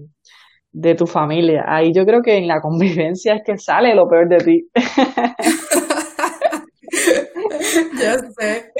de 0.71 0.95
tu 0.95 1.07
familia. 1.07 1.65
Ahí 1.67 1.93
yo 1.93 2.05
creo 2.05 2.21
que 2.21 2.37
en 2.37 2.47
la 2.47 2.61
convivencia 2.61 3.35
es 3.35 3.41
que 3.45 3.57
sale 3.57 3.95
lo 3.95 4.07
peor 4.07 4.29
de 4.29 4.37
ti. 4.37 4.69
ya 7.99 8.19
sé. 8.19 8.71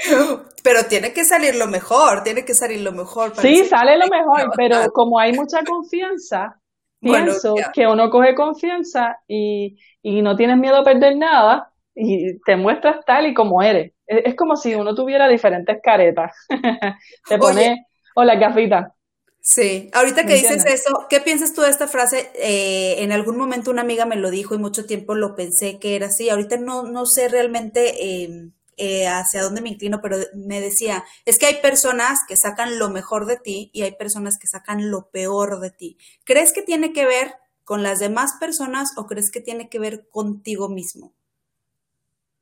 Pero 0.62 0.84
tiene 0.88 1.12
que 1.12 1.24
salir 1.24 1.56
lo 1.56 1.66
mejor, 1.66 2.22
tiene 2.22 2.44
que 2.44 2.54
salir 2.54 2.80
lo 2.80 2.92
mejor. 2.92 3.34
Sí, 3.36 3.64
sale 3.64 3.98
lo 3.98 4.06
mejor, 4.08 4.52
pero 4.56 4.76
como 4.92 5.18
hay 5.18 5.32
mucha 5.32 5.62
confianza, 5.64 6.60
pienso 7.00 7.54
que 7.72 7.86
uno 7.86 8.10
coge 8.10 8.34
confianza 8.34 9.18
y, 9.26 9.78
y 10.02 10.22
no 10.22 10.36
tienes 10.36 10.58
miedo 10.58 10.76
a 10.76 10.84
perder 10.84 11.16
nada 11.16 11.72
y 11.94 12.38
te 12.40 12.56
muestras 12.56 13.04
tal 13.04 13.26
y 13.26 13.34
como 13.34 13.62
eres. 13.62 13.92
Es, 14.06 14.34
como 14.34 14.56
si 14.56 14.74
uno 14.74 14.94
tuviera 14.94 15.28
diferentes 15.28 15.78
caretas. 15.82 16.46
te 17.28 17.38
pone, 17.38 17.86
hola 18.14 18.34
gafita. 18.36 18.94
Sí, 19.42 19.88
ahorita 19.94 20.26
que 20.26 20.34
dices 20.34 20.64
eso, 20.66 21.06
¿qué 21.08 21.20
piensas 21.20 21.54
tú 21.54 21.62
de 21.62 21.70
esta 21.70 21.88
frase? 21.88 22.30
Eh, 22.34 22.96
en 23.02 23.10
algún 23.10 23.38
momento 23.38 23.70
una 23.70 23.80
amiga 23.82 24.04
me 24.04 24.16
lo 24.16 24.30
dijo 24.30 24.54
y 24.54 24.58
mucho 24.58 24.84
tiempo 24.84 25.14
lo 25.14 25.34
pensé 25.34 25.78
que 25.78 25.96
era 25.96 26.06
así. 26.08 26.28
Ahorita 26.28 26.58
no, 26.58 26.82
no 26.82 27.06
sé 27.06 27.28
realmente 27.28 28.22
em, 28.24 28.52
eh, 28.76 29.06
hacia 29.08 29.42
dónde 29.42 29.62
me 29.62 29.70
inclino, 29.70 30.00
pero 30.02 30.18
me 30.34 30.60
decía, 30.60 31.04
es 31.24 31.38
que 31.38 31.46
hay 31.46 31.56
personas 31.62 32.18
que 32.28 32.36
sacan 32.36 32.78
lo 32.78 32.90
mejor 32.90 33.24
de 33.26 33.38
ti 33.38 33.70
y 33.72 33.82
hay 33.82 33.92
personas 33.92 34.38
que 34.38 34.46
sacan 34.46 34.90
lo 34.90 35.08
peor 35.10 35.60
de 35.60 35.70
ti. 35.70 35.96
¿Crees 36.24 36.52
que 36.52 36.62
tiene 36.62 36.92
que 36.92 37.06
ver 37.06 37.34
con 37.64 37.82
las 37.82 37.98
demás 37.98 38.34
personas 38.40 38.90
o 38.96 39.06
crees 39.06 39.30
que 39.30 39.40
tiene 39.40 39.70
que 39.70 39.78
ver 39.78 40.08
contigo 40.10 40.68
mismo? 40.68 41.14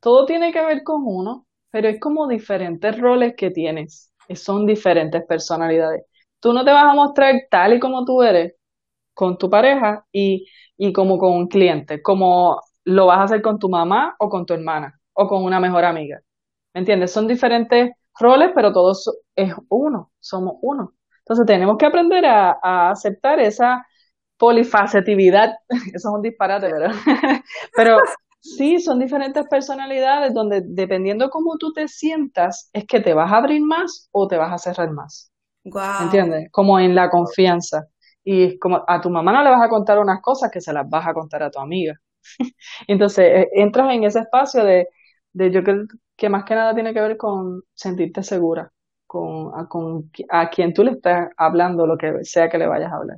Todo 0.01 0.25
tiene 0.25 0.51
que 0.51 0.63
ver 0.63 0.83
con 0.83 1.03
uno, 1.05 1.45
pero 1.71 1.87
es 1.89 1.99
como 1.99 2.27
diferentes 2.27 2.97
roles 2.99 3.35
que 3.37 3.51
tienes, 3.51 4.11
son 4.35 4.65
diferentes 4.65 5.23
personalidades. 5.25 6.03
Tú 6.39 6.53
no 6.53 6.63
te 6.65 6.71
vas 6.71 6.85
a 6.85 6.95
mostrar 6.95 7.35
tal 7.49 7.73
y 7.73 7.79
como 7.79 8.05
tú 8.05 8.21
eres 8.23 8.53
con 9.13 9.37
tu 9.37 9.49
pareja 9.49 10.05
y, 10.11 10.47
y 10.77 10.93
como 10.93 11.17
con 11.17 11.33
un 11.33 11.47
cliente, 11.47 12.01
como 12.01 12.61
lo 12.85 13.05
vas 13.07 13.19
a 13.19 13.23
hacer 13.23 13.41
con 13.41 13.59
tu 13.59 13.69
mamá 13.69 14.15
o 14.19 14.29
con 14.29 14.45
tu 14.45 14.53
hermana 14.53 14.99
o 15.13 15.27
con 15.27 15.43
una 15.43 15.59
mejor 15.59 15.85
amiga. 15.85 16.21
¿Me 16.73 16.79
entiendes? 16.81 17.11
Son 17.11 17.27
diferentes 17.27 17.91
roles, 18.19 18.51
pero 18.55 18.71
todos 18.73 19.09
es 19.35 19.53
uno, 19.69 20.11
somos 20.19 20.55
uno. 20.61 20.93
Entonces 21.19 21.45
tenemos 21.45 21.77
que 21.77 21.85
aprender 21.85 22.25
a, 22.25 22.89
aceptar 22.91 23.39
esa 23.39 23.85
polifacetividad. 24.37 25.53
Eso 25.69 26.09
es 26.09 26.15
un 26.15 26.21
disparate, 26.21 26.71
¿verdad? 26.71 26.93
pero 27.75 27.97
sí, 28.39 28.79
son 28.79 28.99
diferentes 28.99 29.45
personalidades 29.47 30.33
donde 30.33 30.61
dependiendo 30.65 31.29
cómo 31.29 31.57
tú 31.57 31.73
te 31.73 31.87
sientas, 31.87 32.69
es 32.73 32.85
que 32.85 32.99
te 32.99 33.13
vas 33.13 33.31
a 33.31 33.37
abrir 33.37 33.61
más 33.61 34.09
o 34.11 34.27
te 34.27 34.37
vas 34.37 34.53
a 34.53 34.57
cerrar 34.57 34.91
más. 34.91 35.31
¿Me 35.73 36.05
entiendes? 36.05 36.49
Como 36.51 36.79
en 36.79 36.95
la 36.95 37.09
confianza. 37.09 37.87
Y 38.23 38.59
como 38.59 38.83
a 38.87 39.01
tu 39.01 39.09
mamá 39.09 39.31
no 39.31 39.43
le 39.43 39.49
vas 39.49 39.63
a 39.63 39.69
contar 39.69 39.99
unas 39.99 40.21
cosas 40.21 40.51
que 40.51 40.61
se 40.61 40.73
las 40.73 40.87
vas 40.89 41.07
a 41.07 41.13
contar 41.13 41.43
a 41.43 41.51
tu 41.51 41.59
amiga. 41.59 41.95
Entonces, 42.87 43.25
eh, 43.25 43.49
entras 43.53 43.91
en 43.93 44.03
ese 44.03 44.19
espacio 44.19 44.63
de, 44.63 44.87
de 45.33 45.51
yo 45.51 45.63
creo 45.63 45.85
que 46.15 46.29
más 46.29 46.43
que 46.43 46.55
nada 46.55 46.73
tiene 46.73 46.93
que 46.93 47.01
ver 47.01 47.17
con 47.17 47.63
sentirte 47.73 48.23
segura 48.23 48.71
con 49.09 49.59
a, 49.59 49.67
con, 49.67 50.11
a 50.29 50.51
quien 50.51 50.71
tú 50.71 50.83
le 50.83 50.91
estás 50.91 51.29
hablando, 51.35 51.87
lo 51.87 51.97
que 51.97 52.23
sea 52.23 52.47
que 52.47 52.59
le 52.59 52.67
vayas 52.67 52.91
a 52.91 52.97
hablar. 52.97 53.17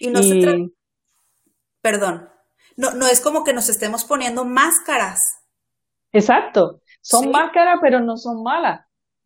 Y 0.00 0.08
no 0.08 0.20
se 0.20 0.40
trata... 0.40 0.58
Perdón, 1.80 2.28
no, 2.76 2.92
no 2.94 3.06
es 3.06 3.20
como 3.20 3.44
que 3.44 3.52
nos 3.52 3.68
estemos 3.68 4.04
poniendo 4.04 4.44
máscaras. 4.44 5.20
Exacto, 6.10 6.80
son 7.00 7.30
máscaras, 7.30 7.78
pero 7.80 8.00
no 8.00 8.16
son 8.16 8.42
malas, 8.42 8.80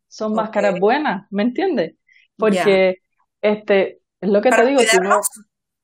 son 0.07 0.35
máscaras 0.35 0.79
buenas, 0.79 1.25
¿me 1.31 1.41
entiendes? 1.41 1.95
Porque, 2.37 2.97
este, 3.41 3.99
es 4.19 4.29
lo 4.29 4.41
que 4.41 4.49
te 4.49 4.65
digo, 4.65 4.81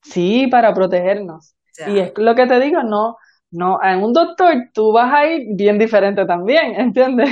sí, 0.01 0.47
para 0.47 0.73
protegernos. 0.73 1.55
Y 1.87 1.99
es 1.99 2.13
lo 2.17 2.35
que 2.35 2.45
te 2.45 2.59
digo, 2.59 2.83
no, 2.83 3.17
no, 3.51 3.79
en 3.81 4.03
un 4.03 4.13
doctor 4.13 4.53
tú 4.73 4.91
vas 4.91 5.13
a 5.13 5.25
ir 5.25 5.47
bien 5.51 5.77
diferente 5.77 6.25
también, 6.25 6.75
¿entiendes? 6.79 7.29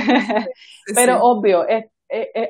Pero 0.94 1.20
obvio, 1.20 1.66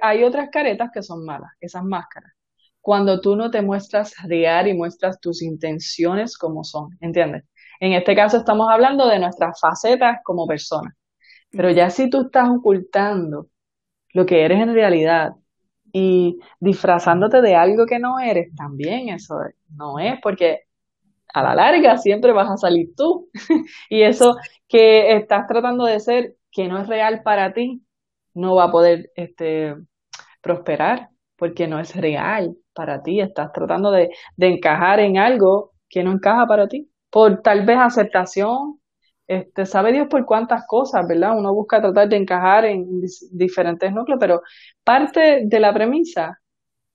hay 0.03 0.25
otras 0.25 0.49
caretas 0.51 0.91
que 0.93 1.03
son 1.03 1.25
malas, 1.25 1.51
esas 1.61 1.85
máscaras. 1.85 2.33
Cuando 2.81 3.21
tú 3.21 3.37
no 3.37 3.51
te 3.51 3.61
muestras 3.61 4.15
real 4.25 4.69
y 4.69 4.75
muestras 4.75 5.21
tus 5.21 5.43
intenciones 5.43 6.39
como 6.39 6.65
son, 6.65 6.97
¿entiendes? 7.01 7.45
En 7.81 7.93
este 7.93 8.15
caso 8.15 8.39
estamos 8.39 8.69
hablando 8.71 9.07
de 9.07 9.19
nuestras 9.19 9.61
facetas 9.61 10.19
como 10.25 10.47
personas. 10.47 10.95
Pero 11.51 11.71
ya 11.71 11.91
si 11.91 12.09
tú 12.09 12.23
estás 12.23 12.49
ocultando 12.49 13.49
lo 14.13 14.27
que 14.27 14.45
eres 14.45 14.61
en 14.61 14.75
realidad 14.75 15.33
y 15.93 16.39
disfrazándote 16.61 17.41
de 17.41 17.57
algo 17.57 17.87
que 17.87 17.99
no 17.99 18.19
eres, 18.19 18.55
también 18.55 19.09
eso 19.09 19.37
no 19.71 19.99
es, 19.99 20.19
porque 20.23 20.63
a 21.35 21.43
la 21.43 21.55
larga 21.55 21.97
siempre 21.99 22.33
vas 22.33 22.51
a 22.51 22.57
salir 22.57 22.95
tú. 22.97 23.29
y 23.91 24.03
eso 24.03 24.37
que 24.69 25.17
estás 25.17 25.47
tratando 25.47 25.85
de 25.85 26.01
ser, 26.01 26.37
que 26.51 26.69
no 26.69 26.81
es 26.81 26.89
real 26.89 27.23
para 27.23 27.53
ti, 27.53 27.83
no 28.35 28.55
va 28.55 28.65
a 28.65 28.71
poder 28.71 29.11
este, 29.17 29.75
prosperar, 30.41 31.11
porque 31.37 31.67
no 31.69 31.79
es 31.81 31.95
real 31.97 32.57
para 32.75 33.03
ti. 33.03 33.21
Estás 33.21 33.53
tratando 33.53 33.91
de, 33.91 34.11
de 34.37 34.49
encajar 34.49 35.01
en 35.01 35.19
algo 35.19 35.73
que 35.89 36.03
no 36.03 36.13
encaja 36.13 36.47
para 36.47 36.69
ti, 36.69 36.91
por 37.11 37.41
tal 37.43 37.65
vez 37.65 37.79
aceptación, 37.79 38.81
Este, 39.29 39.67
sabe 39.67 39.93
Dios 39.93 40.09
por 40.09 40.25
cuántas 40.25 40.67
cosas, 40.67 41.07
¿verdad? 41.07 41.37
Uno 41.39 41.53
busca 41.53 41.83
tratar 41.83 42.09
de 42.09 42.17
encajar 42.17 42.65
en 42.65 43.03
diferentes 43.31 43.93
núcleos, 43.93 44.19
pero 44.19 44.43
parte 44.83 45.43
de 45.45 45.61
la 45.61 45.73
premisa 45.75 46.41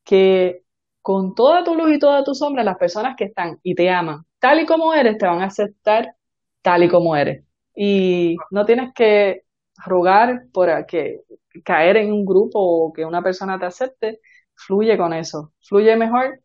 que 0.04 0.64
con 1.02 1.36
toda 1.36 1.64
tu 1.64 1.76
luz 1.76 1.92
y 1.94 2.00
toda 2.00 2.24
tu 2.24 2.34
sombra, 2.34 2.64
las 2.64 2.78
personas 2.78 3.16
que 3.16 3.26
están 3.26 3.60
y 3.62 3.76
te 3.76 3.90
aman 3.90 4.26
tal 4.40 4.60
y 4.60 4.66
como 4.66 4.94
eres, 4.94 5.18
te 5.18 5.26
van 5.26 5.42
a 5.42 5.46
aceptar 5.46 6.16
tal 6.62 6.84
y 6.84 6.90
como 6.90 7.16
eres. 7.16 7.46
Y 7.76 8.36
no 8.52 8.66
tienes 8.66 8.94
que 8.94 9.44
rogar 9.86 10.48
por 10.52 10.86
que 10.86 11.22
caer 11.64 11.98
en 11.98 12.12
un 12.12 12.26
grupo 12.26 12.60
o 12.60 12.92
que 12.92 13.06
una 13.06 13.22
persona 13.22 13.58
te 13.58 13.68
acepte, 13.68 14.20
fluye 14.56 14.98
con 14.98 15.14
eso, 15.14 15.54
fluye 15.62 15.96
mejor 15.96 16.42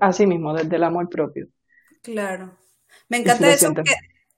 así 0.00 0.26
mismo, 0.26 0.54
desde 0.54 0.74
el 0.74 0.82
amor 0.82 1.08
propio. 1.08 1.46
Claro. 2.02 2.56
Me 3.08 3.18
encanta 3.18 3.52
eso 3.52 3.72
que, 3.74 3.82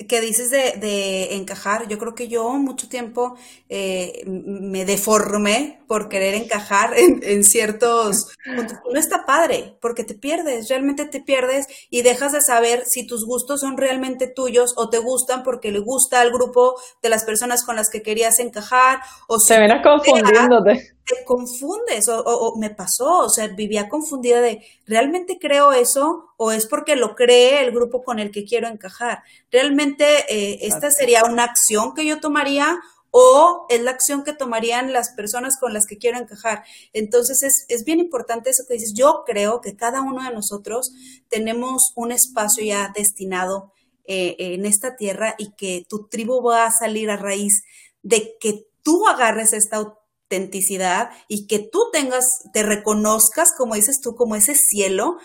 que 0.06 0.20
dices 0.20 0.50
de, 0.50 0.74
de, 0.78 1.34
encajar, 1.34 1.88
yo 1.88 1.98
creo 1.98 2.14
que 2.14 2.28
yo 2.28 2.48
mucho 2.52 2.88
tiempo 2.88 3.34
eh, 3.68 4.22
me 4.26 4.84
deformé 4.84 5.80
por 5.88 6.08
querer 6.08 6.34
encajar 6.34 6.96
en, 6.96 7.20
en, 7.24 7.42
ciertos 7.42 8.28
puntos. 8.44 8.78
No 8.92 8.98
está 8.98 9.26
padre, 9.26 9.76
porque 9.80 10.04
te 10.04 10.14
pierdes, 10.14 10.68
realmente 10.68 11.06
te 11.06 11.20
pierdes 11.20 11.66
y 11.90 12.02
dejas 12.02 12.32
de 12.32 12.42
saber 12.42 12.84
si 12.86 13.08
tus 13.08 13.26
gustos 13.26 13.60
son 13.60 13.76
realmente 13.76 14.28
tuyos 14.28 14.74
o 14.76 14.88
te 14.88 14.98
gustan 14.98 15.42
porque 15.42 15.72
le 15.72 15.80
gusta 15.80 16.20
al 16.20 16.30
grupo 16.30 16.76
de 17.02 17.08
las 17.08 17.24
personas 17.24 17.64
con 17.64 17.74
las 17.74 17.90
que 17.90 18.02
querías 18.02 18.38
encajar. 18.38 19.00
O 19.26 19.40
si 19.40 19.48
te 19.48 19.58
vienes 19.58 19.82
confundiéndote 19.82 20.97
te 21.08 21.24
confundes 21.24 22.08
o, 22.08 22.54
me 22.56 22.70
pasó, 22.70 23.20
o 23.20 23.28
sea, 23.30 23.48
vivía 23.48 23.88
confundida 23.88 24.40
de, 24.40 24.62
¿realmente 24.86 25.38
creo 25.40 25.72
eso 25.72 26.34
o 26.36 26.52
es 26.52 26.66
porque 26.66 26.96
lo 26.96 27.14
cree 27.14 27.64
el 27.64 27.72
grupo 27.72 28.04
con 28.04 28.18
el 28.18 28.30
que 28.30 28.44
quiero 28.44 28.68
encajar? 28.68 29.22
¿Realmente 29.50 30.04
eh, 30.28 30.58
esta 30.62 30.90
sería 30.90 31.24
una 31.24 31.44
acción 31.44 31.94
que 31.94 32.04
yo 32.04 32.20
tomaría 32.20 32.78
o 33.10 33.66
es 33.70 33.80
la 33.80 33.90
acción 33.90 34.22
que 34.22 34.34
tomarían 34.34 34.92
las 34.92 35.14
personas 35.14 35.56
con 35.58 35.72
las 35.72 35.86
que 35.86 35.96
quiero 35.96 36.18
encajar? 36.18 36.64
Entonces 36.92 37.42
es, 37.42 37.64
es 37.68 37.84
bien 37.84 38.00
importante 38.00 38.50
eso 38.50 38.64
que 38.68 38.74
dices, 38.74 38.92
yo 38.94 39.24
creo 39.26 39.60
que 39.62 39.76
cada 39.76 40.02
uno 40.02 40.22
de 40.22 40.34
nosotros 40.34 40.92
tenemos 41.28 41.92
un 41.96 42.12
espacio 42.12 42.64
ya 42.64 42.92
destinado 42.94 43.72
eh, 44.10 44.36
en 44.38 44.64
esta 44.64 44.96
tierra 44.96 45.34
y 45.36 45.52
que 45.52 45.84
tu 45.86 46.08
tribu 46.08 46.42
va 46.42 46.64
a 46.64 46.72
salir 46.72 47.10
a 47.10 47.18
raíz 47.18 47.62
de 48.02 48.36
que 48.40 48.66
tú 48.82 49.06
agarres 49.06 49.52
esta 49.52 49.97
autenticidad 50.28 51.10
y 51.26 51.46
que 51.46 51.58
tú 51.58 51.80
tengas, 51.92 52.26
te 52.52 52.62
reconozcas, 52.62 53.52
como 53.56 53.74
dices 53.74 54.00
tú, 54.02 54.14
como 54.14 54.36
ese 54.36 54.54
cielo, 54.54 55.16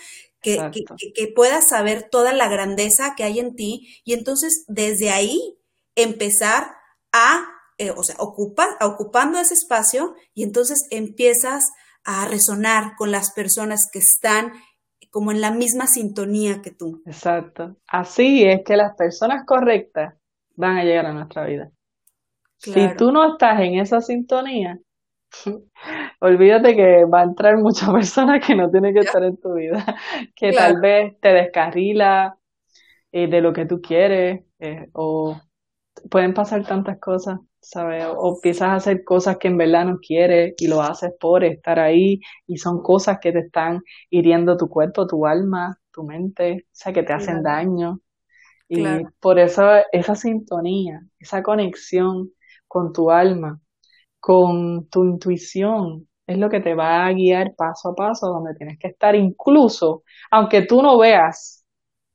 que, 0.42 0.72
que, 1.16 1.28
puedas 1.34 1.70
saber 1.70 2.10
toda 2.12 2.34
la 2.34 2.50
grandeza 2.50 3.14
que 3.16 3.24
hay 3.24 3.40
en 3.40 3.56
ti 3.56 4.02
y 4.04 4.14
entonces 4.14 4.66
desde 4.68 5.10
ahí 5.10 5.58
empezar 5.96 6.76
a, 7.14 7.46
eh, 7.78 7.92
o 7.92 8.04
sea, 8.04 8.18
ocupa, 8.20 8.78
ocupando 8.82 9.40
ese 9.40 9.54
espacio 9.54 10.16
y 10.34 10.44
entonces 10.44 10.86
empiezas 10.92 11.64
a 12.04 12.28
resonar 12.28 12.96
con 12.98 13.12
las 13.12 13.32
personas 13.32 13.88
que 13.92 14.00
están 14.00 14.52
como 15.12 15.32
en 15.32 15.40
la 15.40 15.52
misma 15.52 15.88
sintonía 15.88 16.62
que 16.62 16.72
tú. 16.72 17.02
Exacto. 17.06 17.78
Así 17.88 18.44
es 18.44 18.64
que 18.66 18.76
las 18.76 18.98
personas 18.98 19.46
correctas 19.46 20.16
van 20.56 20.78
a 20.78 20.84
llegar 20.84 21.06
a 21.06 21.14
nuestra 21.14 21.46
vida. 21.46 21.72
Si 22.72 22.96
tú 22.98 23.12
no 23.12 23.34
estás 23.34 23.60
en 23.62 23.76
esa 23.76 24.00
sintonía, 24.00 24.80
Olvídate 26.20 26.76
que 26.76 27.06
va 27.06 27.22
a 27.22 27.24
entrar 27.24 27.58
muchas 27.58 27.90
personas 27.90 28.46
que 28.46 28.56
no 28.56 28.70
tienen 28.70 28.94
que 28.94 29.02
estar 29.02 29.24
en 29.24 29.38
tu 29.38 29.54
vida, 29.54 29.86
que 30.36 30.52
tal 30.52 30.80
vez 30.80 31.20
te 31.20 31.30
descarrila 31.34 32.38
eh, 33.12 33.28
de 33.28 33.42
lo 33.42 33.54
que 33.54 33.66
tú 33.66 33.82
quieres, 33.82 34.42
eh, 34.60 34.88
o 34.94 35.40
pueden 36.10 36.34
pasar 36.34 36.66
tantas 36.66 37.00
cosas, 37.00 37.40
¿sabes? 37.60 38.06
O, 38.06 38.36
empiezas 38.36 38.70
a 38.70 38.76
hacer 38.76 39.04
cosas 39.04 39.38
que 39.38 39.48
en 39.48 39.58
verdad 39.58 39.86
no 39.86 40.00
quieres 40.00 40.54
y 40.58 40.68
lo 40.68 40.82
haces 40.82 41.12
por 41.20 41.44
estar 41.44 41.80
ahí 41.80 42.20
y 42.48 42.58
son 42.58 42.82
cosas 42.82 43.20
que 43.22 43.32
te 43.32 43.40
están 43.40 43.82
hiriendo 44.10 44.58
tu 44.58 44.70
cuerpo, 44.70 45.08
tu 45.08 45.26
alma, 45.26 45.80
tu 45.92 46.04
mente, 46.04 46.66
o 46.66 46.70
sea, 46.72 46.94
que 46.94 47.04
te 47.04 47.14
hacen 47.14 47.44
daño. 47.44 48.00
Y 48.68 48.84
por 49.20 49.38
eso 49.38 49.64
esa 49.92 50.16
sintonía, 50.16 51.02
esa 51.20 51.44
conexión 51.44 52.32
con 52.68 52.92
tu 52.92 53.12
alma, 53.12 53.60
con 54.24 54.88
tu 54.88 55.04
intuición. 55.04 56.08
Es 56.26 56.38
lo 56.38 56.50
que 56.50 56.62
te 56.62 56.74
va 56.74 57.06
a 57.06 57.12
guiar 57.12 57.56
paso 57.58 57.90
a 57.90 57.94
paso 57.94 58.28
donde 58.28 58.56
tienes 58.56 58.80
que 58.80 58.88
estar. 58.88 59.16
Incluso, 59.16 60.04
aunque 60.32 60.62
tú 60.62 60.82
no 60.82 60.98
veas 60.98 61.66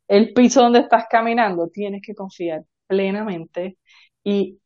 el 0.09 0.33
piso 0.33 0.63
donde 0.63 0.79
estás 0.79 1.05
caminando, 1.11 1.69
tienes 1.69 2.01
que 2.03 2.15
confiar 2.15 2.65
plenamente 2.87 3.77
y, 4.25 4.59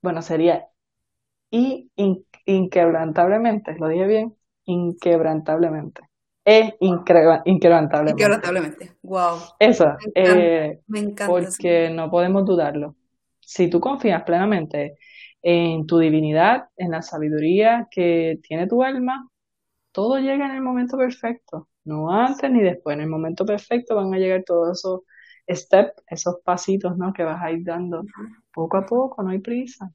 bueno, 0.00 0.22
sería 0.22 0.64
y 1.50 1.90
inquebrantablemente, 2.46 3.76
lo 3.78 3.88
dije 3.88 4.06
bien, 4.06 4.34
inquebrantablemente. 4.64 6.08
Es 6.42 6.72
inquebrantablemente. 6.80 8.12
Inquebrantablemente, 8.12 8.92
wow. 9.02 9.36
Eso, 9.58 9.84
me 10.86 11.00
encanta, 11.00 11.24
eh, 11.24 11.26
porque 11.26 11.90
no 11.90 12.10
podemos 12.10 12.46
dudarlo. 12.46 12.94
Si 13.40 13.68
tú 13.68 13.78
confías 13.78 14.22
plenamente 14.22 14.96
en 15.48 15.86
tu 15.86 15.98
divinidad, 15.98 16.70
en 16.76 16.90
la 16.90 17.02
sabiduría 17.02 17.86
que 17.88 18.40
tiene 18.42 18.66
tu 18.66 18.82
alma, 18.82 19.30
todo 19.92 20.18
llega 20.18 20.46
en 20.46 20.56
el 20.56 20.62
momento 20.62 20.98
perfecto, 20.98 21.68
no 21.84 22.10
antes 22.10 22.50
ni 22.50 22.62
después, 22.62 22.94
en 22.94 23.02
el 23.02 23.08
momento 23.08 23.46
perfecto 23.46 23.94
van 23.94 24.12
a 24.12 24.18
llegar 24.18 24.42
todos 24.44 24.78
esos 24.78 25.02
steps, 25.48 26.02
esos 26.08 26.38
pasitos, 26.44 26.96
¿no? 26.96 27.12
Que 27.12 27.22
vas 27.22 27.40
a 27.42 27.52
ir 27.52 27.64
dando 27.64 28.02
poco 28.52 28.76
a 28.78 28.86
poco, 28.86 29.22
no 29.22 29.30
hay 29.30 29.38
prisa. 29.38 29.92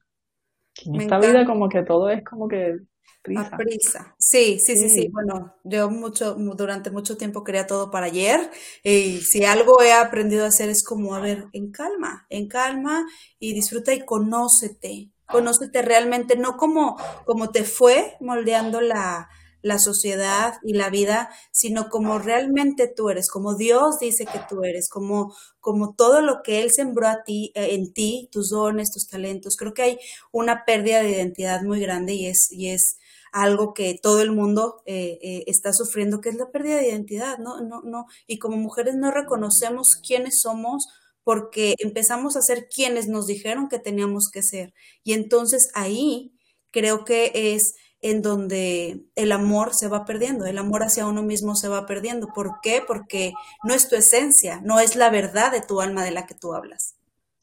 En 0.86 0.96
esta 0.96 1.18
vida 1.18 1.44
como 1.44 1.68
que 1.68 1.82
todo 1.82 2.08
es 2.08 2.24
como 2.24 2.48
que 2.48 2.78
prisa. 3.22 3.56
prisa. 3.58 4.14
Sí, 4.18 4.58
sí, 4.58 4.76
sí, 4.76 4.88
sí, 4.88 5.08
Bueno, 5.12 5.54
yo 5.64 5.90
mucho, 5.90 6.34
durante 6.34 6.90
mucho 6.90 7.18
tiempo 7.18 7.44
quería 7.44 7.66
todo 7.66 7.90
para 7.90 8.06
ayer 8.06 8.50
y 8.82 9.18
si 9.18 9.44
algo 9.44 9.82
he 9.82 9.92
aprendido 9.92 10.44
a 10.44 10.48
hacer 10.48 10.70
es 10.70 10.82
como, 10.82 11.14
a 11.14 11.20
ver, 11.20 11.44
en 11.52 11.70
calma, 11.70 12.26
en 12.30 12.48
calma 12.48 13.04
y 13.38 13.52
disfruta 13.52 13.92
y 13.92 14.04
conócete, 14.04 15.10
conócete 15.32 15.82
realmente, 15.82 16.36
no 16.36 16.56
como, 16.56 16.96
como 17.24 17.50
te 17.50 17.64
fue 17.64 18.16
moldeando 18.20 18.80
la, 18.80 19.28
la 19.62 19.78
sociedad 19.78 20.54
y 20.62 20.74
la 20.74 20.90
vida, 20.90 21.30
sino 21.52 21.88
como 21.88 22.18
realmente 22.18 22.88
tú 22.88 23.08
eres, 23.08 23.30
como 23.30 23.54
Dios 23.54 23.98
dice 24.00 24.26
que 24.26 24.40
tú 24.48 24.64
eres, 24.64 24.88
como, 24.88 25.34
como 25.60 25.94
todo 25.94 26.20
lo 26.20 26.42
que 26.42 26.60
Él 26.62 26.70
sembró 26.72 27.08
a 27.08 27.22
ti, 27.24 27.52
eh, 27.54 27.74
en 27.74 27.92
ti, 27.92 28.28
tus 28.30 28.50
dones, 28.50 28.90
tus 28.92 29.08
talentos. 29.08 29.56
Creo 29.56 29.72
que 29.72 29.82
hay 29.82 29.98
una 30.32 30.64
pérdida 30.64 31.02
de 31.02 31.10
identidad 31.10 31.62
muy 31.62 31.80
grande 31.80 32.14
y 32.14 32.26
es, 32.26 32.48
y 32.50 32.70
es 32.70 32.98
algo 33.32 33.72
que 33.72 33.98
todo 34.00 34.20
el 34.20 34.32
mundo 34.32 34.82
eh, 34.84 35.18
eh, 35.22 35.44
está 35.46 35.72
sufriendo, 35.72 36.20
que 36.20 36.28
es 36.28 36.34
la 36.34 36.50
pérdida 36.50 36.76
de 36.76 36.88
identidad, 36.88 37.38
¿no? 37.38 37.60
No, 37.62 37.80
no, 37.82 38.06
y 38.26 38.38
como 38.38 38.56
mujeres 38.58 38.94
no 38.96 39.10
reconocemos 39.10 39.88
quiénes 40.06 40.40
somos 40.42 40.86
porque 41.24 41.74
empezamos 41.78 42.36
a 42.36 42.42
ser 42.42 42.68
quienes 42.68 43.08
nos 43.08 43.26
dijeron 43.26 43.68
que 43.68 43.78
teníamos 43.78 44.30
que 44.32 44.42
ser. 44.42 44.74
Y 45.04 45.12
entonces 45.12 45.70
ahí 45.74 46.32
creo 46.70 47.04
que 47.04 47.32
es 47.34 47.74
en 48.00 48.20
donde 48.20 49.04
el 49.14 49.30
amor 49.30 49.74
se 49.74 49.88
va 49.88 50.04
perdiendo, 50.04 50.44
el 50.44 50.58
amor 50.58 50.82
hacia 50.82 51.06
uno 51.06 51.22
mismo 51.22 51.54
se 51.54 51.68
va 51.68 51.86
perdiendo. 51.86 52.28
¿Por 52.34 52.60
qué? 52.60 52.82
Porque 52.84 53.32
no 53.62 53.74
es 53.74 53.88
tu 53.88 53.94
esencia, 53.94 54.60
no 54.62 54.80
es 54.80 54.96
la 54.96 55.08
verdad 55.08 55.52
de 55.52 55.62
tu 55.62 55.80
alma 55.80 56.04
de 56.04 56.10
la 56.10 56.26
que 56.26 56.34
tú 56.34 56.52
hablas. 56.52 56.96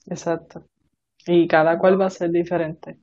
Exacto. 0.06 0.65
Y 1.26 1.48
cada 1.48 1.80
cual 1.80 2.00
va 2.00 2.08
a 2.08 2.10
ser 2.10 2.32
diferente. 2.32 2.98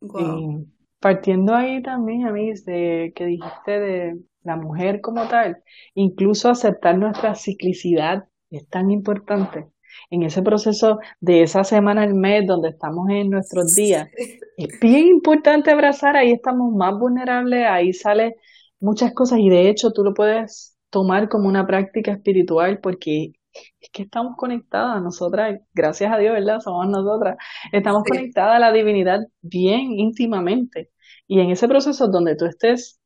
Y 0.00 0.66
partiendo 0.98 1.54
ahí 1.54 1.80
también, 1.82 2.26
a 2.26 2.32
mí, 2.32 2.52
de 2.64 3.12
que 3.14 3.26
dijiste 3.26 3.78
de 3.78 4.18
la 4.42 4.56
mujer 4.56 5.00
como 5.00 5.28
tal, 5.28 5.62
incluso 5.94 6.50
aceptar 6.50 6.98
nuestra 6.98 7.36
ciclicidad 7.36 8.24
es 8.50 8.68
tan 8.68 8.90
importante 8.90 9.71
en 10.10 10.22
ese 10.22 10.42
proceso 10.42 10.98
de 11.20 11.42
esa 11.42 11.64
semana 11.64 12.02
al 12.02 12.14
mes 12.14 12.46
donde 12.46 12.70
estamos 12.70 13.08
en 13.10 13.30
nuestros 13.30 13.74
días, 13.74 14.08
es 14.56 14.80
bien 14.80 15.08
importante 15.08 15.70
abrazar, 15.70 16.16
ahí 16.16 16.32
estamos 16.32 16.74
más 16.74 16.98
vulnerables, 16.98 17.66
ahí 17.66 17.92
sale 17.92 18.36
muchas 18.80 19.14
cosas 19.14 19.38
y 19.38 19.48
de 19.48 19.68
hecho 19.68 19.92
tú 19.92 20.02
lo 20.04 20.14
puedes 20.14 20.76
tomar 20.90 21.28
como 21.28 21.48
una 21.48 21.66
práctica 21.66 22.12
espiritual 22.12 22.80
porque 22.80 23.32
es 23.80 23.90
que 23.90 24.02
estamos 24.02 24.34
conectadas 24.36 25.02
nosotras, 25.02 25.60
gracias 25.74 26.12
a 26.12 26.18
Dios, 26.18 26.32
¿verdad? 26.34 26.60
Somos 26.60 26.88
nosotras, 26.88 27.36
estamos 27.72 28.02
conectadas 28.04 28.56
a 28.56 28.58
la 28.58 28.72
divinidad 28.72 29.20
bien 29.40 29.92
íntimamente. 29.98 30.90
Y 31.26 31.40
en 31.40 31.50
ese 31.50 31.68
proceso 31.68 32.08
donde 32.08 32.36
tú 32.36 32.46
estés 32.46 33.00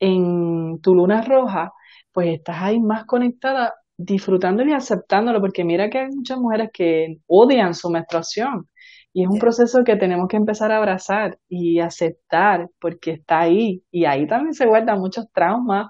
en 0.00 0.80
tu 0.82 0.94
luna 0.94 1.22
roja, 1.22 1.72
pues 2.12 2.28
estás 2.28 2.56
ahí 2.60 2.80
más 2.80 3.04
conectada 3.06 3.74
disfrutándolo 3.96 4.70
y 4.70 4.74
aceptándolo, 4.74 5.40
porque 5.40 5.64
mira 5.64 5.90
que 5.90 5.98
hay 6.00 6.08
muchas 6.10 6.38
mujeres 6.38 6.70
que 6.72 7.18
odian 7.26 7.74
su 7.74 7.90
menstruación 7.90 8.68
y 9.12 9.22
es 9.22 9.28
un 9.30 9.38
proceso 9.38 9.82
que 9.84 9.96
tenemos 9.96 10.28
que 10.28 10.36
empezar 10.36 10.72
a 10.72 10.76
abrazar 10.76 11.38
y 11.48 11.80
aceptar 11.80 12.68
porque 12.78 13.12
está 13.12 13.40
ahí 13.40 13.82
y 13.90 14.04
ahí 14.04 14.26
también 14.26 14.52
se 14.54 14.66
guardan 14.66 15.00
muchos 15.00 15.26
traumas 15.32 15.88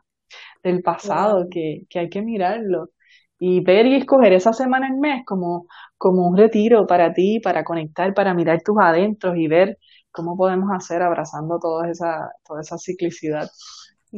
del 0.63 0.83
pasado 0.83 1.47
que, 1.51 1.87
que 1.91 1.99
hay 2.01 2.09
que 2.09 2.23
mirarlo. 2.23 2.91
Y 3.39 3.61
ver 3.63 3.87
y 3.87 3.97
escoger 3.97 4.33
esa 4.33 4.53
semana 4.53 4.89
en 4.89 5.01
mes 5.01 5.23
como, 5.27 5.67
como 5.99 6.27
un 6.29 6.37
retiro 6.37 6.87
para 6.87 7.13
ti, 7.13 7.41
para 7.41 7.65
conectar, 7.65 8.15
para 8.15 8.33
mirar 8.35 8.63
tus 8.63 8.77
adentros 8.81 9.37
y 9.37 9.49
ver 9.49 9.79
cómo 10.13 10.37
podemos 10.37 10.71
hacer 10.73 11.03
abrazando 11.03 11.59
toda 11.61 11.91
esa, 11.91 12.31
toda 12.47 12.61
esa 12.63 12.79
ciclicidad. 12.79 13.49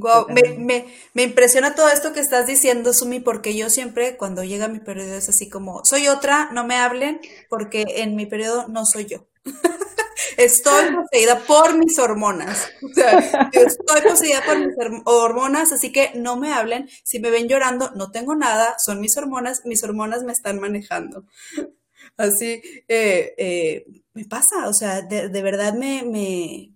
Wow, 0.00 0.26
me, 0.28 0.86
me, 1.14 1.22
impresiona 1.22 1.74
todo 1.74 1.88
esto 1.88 2.12
que 2.12 2.20
estás 2.20 2.46
diciendo, 2.46 2.92
Sumi, 2.92 3.20
porque 3.20 3.56
yo 3.56 3.70
siempre 3.70 4.16
cuando 4.16 4.44
llega 4.44 4.68
mi 4.68 4.80
periodo 4.80 5.14
es 5.14 5.28
así 5.28 5.48
como, 5.48 5.84
soy 5.84 6.08
otra, 6.08 6.50
no 6.52 6.64
me 6.64 6.76
hablen, 6.76 7.20
porque 7.48 7.84
en 7.88 8.16
mi 8.16 8.26
periodo 8.26 8.66
no 8.68 8.84
soy 8.86 9.06
yo. 9.06 9.26
estoy 10.36 10.94
poseída 10.94 11.40
por 11.46 11.76
mis 11.76 11.98
hormonas. 11.98 12.70
estoy 13.52 14.00
poseída 14.02 14.42
por 14.44 14.58
mis 14.58 14.74
hormonas, 15.04 15.72
así 15.72 15.92
que 15.92 16.12
no 16.14 16.36
me 16.36 16.52
hablen. 16.52 16.88
Si 17.04 17.18
me 17.20 17.30
ven 17.30 17.48
llorando, 17.48 17.90
no 17.94 18.10
tengo 18.10 18.34
nada, 18.34 18.76
son 18.78 19.00
mis 19.00 19.16
hormonas, 19.16 19.62
mis 19.64 19.82
hormonas 19.82 20.22
me 20.22 20.32
están 20.32 20.60
manejando. 20.60 21.24
Así 22.16 22.62
eh, 22.88 23.34
eh, 23.36 23.84
me 24.14 24.24
pasa, 24.24 24.68
o 24.68 24.72
sea, 24.72 25.02
de, 25.02 25.42
verdad 25.42 25.74
me, 25.74 26.02
me, 26.04 26.74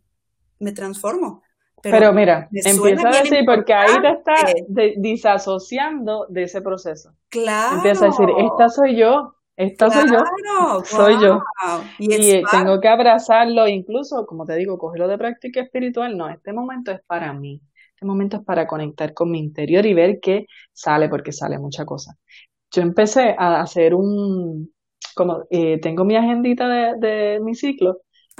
me 0.58 0.72
transformo. 0.72 1.42
Pero, 1.83 2.12
mira, 2.12 2.49
empieza 2.53 3.09
a 3.09 3.23
decir, 3.23 3.45
porque 3.45 3.75
ahí 3.75 4.01
te 4.01 4.11
está 4.11 4.35
disasociando 4.97 6.27
de 6.29 6.45
ese 6.45 6.62
proceso. 6.62 7.12
Claro. 7.29 7.77
Empieza 7.77 8.05
a 8.05 8.09
decir, 8.09 8.29
esta 8.38 8.68
soy 8.68 8.97
yo, 8.97 9.35
esta 9.57 9.90
soy 9.90 10.11
yo, 10.11 10.85
soy 10.85 11.21
yo. 11.21 11.42
Y, 11.99 12.42
tengo 12.51 12.81
que 12.81 12.88
abrazarlo, 12.88 13.66
incluso, 13.66 14.25
como 14.27 14.45
te 14.45 14.55
digo, 14.55 14.79
cogerlo 14.79 15.09
de 15.09 15.18
práctica 15.18 15.61
espiritual. 15.61 16.16
No, 16.16 16.29
este 16.29 16.53
momento 16.53 16.92
es 16.92 17.01
para 17.05 17.33
mí. 17.33 17.61
Este 17.95 18.07
momento 18.07 18.37
es 18.37 18.45
para 18.45 18.66
conectar 18.66 19.12
con 19.12 19.31
mi 19.31 19.40
interior 19.40 19.85
y 19.85 19.95
ver 19.95 20.21
qué 20.21 20.47
sale, 20.73 21.09
porque 21.09 21.33
sale 21.33 21.59
mucha 21.59 21.85
cosa. 21.85 22.16
Yo 22.71 22.83
empecé 22.83 23.35
a 23.37 23.61
hacer 23.61 23.95
un, 23.95 24.73
como 25.14 25.45
eh, 25.51 25.79
tengo 25.81 26.05
mi 26.05 26.16
agendita 26.16 26.68
de, 26.95 27.40
mi 27.42 27.55
ciclo, 27.55 27.99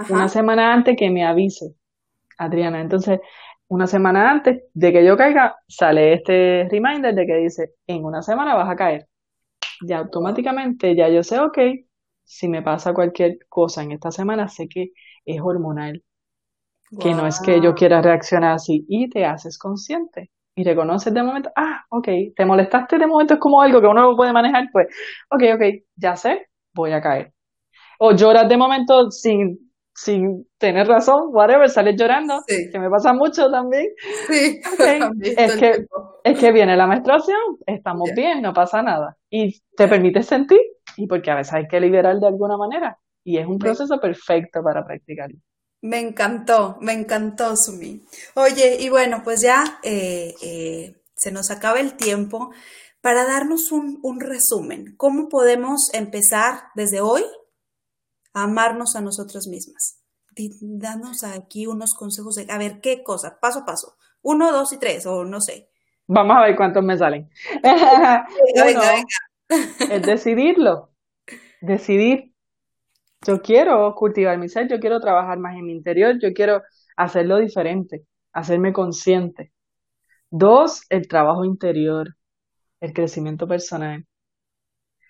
una 0.09 0.28
semana 0.28 0.72
antes 0.72 0.96
que 0.96 1.11
me 1.11 1.24
avise 1.24 1.74
Adriana. 2.44 2.81
Entonces, 2.81 3.20
una 3.68 3.87
semana 3.87 4.31
antes 4.31 4.64
de 4.74 4.92
que 4.92 5.05
yo 5.05 5.16
caiga, 5.16 5.57
sale 5.66 6.14
este 6.14 6.68
reminder 6.70 7.14
de 7.14 7.26
que 7.26 7.37
dice, 7.37 7.74
en 7.87 8.05
una 8.05 8.22
semana 8.22 8.55
vas 8.55 8.68
a 8.70 8.76
caer. 8.76 9.09
Ya 9.83 9.98
automáticamente, 9.98 10.94
ya 10.94 11.09
yo 11.09 11.22
sé, 11.22 11.40
ok, 11.40 11.59
si 12.24 12.48
me 12.48 12.62
pasa 12.62 12.94
cualquier 12.94 13.38
cosa 13.48 13.83
en 13.83 13.92
esta 13.92 14.11
semana, 14.11 14.48
sé 14.48 14.68
que 14.68 14.92
es 15.24 15.40
hormonal. 15.40 16.02
Que 17.00 17.14
no 17.14 17.26
es 17.26 17.40
que 17.40 17.61
yo 17.62 17.74
quiera 17.74 18.02
reaccionar 18.02 18.52
así 18.52 18.85
y 18.87 19.09
te 19.09 19.24
haces 19.24 19.59
consciente 19.59 20.31
y 20.55 20.64
reconoces 20.64 21.14
de 21.14 21.22
momento, 21.22 21.50
ah, 21.57 21.85
ok, 21.88 22.09
te 22.37 22.44
molestaste 22.44 22.98
de 22.98 23.07
momento, 23.07 23.35
es 23.35 23.40
como 23.40 23.62
algo 23.62 23.81
que 23.81 23.87
uno 23.87 24.02
no 24.02 24.16
puede 24.16 24.33
manejar, 24.33 24.68
pues, 24.70 24.88
ok, 25.31 25.42
ok, 25.55 25.62
ya 25.96 26.16
sé, 26.16 26.48
voy 26.74 26.92
a 26.92 27.00
caer. 27.00 27.33
O 27.98 28.12
lloras 28.12 28.48
de 28.48 28.57
momento 28.57 29.11
sin 29.11 29.71
sin 29.94 30.48
tener 30.59 30.87
razón, 30.87 31.28
whatever, 31.33 31.68
sales 31.68 31.96
llorando, 31.98 32.42
que 32.46 32.78
me 32.78 32.88
pasa 32.88 33.12
mucho 33.12 33.50
también. 33.50 33.88
Sí, 34.26 34.61
es, 35.37 35.57
que, 35.57 35.87
es 36.24 36.38
que 36.38 36.52
viene 36.52 36.76
la 36.76 36.87
menstruación, 36.87 37.38
estamos 37.66 38.11
bien, 38.14 38.42
no 38.42 38.52
pasa 38.52 38.83
nada. 38.83 39.16
Y 39.31 39.61
te 39.76 39.88
permite 39.88 40.22
sentir, 40.22 40.61
y 40.96 41.07
porque 41.07 41.31
a 41.31 41.37
veces 41.37 41.55
hay 41.55 41.66
que 41.66 41.81
liberar 41.81 42.18
de 42.18 42.26
alguna 42.26 42.57
manera. 42.57 42.98
Y 43.24 43.38
es 43.38 43.46
un 43.46 43.59
proceso 43.59 44.00
perfecto 44.00 44.62
para 44.62 44.85
practicarlo. 44.85 45.38
Me 45.83 46.00
encantó, 46.00 46.76
me 46.81 46.92
encantó, 46.92 47.57
Sumi. 47.57 48.02
Oye, 48.35 48.76
y 48.81 48.88
bueno, 48.88 49.22
pues 49.24 49.42
ya 49.42 49.78
eh, 49.83 50.35
eh, 50.42 50.94
se 51.14 51.33
nos 51.33 51.50
acaba 51.50 51.81
el 51.81 51.96
tiempo 51.96 52.52
para 53.00 53.24
darnos 53.24 53.72
un, 53.72 53.98
un 54.02 54.20
resumen. 54.20 54.94
¿Cómo 54.96 55.28
podemos 55.28 55.92
empezar 55.92 56.64
desde 56.76 57.00
hoy 57.00 57.22
amarnos 58.32 58.96
a 58.96 59.00
nosotras 59.00 59.46
mismas. 59.46 59.98
Danos 60.60 61.24
aquí 61.24 61.66
unos 61.66 61.94
consejos 61.94 62.36
de, 62.36 62.46
a 62.50 62.58
ver, 62.58 62.80
¿qué 62.80 63.02
cosa? 63.02 63.38
Paso 63.40 63.60
a 63.60 63.64
paso. 63.64 63.96
Uno, 64.22 64.52
dos 64.52 64.72
y 64.72 64.78
tres, 64.78 65.04
o 65.06 65.24
no 65.24 65.40
sé. 65.40 65.68
Vamos 66.06 66.36
a 66.36 66.42
ver 66.42 66.56
cuántos 66.56 66.84
me 66.84 66.96
salen. 66.96 67.30
Es 69.90 70.02
decidirlo. 70.06 70.90
Decidir. 71.60 72.32
Yo 73.26 73.42
quiero 73.42 73.94
cultivar 73.94 74.38
mi 74.38 74.48
ser, 74.48 74.68
yo 74.68 74.80
quiero 74.80 74.98
trabajar 74.98 75.38
más 75.38 75.56
en 75.56 75.66
mi 75.66 75.72
interior, 75.72 76.18
yo 76.20 76.32
quiero 76.32 76.62
hacerlo 76.96 77.38
diferente, 77.38 78.04
hacerme 78.32 78.72
consciente. 78.72 79.52
Dos, 80.30 80.82
el 80.88 81.06
trabajo 81.06 81.44
interior, 81.44 82.16
el 82.80 82.92
crecimiento 82.92 83.46
personal, 83.46 84.06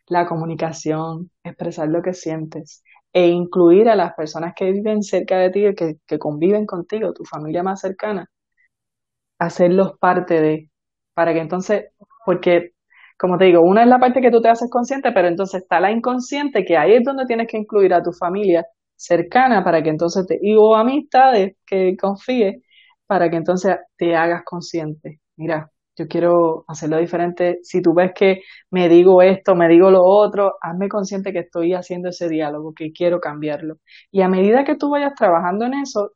la 0.09 0.27
comunicación, 0.27 1.31
expresar 1.43 1.89
lo 1.89 2.03
que 2.03 2.13
sientes, 2.13 2.83
e 3.13 3.29
incluir 3.29 3.89
a 3.89 3.97
las 3.97 4.15
personas 4.15 4.55
que 4.57 4.71
viven 4.73 5.03
cerca 5.03 5.39
de 5.39 5.51
ti, 5.51 5.75
que, 5.77 5.97
que 6.07 6.19
conviven 6.19 6.67
contigo, 6.67 7.13
tu 7.15 7.25
familia 7.25 7.63
más 7.63 7.81
cercana, 7.81 8.29
hacerlos 9.39 9.99
parte 9.99 10.41
de, 10.41 10.71
para 11.15 11.33
que 11.35 11.41
entonces, 11.41 11.87
porque, 12.25 12.73
como 13.19 13.39
te 13.39 13.47
digo, 13.47 13.61
una 13.63 13.83
es 13.83 13.89
la 13.89 13.99
parte 13.99 14.21
que 14.21 14.31
tú 14.31 14.41
te 14.41 14.49
haces 14.49 14.71
consciente, 14.71 15.13
pero 15.13 15.29
entonces 15.29 15.63
está 15.63 15.81
la 15.81 15.91
inconsciente, 15.93 16.65
que 16.65 16.77
ahí 16.77 16.95
es 16.95 17.05
donde 17.05 17.27
tienes 17.27 17.49
que 17.49 17.59
incluir 17.59 17.93
a 17.95 18.03
tu 18.03 18.13
familia 18.13 18.67
cercana 18.97 19.65
para 19.65 19.83
que 19.83 19.91
entonces 19.91 20.27
te, 20.27 20.39
y 20.41 20.55
o 20.57 20.75
amistades 20.77 21.57
que 21.67 21.97
confíes, 21.97 22.63
para 23.07 23.29
que 23.31 23.37
entonces 23.37 23.77
te 23.97 24.15
hagas 24.17 24.43
consciente. 24.45 25.21
Mira, 25.37 25.71
yo 25.97 26.09
quiero 26.09 26.65
hacerlo 26.69 26.99
diferente. 26.99 27.59
Si 27.63 27.83
tú 27.83 27.95
ves 27.95 28.13
que 28.15 28.43
me 28.71 28.89
digo 28.89 29.23
esto, 29.23 29.55
me 29.55 29.69
digo 29.69 29.91
lo 29.91 30.03
otro, 30.05 30.55
hazme 30.61 30.89
consciente 30.89 31.33
que 31.33 31.41
estoy 31.41 31.75
haciendo 31.75 32.09
ese 32.09 32.29
diálogo, 32.29 32.73
que 32.75 32.93
quiero 32.93 33.21
cambiarlo. 33.21 33.77
Y 34.11 34.23
a 34.23 34.29
medida 34.29 34.65
que 34.65 34.77
tú 34.77 34.91
vayas 34.91 35.15
trabajando 35.15 35.67
en 35.67 35.75
eso, 35.75 36.13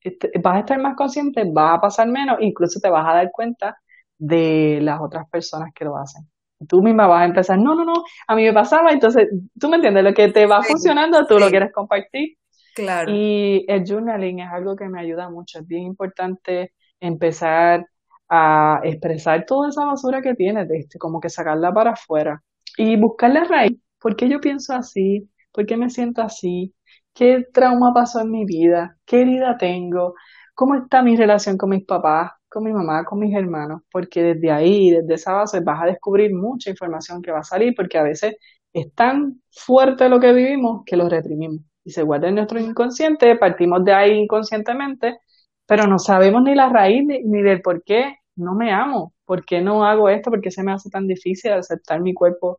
este, 0.00 0.30
vas 0.42 0.56
a 0.56 0.60
estar 0.60 0.80
más 0.80 0.96
consciente, 0.96 1.44
vas 1.50 1.78
a 1.78 1.80
pasar 1.80 2.08
menos, 2.08 2.36
incluso 2.40 2.78
te 2.80 2.90
vas 2.90 3.06
a 3.08 3.14
dar 3.14 3.30
cuenta 3.32 3.78
de 4.18 4.78
las 4.82 5.00
otras 5.00 5.28
personas 5.30 5.70
que 5.74 5.84
lo 5.84 5.96
hacen. 5.96 6.28
Tú 6.68 6.82
misma 6.82 7.06
vas 7.06 7.22
a 7.22 7.26
empezar, 7.26 7.58
no, 7.58 7.74
no, 7.74 7.84
no, 7.84 8.04
a 8.26 8.36
mí 8.36 8.44
me 8.44 8.52
pasaba, 8.52 8.90
entonces, 8.90 9.28
tú 9.58 9.68
me 9.68 9.76
entiendes, 9.76 10.04
lo 10.04 10.14
que 10.14 10.30
te 10.30 10.46
va 10.46 10.62
funcionando, 10.62 11.26
tú 11.26 11.38
lo 11.38 11.48
quieres 11.48 11.72
compartir. 11.72 12.36
Claro. 12.74 13.10
Y 13.12 13.64
el 13.68 13.84
journaling 13.86 14.40
es 14.40 14.50
algo 14.50 14.76
que 14.76 14.88
me 14.88 15.00
ayuda 15.00 15.30
mucho, 15.30 15.60
es 15.60 15.66
bien 15.66 15.82
importante 15.82 16.72
empezar 17.00 17.86
a 18.34 18.80
expresar 18.82 19.44
toda 19.46 19.68
esa 19.68 19.84
basura 19.84 20.22
que 20.22 20.34
tienes, 20.34 20.68
este, 20.70 20.98
como 20.98 21.20
que 21.20 21.30
sacarla 21.30 21.72
para 21.72 21.92
afuera 21.92 22.42
y 22.76 22.96
buscarle 22.96 23.44
raíz. 23.44 23.78
¿Por 24.00 24.16
qué 24.16 24.28
yo 24.28 24.40
pienso 24.40 24.74
así? 24.74 25.30
¿Por 25.52 25.66
qué 25.66 25.76
me 25.76 25.90
siento 25.90 26.22
así? 26.22 26.74
¿Qué 27.14 27.46
trauma 27.52 27.92
pasó 27.94 28.20
en 28.20 28.30
mi 28.30 28.44
vida? 28.44 28.98
¿Qué 29.06 29.22
herida 29.22 29.56
tengo? 29.58 30.14
¿Cómo 30.54 30.74
está 30.76 31.02
mi 31.02 31.16
relación 31.16 31.56
con 31.56 31.70
mis 31.70 31.84
papás, 31.84 32.32
con 32.48 32.64
mi 32.64 32.72
mamá, 32.72 33.04
con 33.04 33.18
mis 33.20 33.34
hermanos? 33.34 33.82
Porque 33.90 34.22
desde 34.22 34.50
ahí, 34.50 34.90
desde 34.90 35.14
esa 35.14 35.32
base, 35.32 35.60
vas 35.60 35.82
a 35.82 35.86
descubrir 35.86 36.34
mucha 36.34 36.70
información 36.70 37.22
que 37.22 37.32
va 37.32 37.40
a 37.40 37.44
salir, 37.44 37.74
porque 37.76 37.98
a 37.98 38.02
veces 38.02 38.36
es 38.72 38.92
tan 38.94 39.40
fuerte 39.50 40.08
lo 40.08 40.20
que 40.20 40.32
vivimos 40.32 40.82
que 40.84 40.96
lo 40.96 41.08
reprimimos 41.08 41.60
y 41.84 41.90
se 41.90 42.02
guarda 42.02 42.28
en 42.28 42.36
nuestro 42.36 42.58
inconsciente, 42.58 43.36
partimos 43.36 43.84
de 43.84 43.92
ahí 43.92 44.12
inconscientemente 44.18 45.18
pero 45.66 45.86
no 45.86 45.98
sabemos 45.98 46.42
ni 46.42 46.54
la 46.54 46.68
raíz 46.68 47.04
ni, 47.06 47.42
del 47.42 47.62
por 47.62 47.82
qué 47.84 48.16
no 48.36 48.54
me 48.54 48.72
amo, 48.72 49.12
por 49.24 49.44
qué 49.44 49.60
no 49.60 49.84
hago 49.84 50.08
esto, 50.08 50.30
por 50.30 50.40
qué 50.40 50.50
se 50.50 50.62
me 50.62 50.72
hace 50.72 50.90
tan 50.90 51.06
difícil 51.06 51.52
aceptar 51.52 52.00
mi 52.00 52.14
cuerpo 52.14 52.58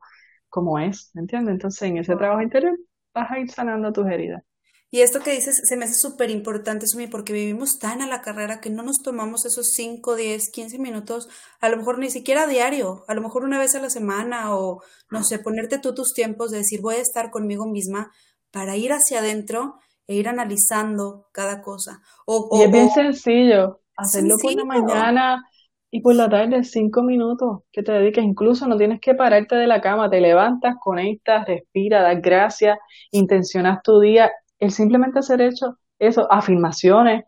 como 0.50 0.80
es, 0.80 1.12
¿me 1.14 1.22
entiendes? 1.22 1.54
Entonces 1.54 1.82
en 1.84 1.98
ese 1.98 2.16
trabajo 2.16 2.42
interior 2.42 2.78
vas 3.14 3.32
a 3.32 3.40
ir 3.40 3.52
sanando 3.52 3.92
tus 3.92 4.08
heridas. 4.08 4.44
Y 4.92 5.02
esto 5.02 5.20
que 5.20 5.32
dices 5.32 5.60
se 5.64 5.76
me 5.76 5.86
hace 5.86 5.96
súper 5.96 6.30
importante, 6.30 6.88
Sumi, 6.88 7.08
porque 7.08 7.34
vivimos 7.34 7.80
tan 7.80 8.02
a 8.02 8.08
la 8.08 8.22
carrera 8.22 8.62
que 8.62 8.70
no 8.70 8.82
nos 8.84 8.98
tomamos 9.04 9.46
esos 9.46 9.72
5, 9.74 10.16
10, 10.16 10.52
15 10.52 10.80
minutos, 10.80 11.28
a 11.60 11.68
lo 11.68 11.76
mejor 11.76 12.00
ni 12.00 12.10
siquiera 12.10 12.44
a 12.44 12.48
diario, 12.48 13.04
a 13.08 13.14
lo 13.14 13.22
mejor 13.22 13.44
una 13.44 13.60
vez 13.60 13.76
a 13.76 13.82
la 13.82 13.90
semana 13.90 14.56
o, 14.56 14.82
no 15.12 15.24
sé, 15.24 15.40
ponerte 15.40 15.80
tú 15.80 15.94
tus 15.94 16.14
tiempos 16.14 16.52
de 16.52 16.60
decir 16.60 16.80
voy 16.82 16.96
a 16.96 17.02
estar 17.02 17.30
conmigo 17.30 17.66
misma 17.66 18.12
para 18.52 18.78
ir 18.78 18.94
hacia 18.94 19.20
adentro 19.20 19.80
e 20.08 20.16
ir 20.16 20.30
analizando 20.30 21.28
cada 21.34 21.62
cosa. 21.62 22.02
O, 22.26 22.48
y 22.58 22.64
es 22.64 22.72
bien 22.72 22.90
sencillo, 22.90 23.82
hacerlo 23.98 24.38
por 24.42 24.54
la 24.54 24.64
mañana 24.64 25.44
y 25.91 26.02
por 26.02 26.15
la 26.15 26.30
tarde, 26.30 26.63
cinco 26.63 27.04
minutos 27.04 27.62
que 27.71 27.84
te 27.84 27.91
dediques. 27.93 28.24
Incluso 28.24 28.67
no 28.67 28.78
tienes 28.78 29.00
que 29.00 29.15
pararte 29.15 29.56
de 29.56 29.67
la 29.67 29.81
cama, 29.81 30.10
te 30.10 30.21
levantas, 30.21 30.75
conectas, 30.79 31.48
respira, 31.48 32.02
das 32.02 32.21
gracias, 32.21 32.77
intencionas 33.12 33.81
tu 33.83 34.00
día. 34.00 34.31
El 34.60 34.71
simplemente 34.71 35.19
hacer 35.19 35.42
hecho 35.42 35.77
eso, 36.00 36.27
afirmaciones, 36.31 37.25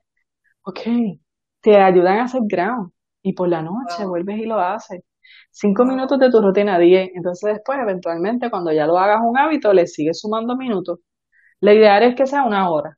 ok, 0.63 0.79
te 1.61 1.77
ayudan 1.77 2.19
a 2.19 2.23
hacer 2.25 2.41
ground. 2.45 2.91
Y 3.21 3.33
por 3.33 3.49
la 3.49 3.61
noche 3.61 4.05
vuelves 4.05 4.39
y 4.39 4.45
lo 4.45 4.59
haces. 4.59 5.01
Cinco 5.51 5.85
minutos 5.85 6.19
de 6.19 6.29
tu 6.31 6.41
rutina, 6.41 6.79
diez. 6.79 7.09
Entonces 7.15 7.55
después, 7.55 7.79
eventualmente, 7.81 8.49
cuando 8.49 8.71
ya 8.71 8.85
lo 8.87 8.97
hagas 8.97 9.19
un 9.23 9.37
hábito, 9.37 9.73
le 9.73 9.87
sigues 9.87 10.19
sumando 10.21 10.55
minutos 10.55 10.99
la 11.59 11.73
ideal 11.73 12.03
es 12.03 12.15
que 12.15 12.27
sea 12.27 12.43
una 12.43 12.69
hora. 12.69 12.97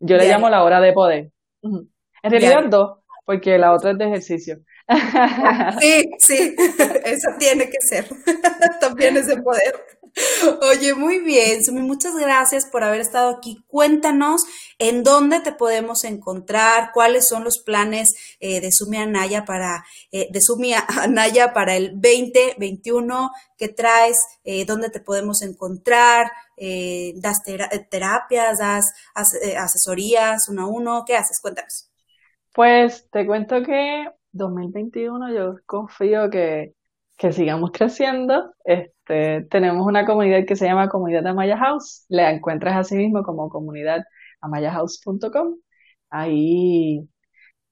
Yo 0.00 0.16
le 0.16 0.28
llamo 0.28 0.48
la 0.48 0.64
hora 0.64 0.80
de 0.80 0.92
poder. 0.92 1.32
En 1.62 2.30
realidad 2.30 2.64
dos, 2.70 2.99
porque 3.30 3.58
la 3.58 3.72
otra 3.72 3.92
es 3.92 3.98
de 3.98 4.06
ejercicio. 4.06 4.58
Sí, 5.80 6.10
sí, 6.18 6.56
eso 7.04 7.28
tiene 7.38 7.70
que 7.70 7.78
ser. 7.80 8.08
También 8.80 9.16
es 9.16 9.28
de 9.28 9.40
poder. 9.40 9.72
Oye, 10.62 10.94
muy 10.94 11.20
bien, 11.20 11.62
Sumi, 11.64 11.80
muchas 11.80 12.16
gracias 12.16 12.66
por 12.66 12.82
haber 12.82 13.00
estado 13.00 13.30
aquí. 13.30 13.64
Cuéntanos 13.68 14.42
en 14.80 15.04
dónde 15.04 15.38
te 15.38 15.52
podemos 15.52 16.02
encontrar, 16.02 16.90
cuáles 16.92 17.28
son 17.28 17.44
los 17.44 17.58
planes 17.58 18.08
eh, 18.40 18.60
de 18.60 18.72
Sumi 18.72 18.96
Anaya 18.96 19.44
para 19.44 19.84
eh, 20.10 20.26
de 20.32 20.40
Sumi 20.40 20.74
Anaya 20.74 21.52
para 21.52 21.76
el 21.76 21.92
2021, 21.92 23.30
qué 23.56 23.68
traes, 23.68 24.18
eh, 24.42 24.64
dónde 24.64 24.90
te 24.90 24.98
podemos 24.98 25.42
encontrar, 25.42 26.32
das 27.14 27.38
terapias, 27.90 28.58
das 28.58 28.86
asesorías 29.14 30.48
uno 30.48 30.62
a 30.62 30.66
uno, 30.66 31.04
¿qué 31.06 31.14
haces? 31.14 31.38
Cuéntanos. 31.40 31.89
Pues 32.54 33.08
te 33.10 33.26
cuento 33.26 33.62
que 33.62 34.06
2021 34.32 35.32
yo 35.32 35.56
confío 35.66 36.30
que 36.30 36.74
que 37.20 37.32
sigamos 37.32 37.70
creciendo. 37.72 38.54
Este, 38.64 39.42
tenemos 39.50 39.86
una 39.86 40.06
comunidad 40.06 40.46
que 40.46 40.56
se 40.56 40.64
llama 40.66 40.88
Comunidad 40.88 41.26
Amaya 41.26 41.58
House. 41.58 42.06
La 42.08 42.30
encuentras 42.32 42.76
así 42.76 42.96
mismo 42.96 43.22
como 43.22 43.50
comunidad 43.50 44.04
amayahouse.com. 44.40 45.56
Ahí 46.10 47.06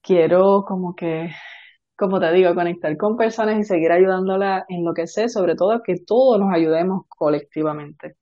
quiero 0.03 0.64
como 0.66 0.95
que, 0.95 1.31
como 1.97 2.20
te 2.20 2.33
digo, 2.33 2.55
conectar 2.55 2.97
con 2.99 3.16
personas 3.16 3.59
y 3.59 3.64
seguir 3.64 3.91
ayudándola 3.93 4.66
en 4.68 4.85
lo 4.85 4.95
que 4.95 5.07
sé, 5.07 5.29
sobre 5.31 5.57
todo 5.57 5.83
que 5.83 5.97
todos 6.07 6.39
nos 6.41 6.53
ayudemos 6.55 7.05
colectivamente. 7.09 8.16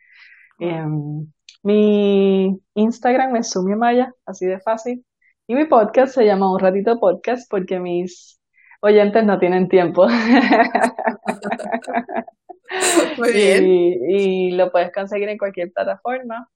Em, 0.60 1.26
mi 1.64 2.56
Instagram 2.74 3.36
es 3.36 3.50
Sumi 3.50 3.74
Maya, 3.76 4.12
así 4.26 4.46
de 4.46 4.60
fácil. 4.60 5.04
Y 5.48 5.54
mi 5.54 5.66
podcast 5.66 6.14
se 6.14 6.24
llama 6.24 6.52
Un 6.52 6.58
Ratito 6.58 6.98
Podcast 6.98 7.48
porque 7.48 7.78
mis 7.78 8.40
oyentes 8.80 9.24
no 9.24 9.38
tienen 9.38 9.68
tiempo. 9.68 10.08
Muy 13.18 13.32
bien. 13.32 13.64
Y, 14.10 14.50
lo 14.52 14.72
puedes 14.72 14.92
conseguir 14.92 15.28
en 15.28 15.38
cualquier 15.38 15.70
plataforma. 15.72 16.48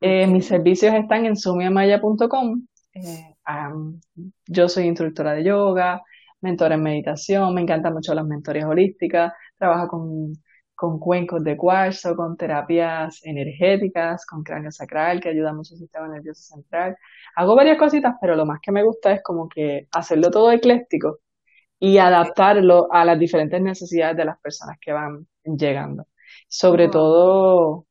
Eh, 0.00 0.26
mis 0.26 0.46
servicios 0.46 0.94
están 0.94 1.26
en 1.26 1.36
sumiamaya.com. 1.36 2.66
Eh, 2.94 3.36
yo 4.46 4.68
soy 4.70 4.84
instructora 4.84 5.34
de 5.34 5.44
yoga, 5.44 6.00
mentora 6.40 6.76
en 6.76 6.82
meditación, 6.82 7.52
me 7.52 7.60
encantan 7.60 7.92
mucho 7.92 8.14
las 8.14 8.24
mentorías 8.24 8.64
holísticas, 8.64 9.34
trabajo 9.58 9.88
con, 9.88 10.32
con 10.76 10.98
cuencos 11.00 11.42
de 11.42 11.56
cuarzo, 11.56 12.14
con 12.14 12.36
terapias 12.36 13.20
energéticas, 13.24 14.26
con 14.26 14.42
cráneo 14.44 14.70
sacral, 14.70 15.20
que 15.20 15.30
ayuda 15.30 15.52
mucho 15.52 15.74
al 15.74 15.80
sistema 15.80 16.08
nervioso 16.08 16.42
central. 16.42 16.96
Hago 17.34 17.56
varias 17.56 17.78
cositas, 17.78 18.14
pero 18.20 18.36
lo 18.36 18.46
más 18.46 18.60
que 18.62 18.72
me 18.72 18.84
gusta 18.84 19.12
es 19.12 19.22
como 19.22 19.48
que 19.48 19.88
hacerlo 19.92 20.30
todo 20.30 20.52
ecléctico 20.52 21.20
y 21.78 21.98
adaptarlo 21.98 22.88
a 22.92 23.04
las 23.04 23.18
diferentes 23.18 23.60
necesidades 23.60 24.16
de 24.16 24.24
las 24.26 24.38
personas 24.40 24.78
que 24.80 24.92
van 24.92 25.26
llegando. 25.44 26.06
Sobre 26.48 26.88
todo, 26.88 27.86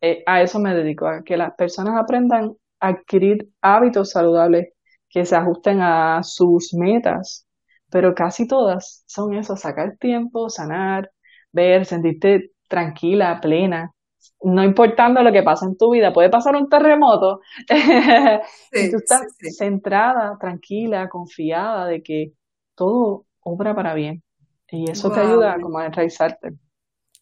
eh, 0.00 0.22
a 0.26 0.42
eso 0.42 0.58
me 0.58 0.74
dedico, 0.74 1.06
a 1.06 1.22
que 1.24 1.36
las 1.36 1.54
personas 1.54 1.94
aprendan 2.00 2.52
a 2.80 2.88
adquirir 2.88 3.48
hábitos 3.62 4.10
saludables 4.10 4.68
que 5.08 5.24
se 5.24 5.36
ajusten 5.36 5.80
a 5.82 6.22
sus 6.22 6.74
metas, 6.74 7.46
pero 7.90 8.14
casi 8.14 8.46
todas 8.46 9.04
son 9.06 9.34
eso, 9.34 9.56
sacar 9.56 9.96
tiempo, 9.98 10.48
sanar, 10.48 11.10
ver, 11.52 11.86
sentirte 11.86 12.52
tranquila, 12.68 13.40
plena, 13.40 13.92
no 14.42 14.64
importando 14.64 15.22
lo 15.22 15.32
que 15.32 15.42
pasa 15.42 15.66
en 15.66 15.76
tu 15.76 15.92
vida, 15.92 16.12
puede 16.12 16.30
pasar 16.30 16.56
un 16.56 16.68
terremoto, 16.68 17.40
y 17.68 18.90
tú 18.90 18.96
estás 18.96 19.22
centrada, 19.56 20.36
tranquila, 20.38 21.08
confiada 21.08 21.86
de 21.86 22.02
que 22.02 22.32
todo 22.74 23.26
obra 23.40 23.74
para 23.74 23.94
bien. 23.94 24.22
Y 24.68 24.90
eso 24.90 25.12
te 25.12 25.20
ayuda 25.20 25.56
como 25.60 25.78
a 25.78 25.86
enraizarte. 25.86 26.52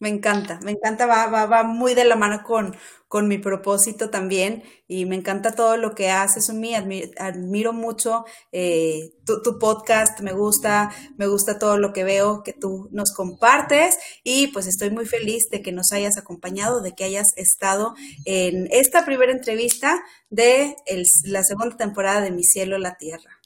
Me 0.01 0.09
encanta, 0.09 0.59
me 0.63 0.71
encanta, 0.71 1.05
va, 1.05 1.27
va, 1.27 1.45
va 1.45 1.61
muy 1.61 1.93
de 1.93 2.05
la 2.05 2.15
mano 2.15 2.41
con, 2.41 2.75
con 3.07 3.27
mi 3.27 3.37
propósito 3.37 4.09
también 4.09 4.63
y 4.87 5.05
me 5.05 5.15
encanta 5.15 5.51
todo 5.51 5.77
lo 5.77 5.93
que 5.93 6.09
haces, 6.09 6.51
mí 6.55 6.73
admiro, 6.73 7.71
mucho 7.71 8.25
eh, 8.51 9.11
tu, 9.27 9.43
tu, 9.43 9.59
podcast, 9.59 10.21
me 10.21 10.33
gusta, 10.33 10.89
me 11.17 11.27
gusta 11.27 11.59
todo 11.59 11.77
lo 11.77 11.93
que 11.93 12.03
veo 12.03 12.41
que 12.41 12.51
tú 12.51 12.89
nos 12.91 13.13
compartes 13.13 13.99
y 14.23 14.47
pues 14.47 14.65
estoy 14.65 14.89
muy 14.89 15.05
feliz 15.05 15.49
de 15.51 15.61
que 15.61 15.71
nos 15.71 15.91
hayas 15.91 16.17
acompañado, 16.17 16.81
de 16.81 16.93
que 16.93 17.03
hayas 17.03 17.37
estado 17.37 17.93
en 18.25 18.67
esta 18.71 19.05
primera 19.05 19.31
entrevista 19.31 20.01
de 20.31 20.77
el, 20.87 21.03
la 21.25 21.43
segunda 21.43 21.77
temporada 21.77 22.21
de 22.21 22.31
Mi 22.31 22.43
Cielo, 22.43 22.79
la 22.79 22.95
Tierra. 22.95 23.41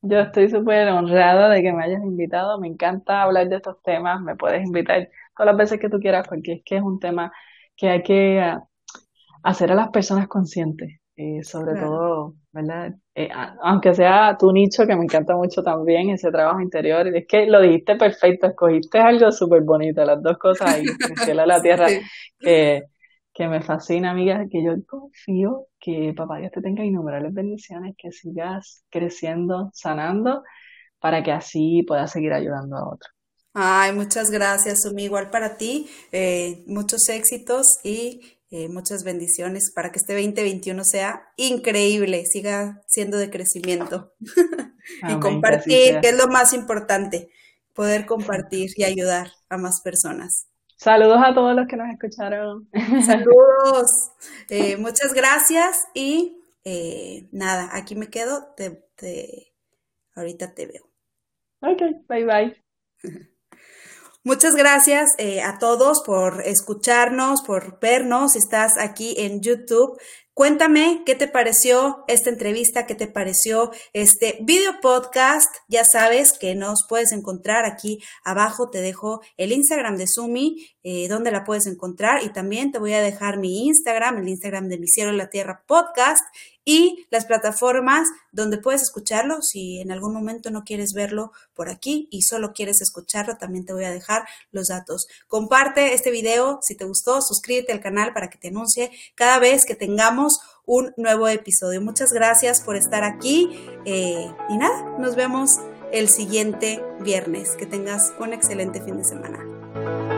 Yo 0.00 0.20
estoy 0.20 0.48
súper 0.48 0.88
honrada 0.90 1.48
de 1.48 1.60
que 1.60 1.72
me 1.72 1.82
hayas 1.82 2.02
invitado. 2.04 2.60
Me 2.60 2.68
encanta 2.68 3.22
hablar 3.22 3.48
de 3.48 3.56
estos 3.56 3.82
temas. 3.82 4.20
Me 4.20 4.36
puedes 4.36 4.64
invitar 4.64 5.08
todas 5.38 5.52
las 5.52 5.56
veces 5.56 5.80
que 5.80 5.88
tú 5.88 5.98
quieras, 6.00 6.26
porque 6.28 6.54
es 6.54 6.62
que 6.64 6.76
es 6.76 6.82
un 6.82 6.98
tema 6.98 7.32
que 7.76 7.88
hay 7.88 8.02
que 8.02 8.40
ah, 8.40 8.62
hacer 9.44 9.72
a 9.72 9.76
las 9.76 9.90
personas 9.90 10.28
conscientes. 10.28 11.00
y 11.16 11.42
sobre 11.42 11.74
todo, 11.80 12.34
¿verdad? 12.52 12.94
Eh, 13.14 13.28
aunque 13.62 13.94
sea 13.94 14.36
tu 14.38 14.52
nicho, 14.52 14.86
que 14.86 14.96
me 14.96 15.04
encanta 15.04 15.36
mucho 15.36 15.62
también, 15.62 16.10
ese 16.10 16.30
trabajo 16.30 16.60
interior. 16.60 17.06
Es 17.08 17.26
que 17.26 17.46
lo 17.46 17.60
dijiste 17.60 17.96
perfecto, 17.96 18.48
escogiste 18.48 18.98
algo 18.98 19.32
súper 19.32 19.62
bonito, 19.62 20.04
las 20.04 20.22
dos 20.22 20.38
cosas 20.38 20.74
ahí, 20.74 20.82
el 20.82 21.16
cielo 21.36 21.46
la 21.46 21.60
tierra, 21.62 21.86
que 22.40 22.84
que 23.38 23.46
me 23.46 23.62
fascina, 23.62 24.10
amiga, 24.10 24.46
que 24.50 24.64
yo 24.64 24.74
confío 24.84 25.68
que 25.78 26.12
papá 26.16 26.38
Dios 26.38 26.50
te 26.50 26.60
tenga 26.60 26.84
innumerables 26.84 27.32
bendiciones, 27.32 27.94
que 27.96 28.10
sigas 28.10 28.84
creciendo, 28.90 29.70
sanando, 29.72 30.42
para 30.98 31.22
que 31.22 31.30
así 31.30 31.84
puedas 31.86 32.10
seguir 32.10 32.32
ayudando 32.32 32.76
a 32.76 32.88
otros. 32.88 33.17
Ay, 33.60 33.92
muchas 33.92 34.30
gracias, 34.30 34.82
Sumi. 34.82 35.06
Igual 35.06 35.30
para 35.30 35.56
ti, 35.56 35.90
eh, 36.12 36.62
muchos 36.68 37.08
éxitos 37.08 37.66
y 37.82 38.38
eh, 38.52 38.68
muchas 38.68 39.02
bendiciones 39.02 39.72
para 39.74 39.90
que 39.90 39.98
este 39.98 40.12
2021 40.12 40.84
sea 40.84 41.32
increíble, 41.36 42.24
siga 42.24 42.82
siendo 42.86 43.16
de 43.16 43.30
crecimiento. 43.30 44.14
y 45.08 45.18
compartir, 45.18 45.98
que 46.00 46.08
es 46.08 46.16
lo 46.16 46.28
más 46.28 46.52
importante, 46.52 47.30
poder 47.74 48.06
compartir 48.06 48.70
y 48.76 48.84
ayudar 48.84 49.32
a 49.48 49.58
más 49.58 49.80
personas. 49.80 50.46
Saludos 50.76 51.18
a 51.20 51.34
todos 51.34 51.56
los 51.56 51.66
que 51.66 51.76
nos 51.76 51.90
escucharon. 51.90 52.68
Saludos. 53.04 53.90
Eh, 54.50 54.76
muchas 54.76 55.14
gracias 55.14 55.88
y 55.94 56.44
eh, 56.62 57.28
nada, 57.32 57.70
aquí 57.72 57.96
me 57.96 58.08
quedo. 58.08 58.54
Te, 58.56 59.52
ahorita 60.14 60.54
te 60.54 60.66
veo. 60.66 60.88
Ok, 61.60 62.06
bye 62.08 62.24
bye. 62.24 62.64
Muchas 64.24 64.56
gracias 64.56 65.14
eh, 65.18 65.42
a 65.42 65.58
todos 65.58 66.02
por 66.04 66.42
escucharnos, 66.44 67.42
por 67.42 67.78
vernos. 67.80 68.34
Estás 68.36 68.76
aquí 68.76 69.14
en 69.16 69.40
YouTube. 69.40 69.96
Cuéntame 70.34 71.02
qué 71.04 71.16
te 71.16 71.26
pareció 71.26 72.04
esta 72.06 72.30
entrevista, 72.30 72.86
qué 72.86 72.94
te 72.94 73.08
pareció 73.08 73.72
este 73.92 74.38
video 74.42 74.80
podcast. 74.80 75.52
Ya 75.66 75.84
sabes 75.84 76.32
que 76.32 76.54
nos 76.54 76.86
puedes 76.88 77.10
encontrar 77.10 77.64
aquí 77.64 78.00
abajo. 78.24 78.70
Te 78.70 78.80
dejo 78.80 79.20
el 79.36 79.50
Instagram 79.50 79.96
de 79.96 80.06
Sumi, 80.06 80.66
eh, 80.82 81.08
donde 81.08 81.32
la 81.32 81.44
puedes 81.44 81.66
encontrar. 81.66 82.22
Y 82.22 82.32
también 82.32 82.70
te 82.70 82.78
voy 82.78 82.94
a 82.94 83.02
dejar 83.02 83.38
mi 83.38 83.66
Instagram, 83.66 84.18
el 84.18 84.28
Instagram 84.28 84.68
de 84.68 84.78
Mi 84.78 84.86
Cielo 84.86 85.10
en 85.10 85.18
la 85.18 85.30
Tierra 85.30 85.64
Podcast 85.66 86.24
y 86.68 87.06
las 87.10 87.24
plataformas 87.24 88.08
donde 88.30 88.58
puedes 88.58 88.82
escucharlo. 88.82 89.40
Si 89.40 89.80
en 89.80 89.90
algún 89.90 90.12
momento 90.12 90.50
no 90.50 90.64
quieres 90.64 90.92
verlo 90.92 91.32
por 91.54 91.70
aquí 91.70 92.08
y 92.10 92.22
solo 92.22 92.52
quieres 92.52 92.82
escucharlo, 92.82 93.38
también 93.38 93.64
te 93.64 93.72
voy 93.72 93.86
a 93.86 93.90
dejar 93.90 94.26
los 94.50 94.68
datos. 94.68 95.06
Comparte 95.28 95.94
este 95.94 96.10
video 96.10 96.58
si 96.60 96.76
te 96.76 96.84
gustó, 96.84 97.22
suscríbete 97.22 97.72
al 97.72 97.80
canal 97.80 98.12
para 98.12 98.28
que 98.28 98.36
te 98.36 98.48
anuncie 98.48 98.90
cada 99.14 99.38
vez 99.38 99.64
que 99.64 99.76
tengamos 99.76 100.40
un 100.66 100.92
nuevo 100.98 101.26
episodio. 101.28 101.80
Muchas 101.80 102.12
gracias 102.12 102.60
por 102.60 102.76
estar 102.76 103.02
aquí 103.02 103.48
eh, 103.86 104.30
y 104.50 104.58
nada, 104.58 104.98
nos 104.98 105.16
vemos 105.16 105.52
el 105.90 106.10
siguiente 106.10 106.84
viernes. 107.00 107.52
Que 107.52 107.64
tengas 107.64 108.12
un 108.20 108.34
excelente 108.34 108.82
fin 108.82 108.98
de 108.98 109.04
semana. 109.04 110.17